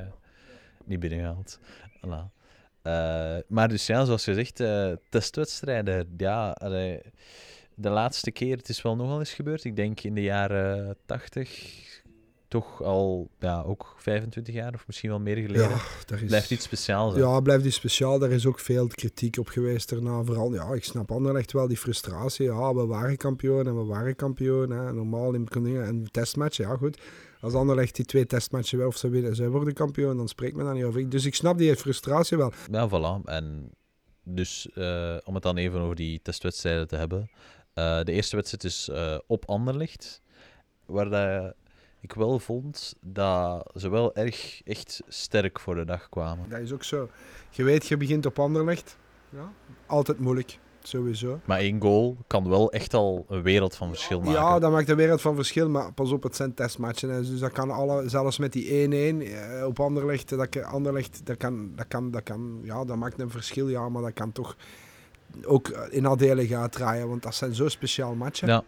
niet 0.85 1.01
binnengehaald. 1.01 1.59
Voilà. 2.07 2.37
Uh, 2.89 3.37
maar 3.49 3.69
dus 3.69 3.87
ja, 3.87 4.05
zoals 4.05 4.25
je 4.25 4.35
zegt, 4.35 4.61
uh, 4.61 4.93
testwedstrijden. 5.09 6.15
Ja, 6.17 6.51
allee, 6.51 7.01
de 7.75 7.89
laatste 7.89 8.31
keer, 8.31 8.57
het 8.57 8.69
is 8.69 8.83
wel 8.83 8.97
nogal 8.97 9.19
eens 9.19 9.33
gebeurd. 9.33 9.65
Ik 9.65 9.77
denk 9.77 10.01
in 10.01 10.15
de 10.15 10.23
jaren 10.23 10.97
80, 11.07 12.03
toch 12.49 12.83
al 12.83 13.31
ja, 13.39 13.63
ook 13.63 13.95
25 13.97 14.55
jaar 14.55 14.75
of 14.75 14.87
misschien 14.87 15.11
wel 15.11 15.21
meer 15.21 15.37
geleden. 15.37 15.69
Ja, 15.69 16.17
is... 16.17 16.25
Blijft 16.25 16.51
iets 16.51 16.65
speciaals. 16.65 17.15
Hè? 17.15 17.21
Ja, 17.21 17.41
blijft 17.41 17.65
iets 17.65 17.77
speciaal. 17.77 18.19
Daar 18.19 18.31
is 18.31 18.47
ook 18.47 18.59
veel 18.59 18.87
kritiek 18.87 19.39
op 19.39 19.49
geweest 19.49 19.89
daarna. 19.89 20.23
Vooral, 20.23 20.55
ja, 20.55 20.73
ik 20.73 20.85
snap 20.85 21.11
Anderlecht 21.11 21.53
wel 21.53 21.69
die 21.69 21.77
frustratie. 21.77 22.45
Ja, 22.45 22.75
we 22.75 22.87
waren 22.87 23.17
kampioen 23.17 23.67
en 23.67 23.77
we 23.77 23.85
waren 23.85 24.17
kampioen. 24.17 24.71
Hè. 24.71 24.93
Normaal 24.93 25.35
in 25.35 25.49
en 25.51 26.05
testmatchen, 26.11 26.69
ja 26.69 26.77
goed 26.77 26.99
als 27.41 27.55
Anderlecht 27.55 27.97
die 27.97 28.05
twee 28.05 28.27
testmatchen 28.27 28.79
wel 28.79 28.87
of 28.87 28.97
ze 28.97 29.09
winnen, 29.09 29.37
zij 29.37 29.49
worden 29.49 29.75
kampioen, 29.75 30.17
dan 30.17 30.29
spreekt 30.29 30.57
men 30.57 30.65
daar 30.65 30.75
niet 30.75 30.85
over. 30.85 31.09
Dus 31.09 31.25
ik 31.25 31.35
snap 31.35 31.59
die 31.59 31.77
frustratie 31.77 32.37
wel. 32.37 32.53
Ja, 32.71 32.89
voilà. 32.89 33.25
En 33.25 33.71
dus 34.23 34.69
uh, 34.75 35.17
om 35.25 35.35
het 35.35 35.43
dan 35.43 35.57
even 35.57 35.81
over 35.81 35.97
die 35.97 36.21
testwedstrijden 36.23 36.89
te 36.89 36.97
hebben. 36.97 37.31
Uh, 37.75 38.03
de 38.03 38.13
eerste 38.13 38.37
wedstrijd 38.37 38.65
is 38.65 38.89
uh, 38.93 39.19
op 39.27 39.45
Anderlecht, 39.49 40.23
waar 40.87 41.11
dat 41.11 41.55
ik 42.01 42.13
wel 42.13 42.39
vond 42.39 42.95
dat 43.01 43.71
ze 43.75 43.89
wel 43.89 44.15
erg 44.15 44.63
echt 44.65 45.01
sterk 45.09 45.61
voor 45.61 45.75
de 45.75 45.85
dag 45.85 46.09
kwamen. 46.09 46.49
Dat 46.49 46.61
is 46.61 46.73
ook 46.73 46.85
zo. 46.85 47.11
Je 47.51 47.63
weet, 47.63 47.87
je 47.87 47.97
begint 47.97 48.27
op 48.27 48.39
Anderlecht. 48.39 48.97
Ja, 49.31 49.53
altijd 49.87 50.19
moeilijk 50.19 50.59
sowieso. 50.89 51.41
Maar 51.45 51.59
één 51.59 51.81
goal 51.81 52.17
kan 52.27 52.49
wel 52.49 52.73
echt 52.73 52.95
al 52.95 53.25
een 53.29 53.43
wereld 53.43 53.77
van 53.77 53.89
verschil 53.89 54.19
maken. 54.19 54.33
Ja, 54.33 54.59
dat 54.59 54.71
maakt 54.71 54.89
een 54.89 54.97
wereld 54.97 55.21
van 55.21 55.35
verschil, 55.35 55.69
maar 55.69 55.93
pas 55.93 56.11
op, 56.11 56.23
het 56.23 56.37
zijn 56.37 56.55
testmatchen. 56.55 57.09
Dus 57.09 57.39
dat 57.39 57.53
kan 57.53 57.71
alle, 57.71 58.09
zelfs 58.09 58.39
met 58.39 58.53
die 58.53 58.89
1-1 58.89 59.27
eh, 59.27 59.67
op 59.67 59.81
Anderlecht, 59.81 60.29
dat, 60.29 60.63
Anderlecht, 60.63 61.27
dat 61.27 61.37
kan, 61.37 61.73
dat 61.75 61.89
kan, 61.89 62.11
dat 62.11 62.23
kan, 62.23 62.61
ja, 62.63 62.85
dat 62.85 62.97
maakt 62.97 63.21
een 63.21 63.31
verschil, 63.31 63.69
ja, 63.69 63.89
maar 63.89 64.03
dat 64.03 64.13
kan 64.13 64.33
toch 64.33 64.57
ook 65.45 65.69
in 65.69 66.03
nadelen 66.03 66.47
gaan 66.47 66.71
draaien, 66.71 67.09
want 67.09 67.23
dat 67.23 67.35
zijn 67.35 67.55
zo 67.55 67.69
speciaal 67.69 68.15
matchen. 68.15 68.49
Ja. 68.49 68.65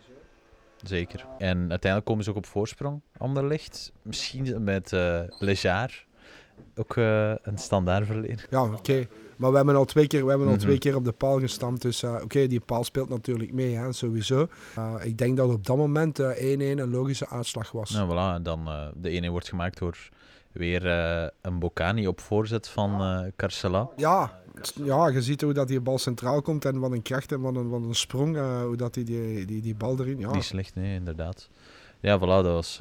zeker. 0.82 1.26
En 1.38 1.58
uiteindelijk 1.58 2.04
komen 2.04 2.24
ze 2.24 2.30
ook 2.30 2.36
op 2.36 2.46
voorsprong. 2.46 3.00
Anderlecht, 3.16 3.92
misschien 4.02 4.64
met 4.64 4.92
uh, 4.92 5.20
Lejar, 5.38 6.06
ook 6.74 6.96
uh, 6.96 7.34
een 7.42 7.58
standaard 7.58 8.06
verleden. 8.06 8.46
Ja, 8.50 8.62
oké. 8.64 9.06
Maar 9.40 9.50
we 9.50 9.56
hebben 9.56 9.76
al 9.76 9.84
twee 9.84 10.06
keer, 10.06 10.24
we 10.24 10.30
hebben 10.30 10.48
al 10.48 10.56
twee 10.56 10.78
keer 10.78 10.96
op 10.96 11.04
de 11.04 11.12
paal 11.12 11.40
gestampt. 11.40 11.82
Dus 11.82 12.02
uh, 12.02 12.14
oké, 12.22 12.46
die 12.46 12.60
paal 12.60 12.84
speelt 12.84 13.08
natuurlijk 13.08 13.52
mee, 13.52 13.74
hè, 13.74 13.92
sowieso. 13.92 14.48
Uh, 14.78 14.94
ik 15.02 15.18
denk 15.18 15.36
dat 15.36 15.52
op 15.52 15.66
dat 15.66 15.76
moment 15.76 16.20
1-1 16.20 16.22
een 16.22 16.90
logische 16.90 17.28
uitslag 17.28 17.72
was. 17.72 17.90
Nou, 17.90 18.08
voilà. 18.08 18.42
Dan, 18.42 18.68
de 18.94 19.22
1-1 19.26 19.30
wordt 19.30 19.48
gemaakt 19.48 19.78
door 19.78 20.08
weer 20.52 20.86
een 21.40 21.58
Bocani 21.58 22.06
op 22.06 22.20
voorzet 22.20 22.68
van 22.68 23.32
Carcela. 23.36 23.88
Ja, 23.96 24.40
ja, 24.84 25.08
je 25.08 25.22
ziet 25.22 25.40
hoe 25.40 25.52
dat 25.52 25.68
die 25.68 25.80
bal 25.80 25.98
centraal 25.98 26.42
komt 26.42 26.64
en 26.64 26.78
wat 26.78 26.92
een 26.92 27.02
kracht 27.02 27.32
en 27.32 27.40
wat 27.40 27.56
een, 27.56 27.68
wat 27.68 27.82
een 27.82 27.94
sprong. 27.94 28.36
hoe 28.64 28.76
dat 28.76 28.94
die, 28.94 29.04
die, 29.04 29.44
die, 29.44 29.62
die 29.62 29.74
bal 29.74 30.00
erin... 30.00 30.18
Ja. 30.18 30.32
Niet 30.32 30.44
slecht, 30.44 30.74
nee, 30.74 30.94
inderdaad. 30.94 31.48
Ja, 32.00 32.18
voilà, 32.18 32.20
dat 32.20 32.44
was 32.44 32.80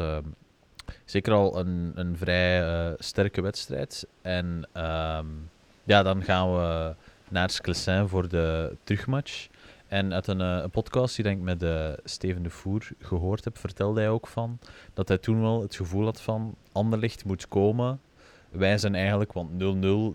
zeker 1.05 1.33
al 1.33 1.59
een, 1.59 1.91
een 1.95 2.17
vrij 2.17 2.61
uh, 2.61 2.93
sterke 2.97 3.41
wedstrijd. 3.41 4.07
En 4.21 4.67
um, 4.73 5.49
ja, 5.89 6.03
dan 6.03 6.23
gaan 6.23 6.53
we 6.53 6.95
naar 7.29 7.49
Sclessin 7.49 8.07
voor 8.07 8.27
de 8.27 8.77
terugmatch. 8.83 9.47
En 9.87 10.13
uit 10.13 10.27
een, 10.27 10.39
een 10.39 10.69
podcast 10.69 11.15
die 11.15 11.25
ik 11.25 11.39
met 11.39 11.63
uh, 11.63 11.89
Steven 12.03 12.43
de 12.43 12.49
Voer 12.49 12.89
gehoord 12.99 13.43
heb, 13.43 13.57
vertelde 13.57 13.99
hij 13.99 14.09
ook 14.09 14.27
van 14.27 14.59
dat 14.93 15.07
hij 15.07 15.17
toen 15.17 15.41
wel 15.41 15.61
het 15.61 15.75
gevoel 15.75 16.05
had 16.05 16.21
van 16.21 16.55
Anderlicht 16.71 17.25
moet 17.25 17.47
komen. 17.47 18.01
Wij 18.49 18.77
zijn 18.77 18.95
eigenlijk, 18.95 19.33
want 19.33 19.51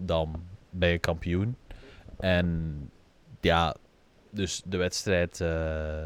0-0 0.01 0.05
dan 0.05 0.43
bij 0.70 0.91
je 0.91 0.99
kampioen. 0.99 1.57
En 2.18 2.91
ja, 3.41 3.77
dus 4.31 4.62
de 4.64 4.77
wedstrijd 4.77 5.41
uh, 5.41 6.03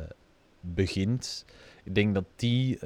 begint. 0.60 1.44
Ik 1.84 1.94
denk 1.94 2.14
dat 2.14 2.24
die 2.36 2.78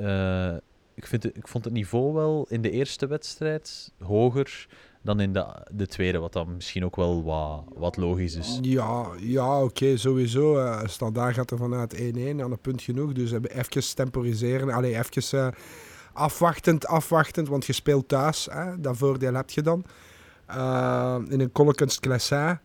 ik, 0.94 1.06
vind 1.06 1.36
ik 1.36 1.48
vond 1.48 1.64
het 1.64 1.72
niveau 1.72 2.12
wel 2.12 2.46
in 2.48 2.62
de 2.62 2.70
eerste 2.70 3.06
wedstrijd 3.06 3.92
hoger 3.98 4.66
dan 5.02 5.20
in 5.20 5.32
de, 5.32 5.46
de 5.70 5.86
tweede, 5.86 6.18
wat 6.18 6.32
dan 6.32 6.54
misschien 6.54 6.84
ook 6.84 6.96
wel 6.96 7.22
wat, 7.24 7.64
wat 7.74 7.96
logisch 7.96 8.34
is. 8.34 8.58
Ja, 8.60 9.06
ja 9.18 9.62
oké, 9.62 9.96
sowieso. 9.96 10.58
Uh, 10.58 10.80
standaard 10.84 11.34
gaat 11.34 11.50
er 11.50 11.58
vanuit 11.58 11.96
1-1 11.96 12.00
aan 12.16 12.38
een 12.38 12.58
punt 12.60 12.82
genoeg. 12.82 13.12
Dus 13.12 13.30
hebben 13.30 13.50
even 13.50 13.94
temporiseren. 13.94 14.70
Allee, 14.70 14.98
even 14.98 15.38
uh, 15.38 15.48
afwachtend, 16.12 16.86
afwachtend, 16.86 17.48
want 17.48 17.66
je 17.66 17.72
speelt 17.72 18.08
thuis. 18.08 18.48
Hè, 18.50 18.80
dat 18.80 18.96
voordeel 18.96 19.34
heb 19.34 19.50
je 19.50 19.62
dan. 19.62 19.84
Uh, 20.50 21.16
in 21.28 21.40
een 21.40 21.52
Collekens 21.52 22.00
Classin 22.00 22.58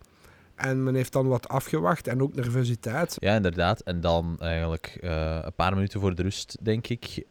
en 0.57 0.83
men 0.83 0.95
heeft 0.95 1.13
dan 1.13 1.27
wat 1.27 1.47
afgewacht 1.47 2.07
en 2.07 2.21
ook 2.21 2.35
nervositeit. 2.35 3.15
Ja, 3.19 3.35
inderdaad. 3.35 3.79
En 3.79 4.01
dan 4.01 4.35
eigenlijk 4.39 4.97
uh, 5.01 5.39
een 5.41 5.53
paar 5.55 5.73
minuten 5.73 5.99
voor 5.99 6.15
de 6.15 6.21
rust, 6.21 6.57
denk 6.61 6.88
ik, 6.88 7.15
uh, 7.17 7.29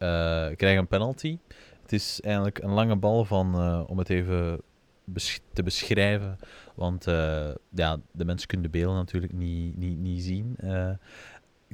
krijgen 0.56 0.76
een 0.76 0.86
penalty. 0.86 1.38
Het 1.82 1.92
is 1.92 2.20
eigenlijk 2.20 2.58
een 2.58 2.72
lange 2.72 2.96
bal 2.96 3.24
van, 3.24 3.60
uh, 3.60 3.82
om 3.86 3.98
het 3.98 4.10
even 4.10 4.60
te 5.52 5.62
beschrijven. 5.62 6.38
Want 6.74 7.04
ja, 7.74 8.00
de 8.12 8.24
mensen 8.24 8.48
kunnen 8.48 8.70
de 8.72 8.78
beelden 8.78 8.96
natuurlijk 8.96 9.32
niet, 9.32 9.76
niet, 9.76 9.98
niet 9.98 10.22
zien. 10.22 10.56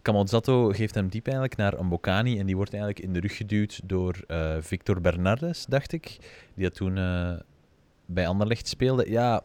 Camozzato 0.02 0.68
geeft 0.68 0.94
hem 0.94 1.08
diep 1.08 1.24
eigenlijk 1.24 1.56
naar 1.56 1.78
een 1.78 1.88
Bocani 1.88 2.38
en 2.38 2.46
die 2.46 2.56
wordt 2.56 2.72
eigenlijk 2.72 3.04
in 3.04 3.12
de 3.12 3.20
rug 3.20 3.36
geduwd 3.36 3.80
door 3.84 4.24
Victor 4.60 5.00
Bernardes, 5.00 5.66
dacht 5.66 5.92
ik. 5.92 6.16
Die 6.54 6.64
dat 6.64 6.74
toen 6.74 6.94
bij 8.06 8.26
Anderlecht 8.26 8.68
speelde. 8.68 9.10
Ja, 9.10 9.42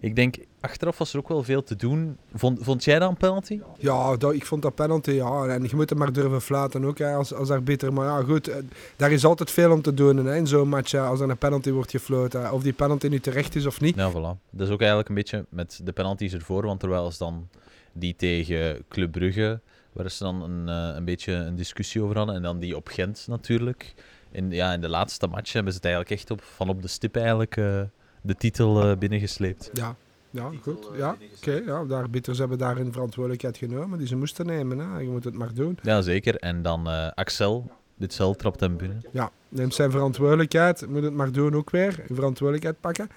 ik 0.00 0.16
denk, 0.16 0.36
achteraf 0.62 0.98
was 0.98 1.12
er 1.12 1.18
ook 1.18 1.28
wel 1.28 1.42
veel 1.42 1.62
te 1.62 1.76
doen. 1.76 2.16
Vond, 2.34 2.58
vond 2.62 2.84
jij 2.84 2.98
dat 2.98 3.08
een 3.08 3.16
penalty? 3.16 3.60
Ja, 3.78 4.16
dat, 4.16 4.34
ik 4.34 4.46
vond 4.46 4.62
dat 4.62 4.74
penalty, 4.74 5.10
ja. 5.10 5.46
En 5.46 5.62
je 5.62 5.76
moet 5.76 5.90
hem 5.90 5.98
maar 5.98 6.12
durven 6.12 6.42
fluiten 6.42 6.84
ook, 6.84 6.98
hè, 6.98 7.14
als, 7.14 7.34
als 7.34 7.50
arbiter. 7.50 7.92
Maar 7.92 8.06
ja, 8.06 8.22
goed, 8.22 8.48
eh, 8.48 8.56
daar 8.96 9.12
is 9.12 9.24
altijd 9.24 9.50
veel 9.50 9.72
om 9.72 9.82
te 9.82 9.94
doen 9.94 10.16
hè, 10.16 10.36
in 10.36 10.46
zo'n 10.46 10.68
match, 10.68 10.94
als 10.94 11.20
er 11.20 11.30
een 11.30 11.38
penalty 11.38 11.70
wordt 11.70 11.90
gefloten. 11.90 12.52
Of 12.52 12.62
die 12.62 12.72
penalty 12.72 13.08
nu 13.08 13.20
terecht 13.20 13.54
is 13.54 13.66
of 13.66 13.80
niet. 13.80 13.96
Ja, 13.96 14.10
voilà. 14.10 14.50
Dat 14.50 14.66
is 14.66 14.72
ook 14.72 14.80
eigenlijk 14.80 15.08
een 15.08 15.14
beetje 15.14 15.44
met 15.48 15.80
de 15.84 15.92
penalties 15.92 16.32
ervoor, 16.32 16.66
want 16.66 16.80
terwijl 16.80 17.02
als 17.02 17.18
dan 17.18 17.48
die 17.92 18.16
tegen 18.16 18.84
Club 18.88 19.12
Brugge, 19.12 19.60
waar 19.92 20.10
ze 20.10 20.24
dan 20.24 20.42
een, 20.42 20.68
eh, 20.68 20.96
een 20.96 21.04
beetje 21.04 21.32
een 21.32 21.56
discussie 21.56 22.02
over 22.02 22.16
hadden, 22.16 22.34
en 22.34 22.42
dan 22.42 22.58
die 22.58 22.76
op 22.76 22.88
Gent 22.88 23.24
natuurlijk. 23.28 23.94
In, 24.30 24.50
ja, 24.50 24.72
in 24.72 24.80
de 24.80 24.88
laatste 24.88 25.26
match 25.26 25.52
hebben 25.52 25.72
ze 25.72 25.78
het 25.78 25.86
eigenlijk 25.86 26.20
echt 26.20 26.30
op, 26.30 26.42
van 26.42 26.68
op 26.68 26.82
de 26.82 26.88
stip 26.88 27.16
eigenlijk... 27.16 27.56
Uh, 27.56 27.80
de 28.22 28.34
titel 28.34 28.90
uh, 28.90 28.96
binnengesleept. 28.96 29.70
Ja, 29.72 29.96
ja 30.32 30.50
goed. 30.62 30.88
Ja, 30.96 31.16
oké. 31.36 31.52
ja, 31.52 31.84
de 31.84 31.94
arbiters 31.94 32.38
hebben 32.38 32.58
daarin 32.58 32.92
verantwoordelijkheid 32.92 33.56
genomen 33.56 33.98
die 33.98 34.06
ze 34.06 34.16
moesten 34.16 34.46
nemen. 34.46 34.78
Hè. 34.78 34.98
Je 34.98 35.08
moet 35.08 35.24
het 35.24 35.34
maar 35.34 35.54
doen. 35.54 35.78
Ja, 35.82 36.00
zeker. 36.00 36.36
En 36.36 36.62
dan 36.62 36.88
uh, 36.88 37.08
Axel, 37.14 37.70
dit 37.96 38.12
cel 38.12 38.34
trapt 38.34 38.60
hem 38.60 38.76
binnen. 38.76 39.02
Ja, 39.10 39.30
neemt 39.48 39.74
zijn 39.74 39.90
verantwoordelijkheid. 39.90 40.88
Moet 40.88 41.02
het 41.02 41.14
maar 41.14 41.32
doen 41.32 41.54
ook 41.54 41.70
weer. 41.70 42.04
Verantwoordelijkheid 42.06 42.80
pakken. 42.80 43.08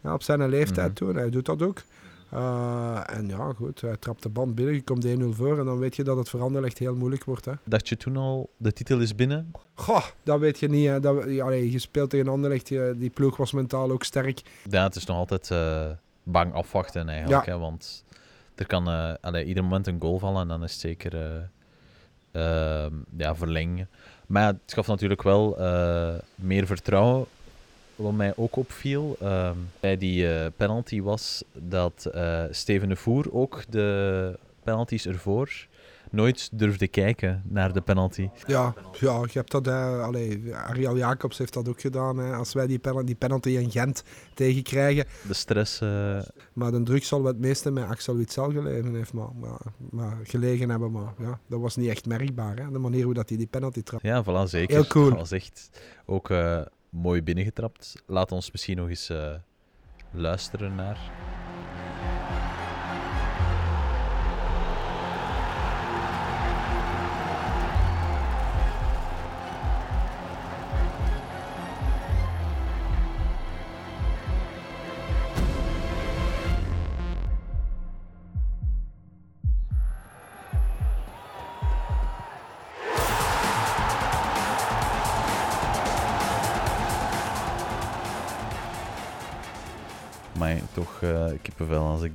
Ja, 0.00 0.14
op 0.14 0.22
zijn 0.22 0.48
leeftijd 0.48 1.00
mm 1.00 1.06
doen. 1.06 1.16
Hij 1.16 1.30
doet 1.30 1.46
dat 1.46 1.62
ook. 1.62 1.82
Uh, 2.34 3.00
en 3.06 3.28
ja, 3.28 3.52
goed, 3.56 3.80
hij 3.80 3.96
trapt 3.96 4.22
de 4.22 4.28
band 4.28 4.54
binnen, 4.54 4.74
je 4.74 4.82
komt 4.82 5.06
1-0 5.06 5.10
voor 5.30 5.58
en 5.58 5.64
dan 5.64 5.78
weet 5.78 5.96
je 5.96 6.04
dat 6.04 6.16
het 6.16 6.28
veranderen 6.28 6.68
echt 6.68 6.78
heel 6.78 6.94
moeilijk 6.94 7.24
wordt. 7.24 7.44
Hè. 7.44 7.52
Dacht 7.64 7.88
je 7.88 7.96
toen 7.96 8.16
al, 8.16 8.50
de 8.56 8.72
titel 8.72 9.00
is 9.00 9.14
binnen? 9.14 9.52
Goh, 9.74 10.04
dat 10.22 10.40
weet 10.40 10.58
je 10.58 10.68
niet. 10.68 10.86
Hè. 10.86 11.00
Dat, 11.00 11.40
allee, 11.40 11.70
je 11.70 11.78
speelt 11.78 12.10
tegen 12.10 12.28
Anderlecht, 12.28 12.68
die 12.68 13.10
ploeg 13.10 13.36
was 13.36 13.52
mentaal 13.52 13.90
ook 13.90 14.04
sterk. 14.04 14.42
Ja, 14.70 14.82
het 14.82 14.96
is 14.96 15.04
nog 15.04 15.16
altijd 15.16 15.50
uh, 15.52 15.90
bang 16.24 16.52
afwachten 16.52 17.08
eigenlijk, 17.08 17.46
ja. 17.46 17.52
hè, 17.52 17.58
want 17.58 18.04
er 18.54 18.66
kan 18.66 18.88
uh, 18.88 19.14
allee, 19.20 19.44
ieder 19.44 19.62
moment 19.62 19.86
een 19.86 20.00
goal 20.00 20.18
vallen 20.18 20.42
en 20.42 20.48
dan 20.48 20.62
is 20.62 20.72
het 20.72 20.80
zeker 20.80 21.14
ehm, 22.32 22.92
ja, 23.16 23.34
verlengen. 23.34 23.88
Maar 24.26 24.42
ja, 24.42 24.48
het 24.48 24.72
gaf 24.72 24.86
natuurlijk 24.86 25.22
wel 25.22 25.56
meer 26.34 26.66
vertrouwen 26.66 27.26
wat 27.96 28.12
mij 28.12 28.32
ook 28.36 28.56
opviel 28.56 29.16
uh, 29.22 29.50
bij 29.80 29.98
die 29.98 30.24
uh, 30.24 30.46
penalty 30.56 31.02
was 31.02 31.44
dat 31.52 32.10
uh, 32.14 32.42
Steven 32.50 32.88
de 32.88 32.96
Voer 32.96 33.32
ook 33.32 33.62
de 33.68 34.38
penalties 34.62 35.06
ervoor 35.06 35.66
nooit 36.10 36.48
durfde 36.52 36.88
kijken 36.88 37.42
naar 37.48 37.72
de 37.72 37.80
penalty. 37.80 38.28
Ja, 38.46 38.74
ja 39.00 39.20
je 39.20 39.38
hebt 39.38 39.50
dat. 39.50 39.66
Uh, 39.66 40.02
allee, 40.02 40.54
Ariel 40.54 40.96
Jacobs 40.96 41.38
heeft 41.38 41.52
dat 41.52 41.68
ook 41.68 41.80
gedaan. 41.80 42.18
Hè. 42.18 42.34
Als 42.34 42.52
wij 42.52 42.66
die, 42.66 42.78
penalty, 42.78 43.06
die 43.06 43.14
penalty 43.14 43.48
in 43.48 43.70
Gent 43.70 44.02
tegenkrijgen. 44.34 45.04
De 45.26 45.34
stress. 45.34 45.78
Maar 46.52 46.70
de 46.70 46.82
druk 46.82 47.04
zal 47.04 47.24
het 47.24 47.38
meeste 47.38 47.70
met 47.70 47.84
Axel 47.84 48.16
Witsel 48.16 48.50
gelegen 48.50 48.94
heeft. 48.94 49.12
Maar, 49.12 49.34
maar, 49.40 49.60
maar, 49.90 50.18
gelegen 50.22 50.70
hebben. 50.70 50.92
Maar 50.92 51.12
ja, 51.18 51.38
dat 51.46 51.60
was 51.60 51.76
niet 51.76 51.88
echt 51.88 52.06
merkbaar. 52.06 52.56
Hè. 52.56 52.70
De 52.70 52.78
manier 52.78 53.04
hoe 53.04 53.14
dat 53.14 53.28
hij 53.28 53.38
die 53.38 53.46
penalty 53.46 53.82
trapte. 53.82 54.06
Ja, 54.06 54.24
voilà, 54.24 54.48
zeker. 54.48 54.74
Heel 54.74 54.86
cool. 54.86 55.08
Dat 55.08 55.18
was 55.18 55.32
echt 55.32 55.70
ook 56.06 56.30
mooi 56.94 57.22
binnengetrapt. 57.22 58.02
Laat 58.06 58.32
ons 58.32 58.50
misschien 58.50 58.76
nog 58.76 58.88
eens 58.88 59.10
uh, 59.10 59.34
luisteren 60.10 60.74
naar. 60.74 61.12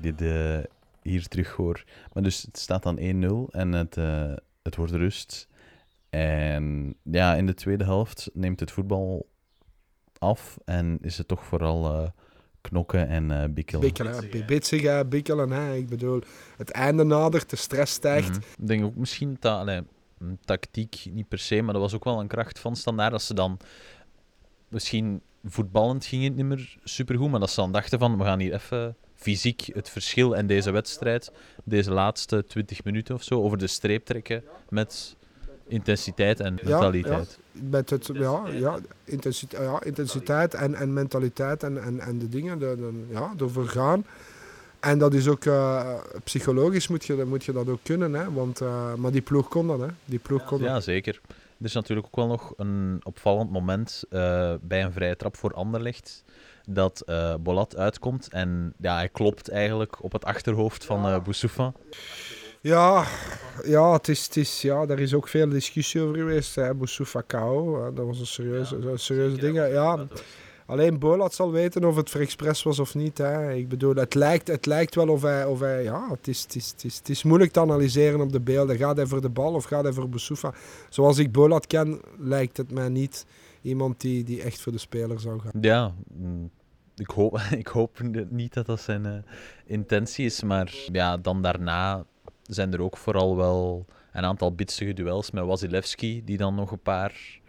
Ik 0.02 0.18
dit 0.18 0.22
uh, 0.22 0.60
hier 1.02 1.28
terug 1.28 1.52
hoor. 1.52 1.84
Maar 2.14 2.24
dus 2.24 2.42
het 2.42 2.58
staat 2.58 2.84
dan 2.84 2.98
1-0 2.98 3.02
en 3.52 3.72
het, 3.72 3.98
uh, 3.98 4.34
het 4.64 4.76
wordt 4.76 4.92
rust. 4.92 5.48
En 6.10 6.96
ja, 7.04 7.36
in 7.36 7.46
de 7.46 7.54
tweede 7.54 7.84
helft 7.84 8.30
neemt 8.34 8.60
het 8.60 8.72
voetbal 8.72 9.30
af 10.18 10.58
en 10.66 10.98
is 11.02 11.18
het 11.18 11.28
toch 11.28 11.46
vooral 11.46 12.12
knokken 12.62 13.08
en 13.08 13.30
uh, 13.30 13.44
bikkelen. 13.50 13.82
Bikkelen, 13.82 14.46
bitsig 14.46 15.08
bikkelen. 15.08 15.52
Hè. 15.52 15.76
Ik 15.76 15.88
bedoel, 15.88 16.22
het 16.58 16.72
einde 16.72 17.04
nadert, 17.04 17.50
de 17.50 17.56
stress 17.56 17.94
stijgt. 17.94 18.30
Mm 18.30 18.44
Ik 18.58 18.68
denk 18.68 18.84
ook 18.84 18.96
misschien 18.96 19.38
dat, 19.40 19.60
allee, 19.60 19.82
tactiek 20.46 21.06
niet 21.12 21.28
per 21.28 21.40
se, 21.40 21.62
maar 21.62 21.74
dat 21.74 21.82
was 21.82 21.94
ook 21.94 22.04
wel 22.04 22.20
een 22.20 22.28
kracht 22.28 22.60
van 22.60 22.76
standaard. 22.76 23.12
Dat 23.12 23.22
ze 23.22 23.34
dan 23.34 23.60
misschien 24.68 25.22
voetballend 25.44 26.06
ging 26.06 26.24
het 26.24 26.36
niet 26.36 26.46
meer 26.46 26.78
supergoed, 26.84 27.32
maar 27.32 27.40
dat 27.40 27.50
ze 27.50 27.62
dan 27.62 27.72
dachten 27.72 28.00
van, 28.00 28.18
we 28.18 28.24
gaan 28.24 28.40
hier 28.40 28.54
even 28.54 28.96
fysiek 29.20 29.70
het 29.74 29.90
verschil 29.90 30.36
en 30.36 30.48
deze 30.48 30.72
wedstrijd, 30.72 31.32
deze 31.64 31.92
laatste 31.92 32.46
20 32.48 32.84
minuten 32.84 33.16
of 33.16 33.24
zo, 33.24 33.42
over 33.42 33.58
de 33.58 33.68
streep 33.68 34.06
trekken 34.06 34.44
met 34.70 35.16
intensiteit 35.68 36.40
en 36.40 36.60
mentaliteit. 36.64 37.40
Ja, 37.52 37.62
met 37.70 37.90
het, 37.90 38.10
ja, 38.14 38.48
ja, 38.48 38.80
intensiteit, 39.04 39.64
ja, 39.64 39.84
intensiteit 39.84 40.54
en, 40.54 40.76
en 40.76 40.94
mentaliteit 40.94 41.64
en, 41.64 41.84
en, 41.84 42.00
en 42.00 42.20
de 42.20 42.30
dingen, 42.30 42.60
de, 42.60 42.76
de, 42.78 43.06
ja, 43.10 43.34
ervoor 43.38 43.68
gaan. 43.68 44.06
En 44.80 44.98
dat 44.98 45.14
is 45.14 45.28
ook 45.28 45.46
uh, 45.46 45.94
psychologisch 46.24 46.88
moet 46.88 47.06
je, 47.06 47.26
moet 47.28 47.44
je 47.44 47.52
dat 47.52 47.68
ook 47.68 47.80
kunnen, 47.84 48.14
hè? 48.14 48.32
Want, 48.32 48.62
uh, 48.62 48.94
maar 48.94 49.12
die 49.12 49.22
ploeg 49.22 49.48
kon 49.48 49.68
dat, 49.68 49.80
hè? 49.80 49.88
Die 50.06 50.20
ploeg 50.20 50.44
kon 50.44 50.60
ja, 50.62 50.74
dat. 50.74 50.84
zeker. 50.84 51.22
Er 51.58 51.66
is 51.66 51.74
natuurlijk 51.74 52.08
ook 52.08 52.16
wel 52.16 52.28
nog 52.28 52.54
een 52.58 53.00
opvallend 53.04 53.52
moment 53.52 54.04
uh, 54.10 54.54
bij 54.62 54.84
een 54.84 54.92
vrije 54.92 55.16
trap 55.16 55.38
voor 55.38 55.54
Anderlecht 55.54 56.24
dat 56.66 57.04
Bolat 57.40 57.78
uitkomt 57.78 58.28
en 58.30 58.74
ja, 58.78 58.96
hij 58.96 59.10
klopt 59.10 59.50
eigenlijk 59.50 60.04
op 60.04 60.12
het 60.12 60.26
achterhoofd 60.26 60.86
van 60.86 61.06
uh, 61.06 61.22
Boussoufa. 61.24 61.74
Ja, 62.62 63.06
ja, 63.64 63.94
het 63.94 64.08
is, 64.08 64.26
het 64.26 64.38
is, 64.38 64.62
ja, 64.62 64.86
daar 64.86 65.00
is 65.00 65.14
ook 65.14 65.28
veel 65.28 65.50
discussie 65.50 66.02
over 66.02 66.16
geweest. 66.16 66.56
Hè. 66.56 66.74
Boussoufa 66.74 67.22
KO, 67.22 67.92
dat 67.94 68.06
was 68.06 68.20
een 68.20 68.26
serieuze, 68.26 68.78
ja, 68.82 68.98
serieuze 68.98 69.38
ding. 69.38 69.56
Ja, 69.56 70.08
alleen 70.66 71.00
Bolat 71.00 71.34
zal 71.34 71.52
weten 71.52 71.84
of 71.84 71.96
het 71.96 72.10
voor 72.10 72.22
expres 72.22 72.64
was 72.64 72.80
of 72.80 72.96
niet. 72.96 73.18
Hè. 73.18 73.54
Ik 73.54 73.70
bedoel, 73.70 73.96
het 73.96 74.14
lijkt, 74.14 74.48
het 74.48 74.66
lijkt 74.66 74.96
wel 74.96 75.08
of 75.08 75.22
hij... 75.22 75.46
Of 75.46 75.60
hij 75.60 75.84
ja, 75.84 76.08
het 76.10 76.28
is, 76.28 76.42
het, 76.42 76.56
is, 76.56 76.70
het, 76.70 76.84
is, 76.84 76.98
het 76.98 77.10
is 77.10 77.24
moeilijk 77.24 77.52
te 77.52 77.60
analyseren 77.60 78.22
op 78.22 78.32
de 78.32 78.42
beelden. 78.42 78.78
Gaat 78.78 78.98
hij 78.98 79.06
voor 79.06 79.22
de 79.22 79.30
bal 79.30 79.54
of 79.54 79.64
gaat 79.64 79.84
hij 79.84 79.94
voor 79.94 80.10
Boussoufa? 80.10 80.54
Zoals 80.90 81.18
ik 81.18 81.32
Bolat 81.32 81.68
ken, 81.68 82.02
lijkt 82.18 82.58
het 82.58 82.72
mij 82.72 82.90
niet 82.90 83.26
iemand 83.62 84.02
die, 84.02 84.24
die 84.24 84.42
echt 84.42 84.62
voor 84.62 84.72
de 84.72 84.78
speler 84.78 85.20
zou 85.20 85.40
gaan. 85.40 85.62
Ja, 85.62 85.94
ik 86.96 87.10
hoop, 87.10 87.40
ik 87.64 87.68
hoop 87.68 88.00
niet 88.30 88.54
dat 88.54 88.66
dat 88.66 88.82
zijn 88.82 89.06
uh, 89.06 89.14
intentie 89.66 90.26
is. 90.26 90.44
Maar 90.44 90.74
ja, 90.92 91.18
dan 91.18 91.42
daarna 91.42 92.06
zijn 92.44 92.74
er 92.74 92.82
ook 92.82 92.98
vooral 92.98 93.36
wel 93.36 93.86
een 94.12 94.26
aantal 94.26 94.56
bitsige 94.56 94.94
duels 94.94 95.32
met 95.32 95.46
Wasilewski, 95.46 96.24
die 96.26 96.38
dan 96.38 96.56
nog 96.56 96.72
een 96.72 96.82
paar 96.82 97.40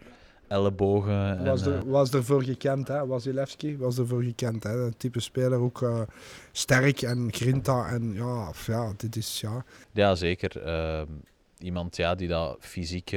ellebogen... 0.47 1.43
Was, 1.45 1.65
en, 1.65 1.71
er, 1.71 1.89
was 1.89 2.11
ervoor 2.11 2.43
gekend, 2.43 2.87
hè? 2.87 3.07
Wasilewski 3.07 3.77
was 3.77 3.97
ervoor 3.97 4.23
gekend. 4.23 4.63
Hè? 4.63 4.77
Dat 4.77 4.99
type 4.99 5.19
speler 5.19 5.59
ook 5.59 5.81
uh, 5.81 6.01
sterk 6.51 7.01
en 7.01 7.27
grinta. 7.31 7.89
En 7.89 8.13
ja, 8.13 8.51
ja, 8.67 8.93
dit 8.97 9.15
is... 9.15 9.41
Ja, 9.41 9.65
ja 9.91 10.15
zeker. 10.15 10.65
Uh, 10.65 11.01
iemand 11.57 11.95
ja, 11.95 12.15
die 12.15 12.27
dat 12.27 12.57
fysiek 12.59 13.11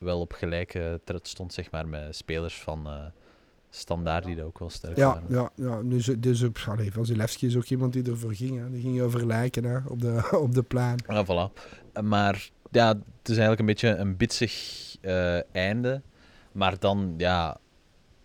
wel 0.00 0.20
op 0.20 0.32
gelijke 0.32 1.00
tred 1.04 1.28
stond, 1.28 1.52
zeg 1.52 1.70
maar, 1.70 1.88
met 1.88 2.16
spelers 2.16 2.60
van 2.60 3.12
standaard 3.70 4.24
die 4.24 4.36
dat 4.36 4.44
ook 4.44 4.58
wel 4.58 4.70
sterk 4.70 4.96
ja, 4.96 5.06
waren. 5.06 5.24
Ja, 5.28 5.50
ja. 5.54 5.82
Dus, 5.82 6.04
dus 6.18 6.44
allee, 6.68 6.92
Vasilevski 6.92 7.46
is 7.46 7.56
ook 7.56 7.64
iemand 7.64 7.92
die 7.92 8.10
ervoor 8.10 8.34
ging. 8.34 8.58
Hè. 8.58 8.70
Die 8.70 8.80
ging 8.80 9.00
over 9.00 9.26
lijken 9.26 9.64
hè, 9.64 9.78
op, 9.88 10.00
de, 10.00 10.28
op 10.44 10.54
de 10.54 10.62
plan. 10.62 10.98
Ja, 11.06 11.24
voilà. 11.24 11.52
Maar 12.02 12.50
ja, 12.70 12.88
het 12.88 13.28
is 13.28 13.36
eigenlijk 13.38 13.60
een 13.60 13.66
beetje 13.66 13.88
een 13.88 14.16
bitsig 14.16 14.52
uh, 15.02 15.54
einde. 15.54 16.02
Maar 16.52 16.78
dan, 16.78 17.14
ja, 17.16 17.58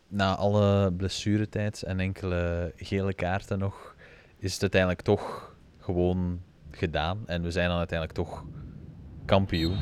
na 0.07 0.36
alle 0.36 0.93
blessuretijd 0.93 1.84
en 1.84 1.99
enkele 1.99 2.73
gele 2.76 3.13
kaarten 3.13 3.59
nog, 3.59 3.95
is 4.38 4.53
het 4.53 4.61
uiteindelijk 4.61 5.01
toch 5.01 5.55
gewoon 5.80 6.41
gedaan. 6.71 7.23
En 7.26 7.41
we 7.41 7.51
zijn 7.51 7.67
dan 7.67 7.78
uiteindelijk 7.78 8.17
toch 8.19 8.43
kampioen. 9.26 9.78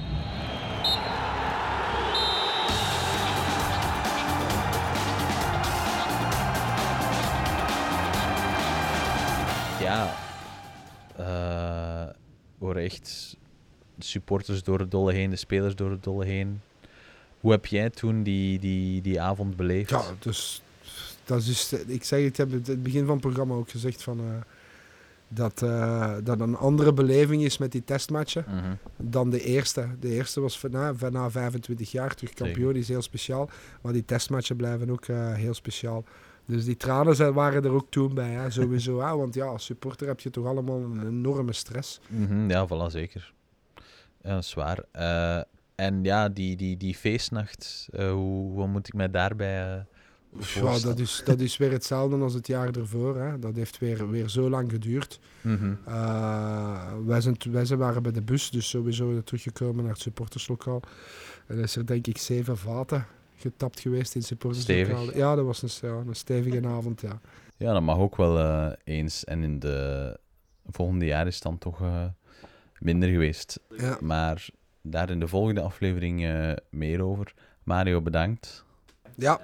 Ja, 9.93 10.15
uh, 11.19 12.13
horen 12.59 12.83
echt 12.83 13.37
supporters 13.99 14.63
door 14.63 14.79
het 14.79 14.91
dolle 14.91 15.13
heen, 15.13 15.29
de 15.29 15.35
spelers 15.35 15.75
door 15.75 15.91
het 15.91 16.03
dolle 16.03 16.25
heen. 16.25 16.61
Hoe 17.39 17.51
heb 17.51 17.65
jij 17.65 17.89
toen 17.89 18.23
die, 18.23 18.59
die, 18.59 19.01
die 19.01 19.21
avond 19.21 19.55
beleefd? 19.55 19.89
Ja, 19.89 20.01
dus 20.19 20.61
dat 21.25 21.41
is, 21.41 21.73
ik 21.87 22.03
zeg, 22.03 22.19
ik 22.19 22.37
heb 22.37 22.51
het, 22.51 22.67
het 22.67 22.83
begin 22.83 23.05
van 23.05 23.13
het 23.13 23.21
programma 23.21 23.53
ook 23.53 23.69
gezegd 23.69 24.03
van, 24.03 24.19
uh, 24.19 24.25
dat 25.27 25.61
uh, 25.61 26.15
dat 26.23 26.39
een 26.39 26.55
andere 26.55 26.93
beleving 26.93 27.43
is 27.43 27.57
met 27.57 27.71
die 27.71 27.83
testmatchen 27.83 28.45
Mhm. 28.47 28.73
dan 28.97 29.29
de 29.29 29.41
eerste. 29.41 29.87
De 29.99 30.09
eerste 30.09 30.41
was 30.41 30.61
na, 30.71 30.93
na 31.09 31.29
25 31.29 31.91
jaar 31.91 32.15
terug 32.15 32.33
kampioen, 32.33 32.73
die 32.73 32.81
is 32.81 32.87
heel 32.87 33.01
speciaal. 33.01 33.49
Maar 33.81 33.93
die 33.93 34.05
testmatchen 34.05 34.55
blijven 34.55 34.89
ook 34.89 35.05
heel 35.33 35.53
speciaal. 35.53 36.03
Dus 36.45 36.65
die 36.65 36.77
tranen 36.77 37.15
zijn, 37.15 37.33
waren 37.33 37.63
er 37.63 37.71
ook 37.71 37.87
toen 37.89 38.13
bij, 38.13 38.29
hè, 38.29 38.49
sowieso. 38.49 39.01
hè, 39.01 39.15
want 39.15 39.33
ja, 39.33 39.45
als 39.45 39.65
supporter 39.65 40.07
heb 40.07 40.19
je 40.19 40.29
toch 40.29 40.45
allemaal 40.45 40.81
een 40.81 41.07
enorme 41.07 41.53
stress. 41.53 41.99
Mm 42.07 42.27
-hmm, 42.27 42.49
ja, 42.49 42.67
voilà, 42.67 42.91
zeker. 42.91 43.33
Ja, 44.21 44.33
dat 44.33 44.43
is 44.43 44.53
waar. 44.53 44.83
Uh, 44.95 45.41
en 45.75 46.03
ja, 46.03 46.29
die, 46.29 46.55
die, 46.55 46.77
die 46.77 46.95
feestnacht, 46.95 47.87
uh, 47.91 48.11
hoe, 48.11 48.51
hoe 48.51 48.67
moet 48.67 48.87
ik 48.87 48.93
mij 48.93 49.11
daarbij 49.11 49.75
uh, 49.75 49.81
ja, 50.55 50.79
dat, 50.79 50.99
is, 50.99 51.21
dat 51.25 51.39
is 51.39 51.57
weer 51.57 51.71
hetzelfde 51.71 52.17
als 52.17 52.33
het 52.33 52.47
jaar 52.47 52.69
ervoor. 52.75 53.17
Hè. 53.17 53.39
Dat 53.39 53.55
heeft 53.55 53.79
weer, 53.79 54.09
weer 54.09 54.29
zo 54.29 54.49
lang 54.49 54.71
geduurd. 54.71 55.19
Mm 55.41 55.57
-hmm. 55.57 55.77
wij, 57.05 57.21
zijn, 57.21 57.37
wij 57.51 57.65
zijn 57.65 57.79
waren 57.79 58.03
bij 58.03 58.11
de 58.11 58.21
bus, 58.21 58.49
dus 58.49 58.69
sowieso 58.69 59.23
teruggekomen 59.23 59.83
naar 59.83 59.93
het 59.93 60.01
supporterslokaal. 60.01 60.81
En 61.47 61.57
is 61.57 61.75
er 61.75 61.85
denk 61.85 62.07
ik 62.07 62.17
zeven 62.17 62.57
vaten 62.57 63.05
getapt 63.35 63.79
geweest 63.79 64.15
in. 64.15 64.23
Stevig. 64.51 65.15
Ja, 65.15 65.35
dat 65.35 65.45
was 65.45 65.61
een, 65.61 65.89
ja, 65.89 65.95
een 66.07 66.15
stevige 66.15 66.67
avond, 66.67 67.01
ja. 67.01 67.19
Ja, 67.57 67.73
dat 67.73 67.81
mag 67.81 67.97
ook 67.97 68.15
wel 68.15 68.39
uh, 68.39 68.71
eens. 68.83 69.23
En 69.23 69.43
in 69.43 69.59
de 69.59 70.19
volgende 70.65 71.05
jaar 71.05 71.27
is 71.27 71.33
het 71.33 71.43
dan 71.43 71.57
toch 71.57 71.81
uh, 71.81 72.05
minder 72.79 73.09
geweest. 73.09 73.59
Ja. 73.77 73.97
Maar 74.01 74.47
daar 74.81 75.09
in 75.09 75.19
de 75.19 75.27
volgende 75.27 75.61
aflevering 75.61 76.21
uh, 76.21 76.53
meer 76.69 77.01
over. 77.01 77.33
Mario, 77.63 78.01
bedankt. 78.01 78.65
Ja. 79.15 79.39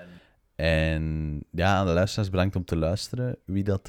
En 0.55 1.43
ja, 1.51 1.75
aan 1.75 1.85
de 1.85 1.91
luisteraars 1.91 2.29
bedankt 2.29 2.55
om 2.55 2.65
te 2.65 2.75
luisteren. 2.77 3.37
Wie 3.45 3.63
dat, 3.63 3.87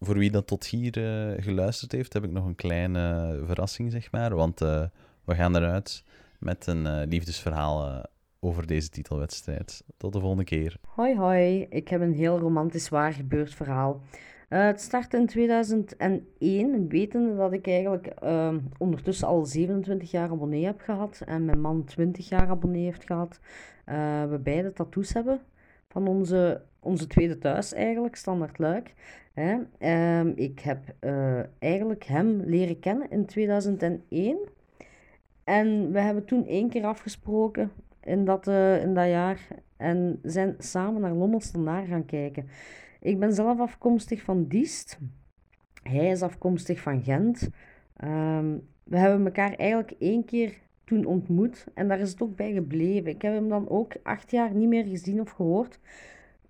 voor 0.00 0.18
wie 0.18 0.30
dat 0.30 0.46
tot 0.46 0.66
hier 0.66 0.92
geluisterd 1.40 1.92
heeft, 1.92 2.12
heb 2.12 2.24
ik 2.24 2.30
nog 2.30 2.44
een 2.44 2.54
kleine 2.54 3.38
verrassing, 3.46 3.92
zeg 3.92 4.10
maar. 4.10 4.34
Want 4.34 4.58
we 4.58 5.34
gaan 5.34 5.56
eruit 5.56 6.04
met 6.38 6.66
een 6.66 7.08
liefdesverhaal 7.08 8.04
over 8.46 8.66
deze 8.66 8.88
titelwedstrijd. 8.88 9.84
Tot 9.96 10.12
de 10.12 10.20
volgende 10.20 10.44
keer. 10.44 10.76
Hoi 10.88 11.16
hoi, 11.16 11.66
ik 11.70 11.88
heb 11.88 12.00
een 12.00 12.14
heel 12.14 12.38
romantisch 12.38 12.88
waar 12.88 13.12
gebeurd 13.12 13.54
verhaal. 13.54 14.00
Uh, 14.48 14.64
het 14.64 14.80
startte 14.80 15.16
in 15.16 15.26
2001, 15.26 16.88
wetende 16.88 17.36
dat 17.36 17.52
ik 17.52 17.66
eigenlijk 17.66 18.12
uh, 18.22 18.54
ondertussen 18.78 19.28
al 19.28 19.44
27 19.46 20.10
jaar 20.10 20.30
abonnee 20.30 20.64
heb 20.64 20.80
gehad 20.80 21.22
en 21.24 21.44
mijn 21.44 21.60
man 21.60 21.84
20 21.84 22.28
jaar 22.28 22.48
abonnee 22.48 22.84
heeft 22.84 23.04
gehad. 23.04 23.40
Uh, 23.86 24.24
we 24.24 24.38
beide 24.38 24.72
tattoos 24.72 25.12
hebben 25.12 25.40
van 25.88 26.08
onze, 26.08 26.62
onze 26.80 27.06
tweede 27.06 27.38
thuis 27.38 27.72
eigenlijk, 27.72 28.16
Standaard 28.16 28.58
Luik. 28.58 28.94
Uh, 29.78 30.24
ik 30.34 30.60
heb 30.60 30.94
eigenlijk 31.58 32.04
hem 32.04 32.42
leren 32.44 32.78
kennen 32.78 33.10
in 33.10 33.26
2001 33.26 34.38
en 35.44 35.92
we 35.92 36.00
hebben 36.00 36.24
toen 36.24 36.46
één 36.46 36.68
keer 36.68 36.84
afgesproken 36.84 37.70
in 38.06 38.24
dat, 38.24 38.46
in 38.82 38.94
dat 38.94 39.08
jaar 39.08 39.48
en 39.76 40.18
zijn 40.22 40.54
samen 40.58 41.00
naar 41.00 41.12
Lommel 41.12 41.40
Standaard 41.40 41.88
gaan 41.88 42.04
kijken. 42.04 42.48
Ik 43.00 43.18
ben 43.18 43.32
zelf 43.32 43.60
afkomstig 43.60 44.22
van 44.22 44.46
Diest. 44.46 44.98
Hij 45.82 46.10
is 46.10 46.22
afkomstig 46.22 46.80
van 46.80 47.02
Gent. 47.02 47.50
Um, 48.04 48.62
we 48.84 48.98
hebben 48.98 49.26
elkaar 49.26 49.52
eigenlijk 49.52 49.94
één 49.98 50.24
keer 50.24 50.58
toen 50.84 51.04
ontmoet 51.04 51.66
en 51.74 51.88
daar 51.88 52.00
is 52.00 52.10
het 52.10 52.22
ook 52.22 52.36
bij 52.36 52.52
gebleven. 52.52 53.10
Ik 53.10 53.22
heb 53.22 53.32
hem 53.32 53.48
dan 53.48 53.68
ook 53.68 53.92
acht 54.02 54.30
jaar 54.30 54.54
niet 54.54 54.68
meer 54.68 54.84
gezien 54.84 55.20
of 55.20 55.30
gehoord. 55.30 55.78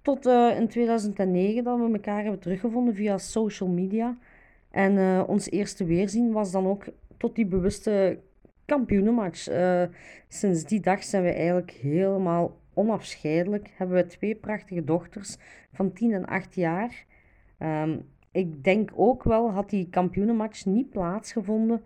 Tot 0.02 0.26
uh, 0.26 0.56
in 0.58 0.68
2009 0.68 1.64
dat 1.64 1.78
we 1.78 1.92
elkaar 1.92 2.22
hebben 2.22 2.40
teruggevonden 2.40 2.94
via 2.94 3.18
social 3.18 3.68
media. 3.68 4.16
En 4.70 4.92
uh, 4.92 5.22
ons 5.26 5.50
eerste 5.50 5.84
weerzien 5.84 6.32
was 6.32 6.52
dan 6.52 6.66
ook 6.66 6.84
tot 7.16 7.34
die 7.34 7.46
bewuste 7.46 8.18
kampioenenmatch. 8.66 9.50
Uh, 9.50 9.82
sinds 10.28 10.64
die 10.64 10.80
dag 10.80 11.04
zijn 11.04 11.22
we 11.22 11.30
eigenlijk 11.30 11.70
helemaal 11.70 12.56
onafscheidelijk. 12.74 13.70
Hebben 13.76 13.96
we 13.96 14.06
twee 14.06 14.34
prachtige 14.34 14.84
dochters 14.84 15.36
van 15.72 15.92
10 15.92 16.12
en 16.12 16.26
8 16.26 16.54
jaar. 16.54 17.04
Um, 17.58 18.08
ik 18.32 18.64
denk 18.64 18.90
ook 18.94 19.22
wel, 19.22 19.50
had 19.50 19.70
die 19.70 19.88
kampioenenmatch 19.88 20.64
niet 20.64 20.90
plaatsgevonden, 20.90 21.82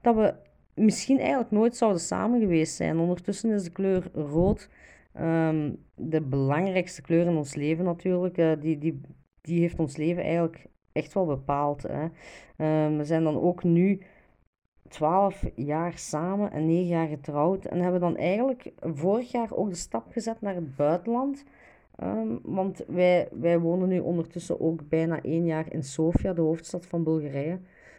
dat 0.00 0.14
we 0.14 0.34
misschien 0.74 1.18
eigenlijk 1.18 1.50
nooit 1.50 1.76
zouden 1.76 2.00
samen 2.00 2.40
geweest 2.40 2.74
zijn. 2.74 2.98
Ondertussen 2.98 3.50
is 3.50 3.64
de 3.64 3.70
kleur 3.70 4.10
rood 4.12 4.68
um, 5.20 5.76
de 5.94 6.20
belangrijkste 6.20 7.02
kleur 7.02 7.26
in 7.26 7.36
ons 7.36 7.54
leven 7.54 7.84
natuurlijk. 7.84 8.38
Uh, 8.38 8.52
die, 8.60 8.78
die, 8.78 9.00
die 9.40 9.60
heeft 9.60 9.78
ons 9.78 9.96
leven 9.96 10.22
eigenlijk 10.22 10.66
echt 10.92 11.12
wel 11.12 11.26
bepaald. 11.26 11.82
Hè. 11.82 12.02
Um, 12.86 12.96
we 12.96 13.04
zijn 13.04 13.24
dan 13.24 13.40
ook 13.40 13.62
nu 13.64 14.00
12 14.90 15.44
jaar 15.54 15.98
samen 15.98 16.52
en 16.52 16.66
9 16.66 16.86
jaar 16.86 17.06
getrouwd. 17.06 17.64
En 17.64 17.80
hebben 17.80 18.00
dan 18.00 18.16
eigenlijk 18.16 18.72
vorig 18.80 19.30
jaar 19.30 19.52
ook 19.52 19.68
de 19.68 19.76
stap 19.76 20.12
gezet 20.12 20.40
naar 20.40 20.54
het 20.54 20.76
buitenland. 20.76 21.44
Um, 22.02 22.40
want 22.42 22.84
wij, 22.86 23.28
wij 23.32 23.58
wonen 23.58 23.88
nu 23.88 23.98
ondertussen 23.98 24.60
ook 24.60 24.88
bijna 24.88 25.22
één 25.22 25.44
jaar 25.46 25.72
in 25.72 25.82
Sofia, 25.82 26.32
de 26.32 26.40
hoofdstad 26.40 26.86
van 26.86 27.04
Bulgarije. 27.04 27.58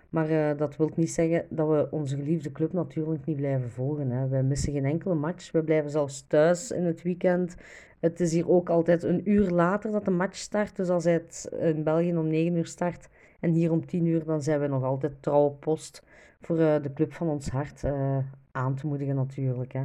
Maar 0.10 0.30
uh, 0.30 0.58
dat 0.58 0.76
wil 0.76 0.92
niet 0.96 1.12
zeggen 1.12 1.46
dat 1.50 1.68
we 1.68 1.88
onze 1.92 2.16
geliefde 2.16 2.52
club 2.52 2.74
natuurlijk 2.74 3.26
niet 3.26 3.36
blijven 3.36 3.70
volgen. 3.70 4.12
Hè. 4.12 4.28
Wij 4.28 4.44
missen 4.44 4.74
geen 4.74 4.86
enkele 4.86 5.16
match. 5.16 5.52
We 5.52 5.64
blijven 5.64 5.90
zelfs 5.90 6.26
thuis 6.28 6.72
in 6.72 6.84
het 6.84 7.02
weekend. 7.02 7.56
Het 8.00 8.20
is 8.20 8.34
hier 8.34 8.50
ook 8.50 8.70
altijd 8.70 9.04
een 9.04 9.30
uur 9.30 9.50
later 9.50 9.92
dat 9.92 10.06
de 10.06 10.12
match 10.12 10.36
start. 10.36 10.76
Dus 10.76 10.90
als 10.90 11.04
het 11.04 11.52
in 11.60 11.84
België 11.84 12.18
om 12.18 12.28
9 12.28 12.56
uur 12.56 12.66
start 12.66 13.10
en 13.40 13.52
hier 13.52 13.72
om 13.72 13.86
10 13.86 14.06
uur, 14.06 14.24
dan 14.26 14.42
zijn 14.42 14.60
we 14.60 14.68
nog 14.68 14.84
altijd 14.84 15.14
trouwe 15.20 15.52
post 15.52 16.04
voor 16.42 16.60
uh, 16.60 16.82
de 16.82 16.94
club 16.94 17.14
van 17.14 17.28
ons 17.28 17.50
hart 17.50 17.84
uh, 17.84 18.18
aan 18.52 18.76
te 18.76 18.88
moedigen 18.88 19.16
natuurlijk. 19.16 19.74
Hè. 19.74 19.84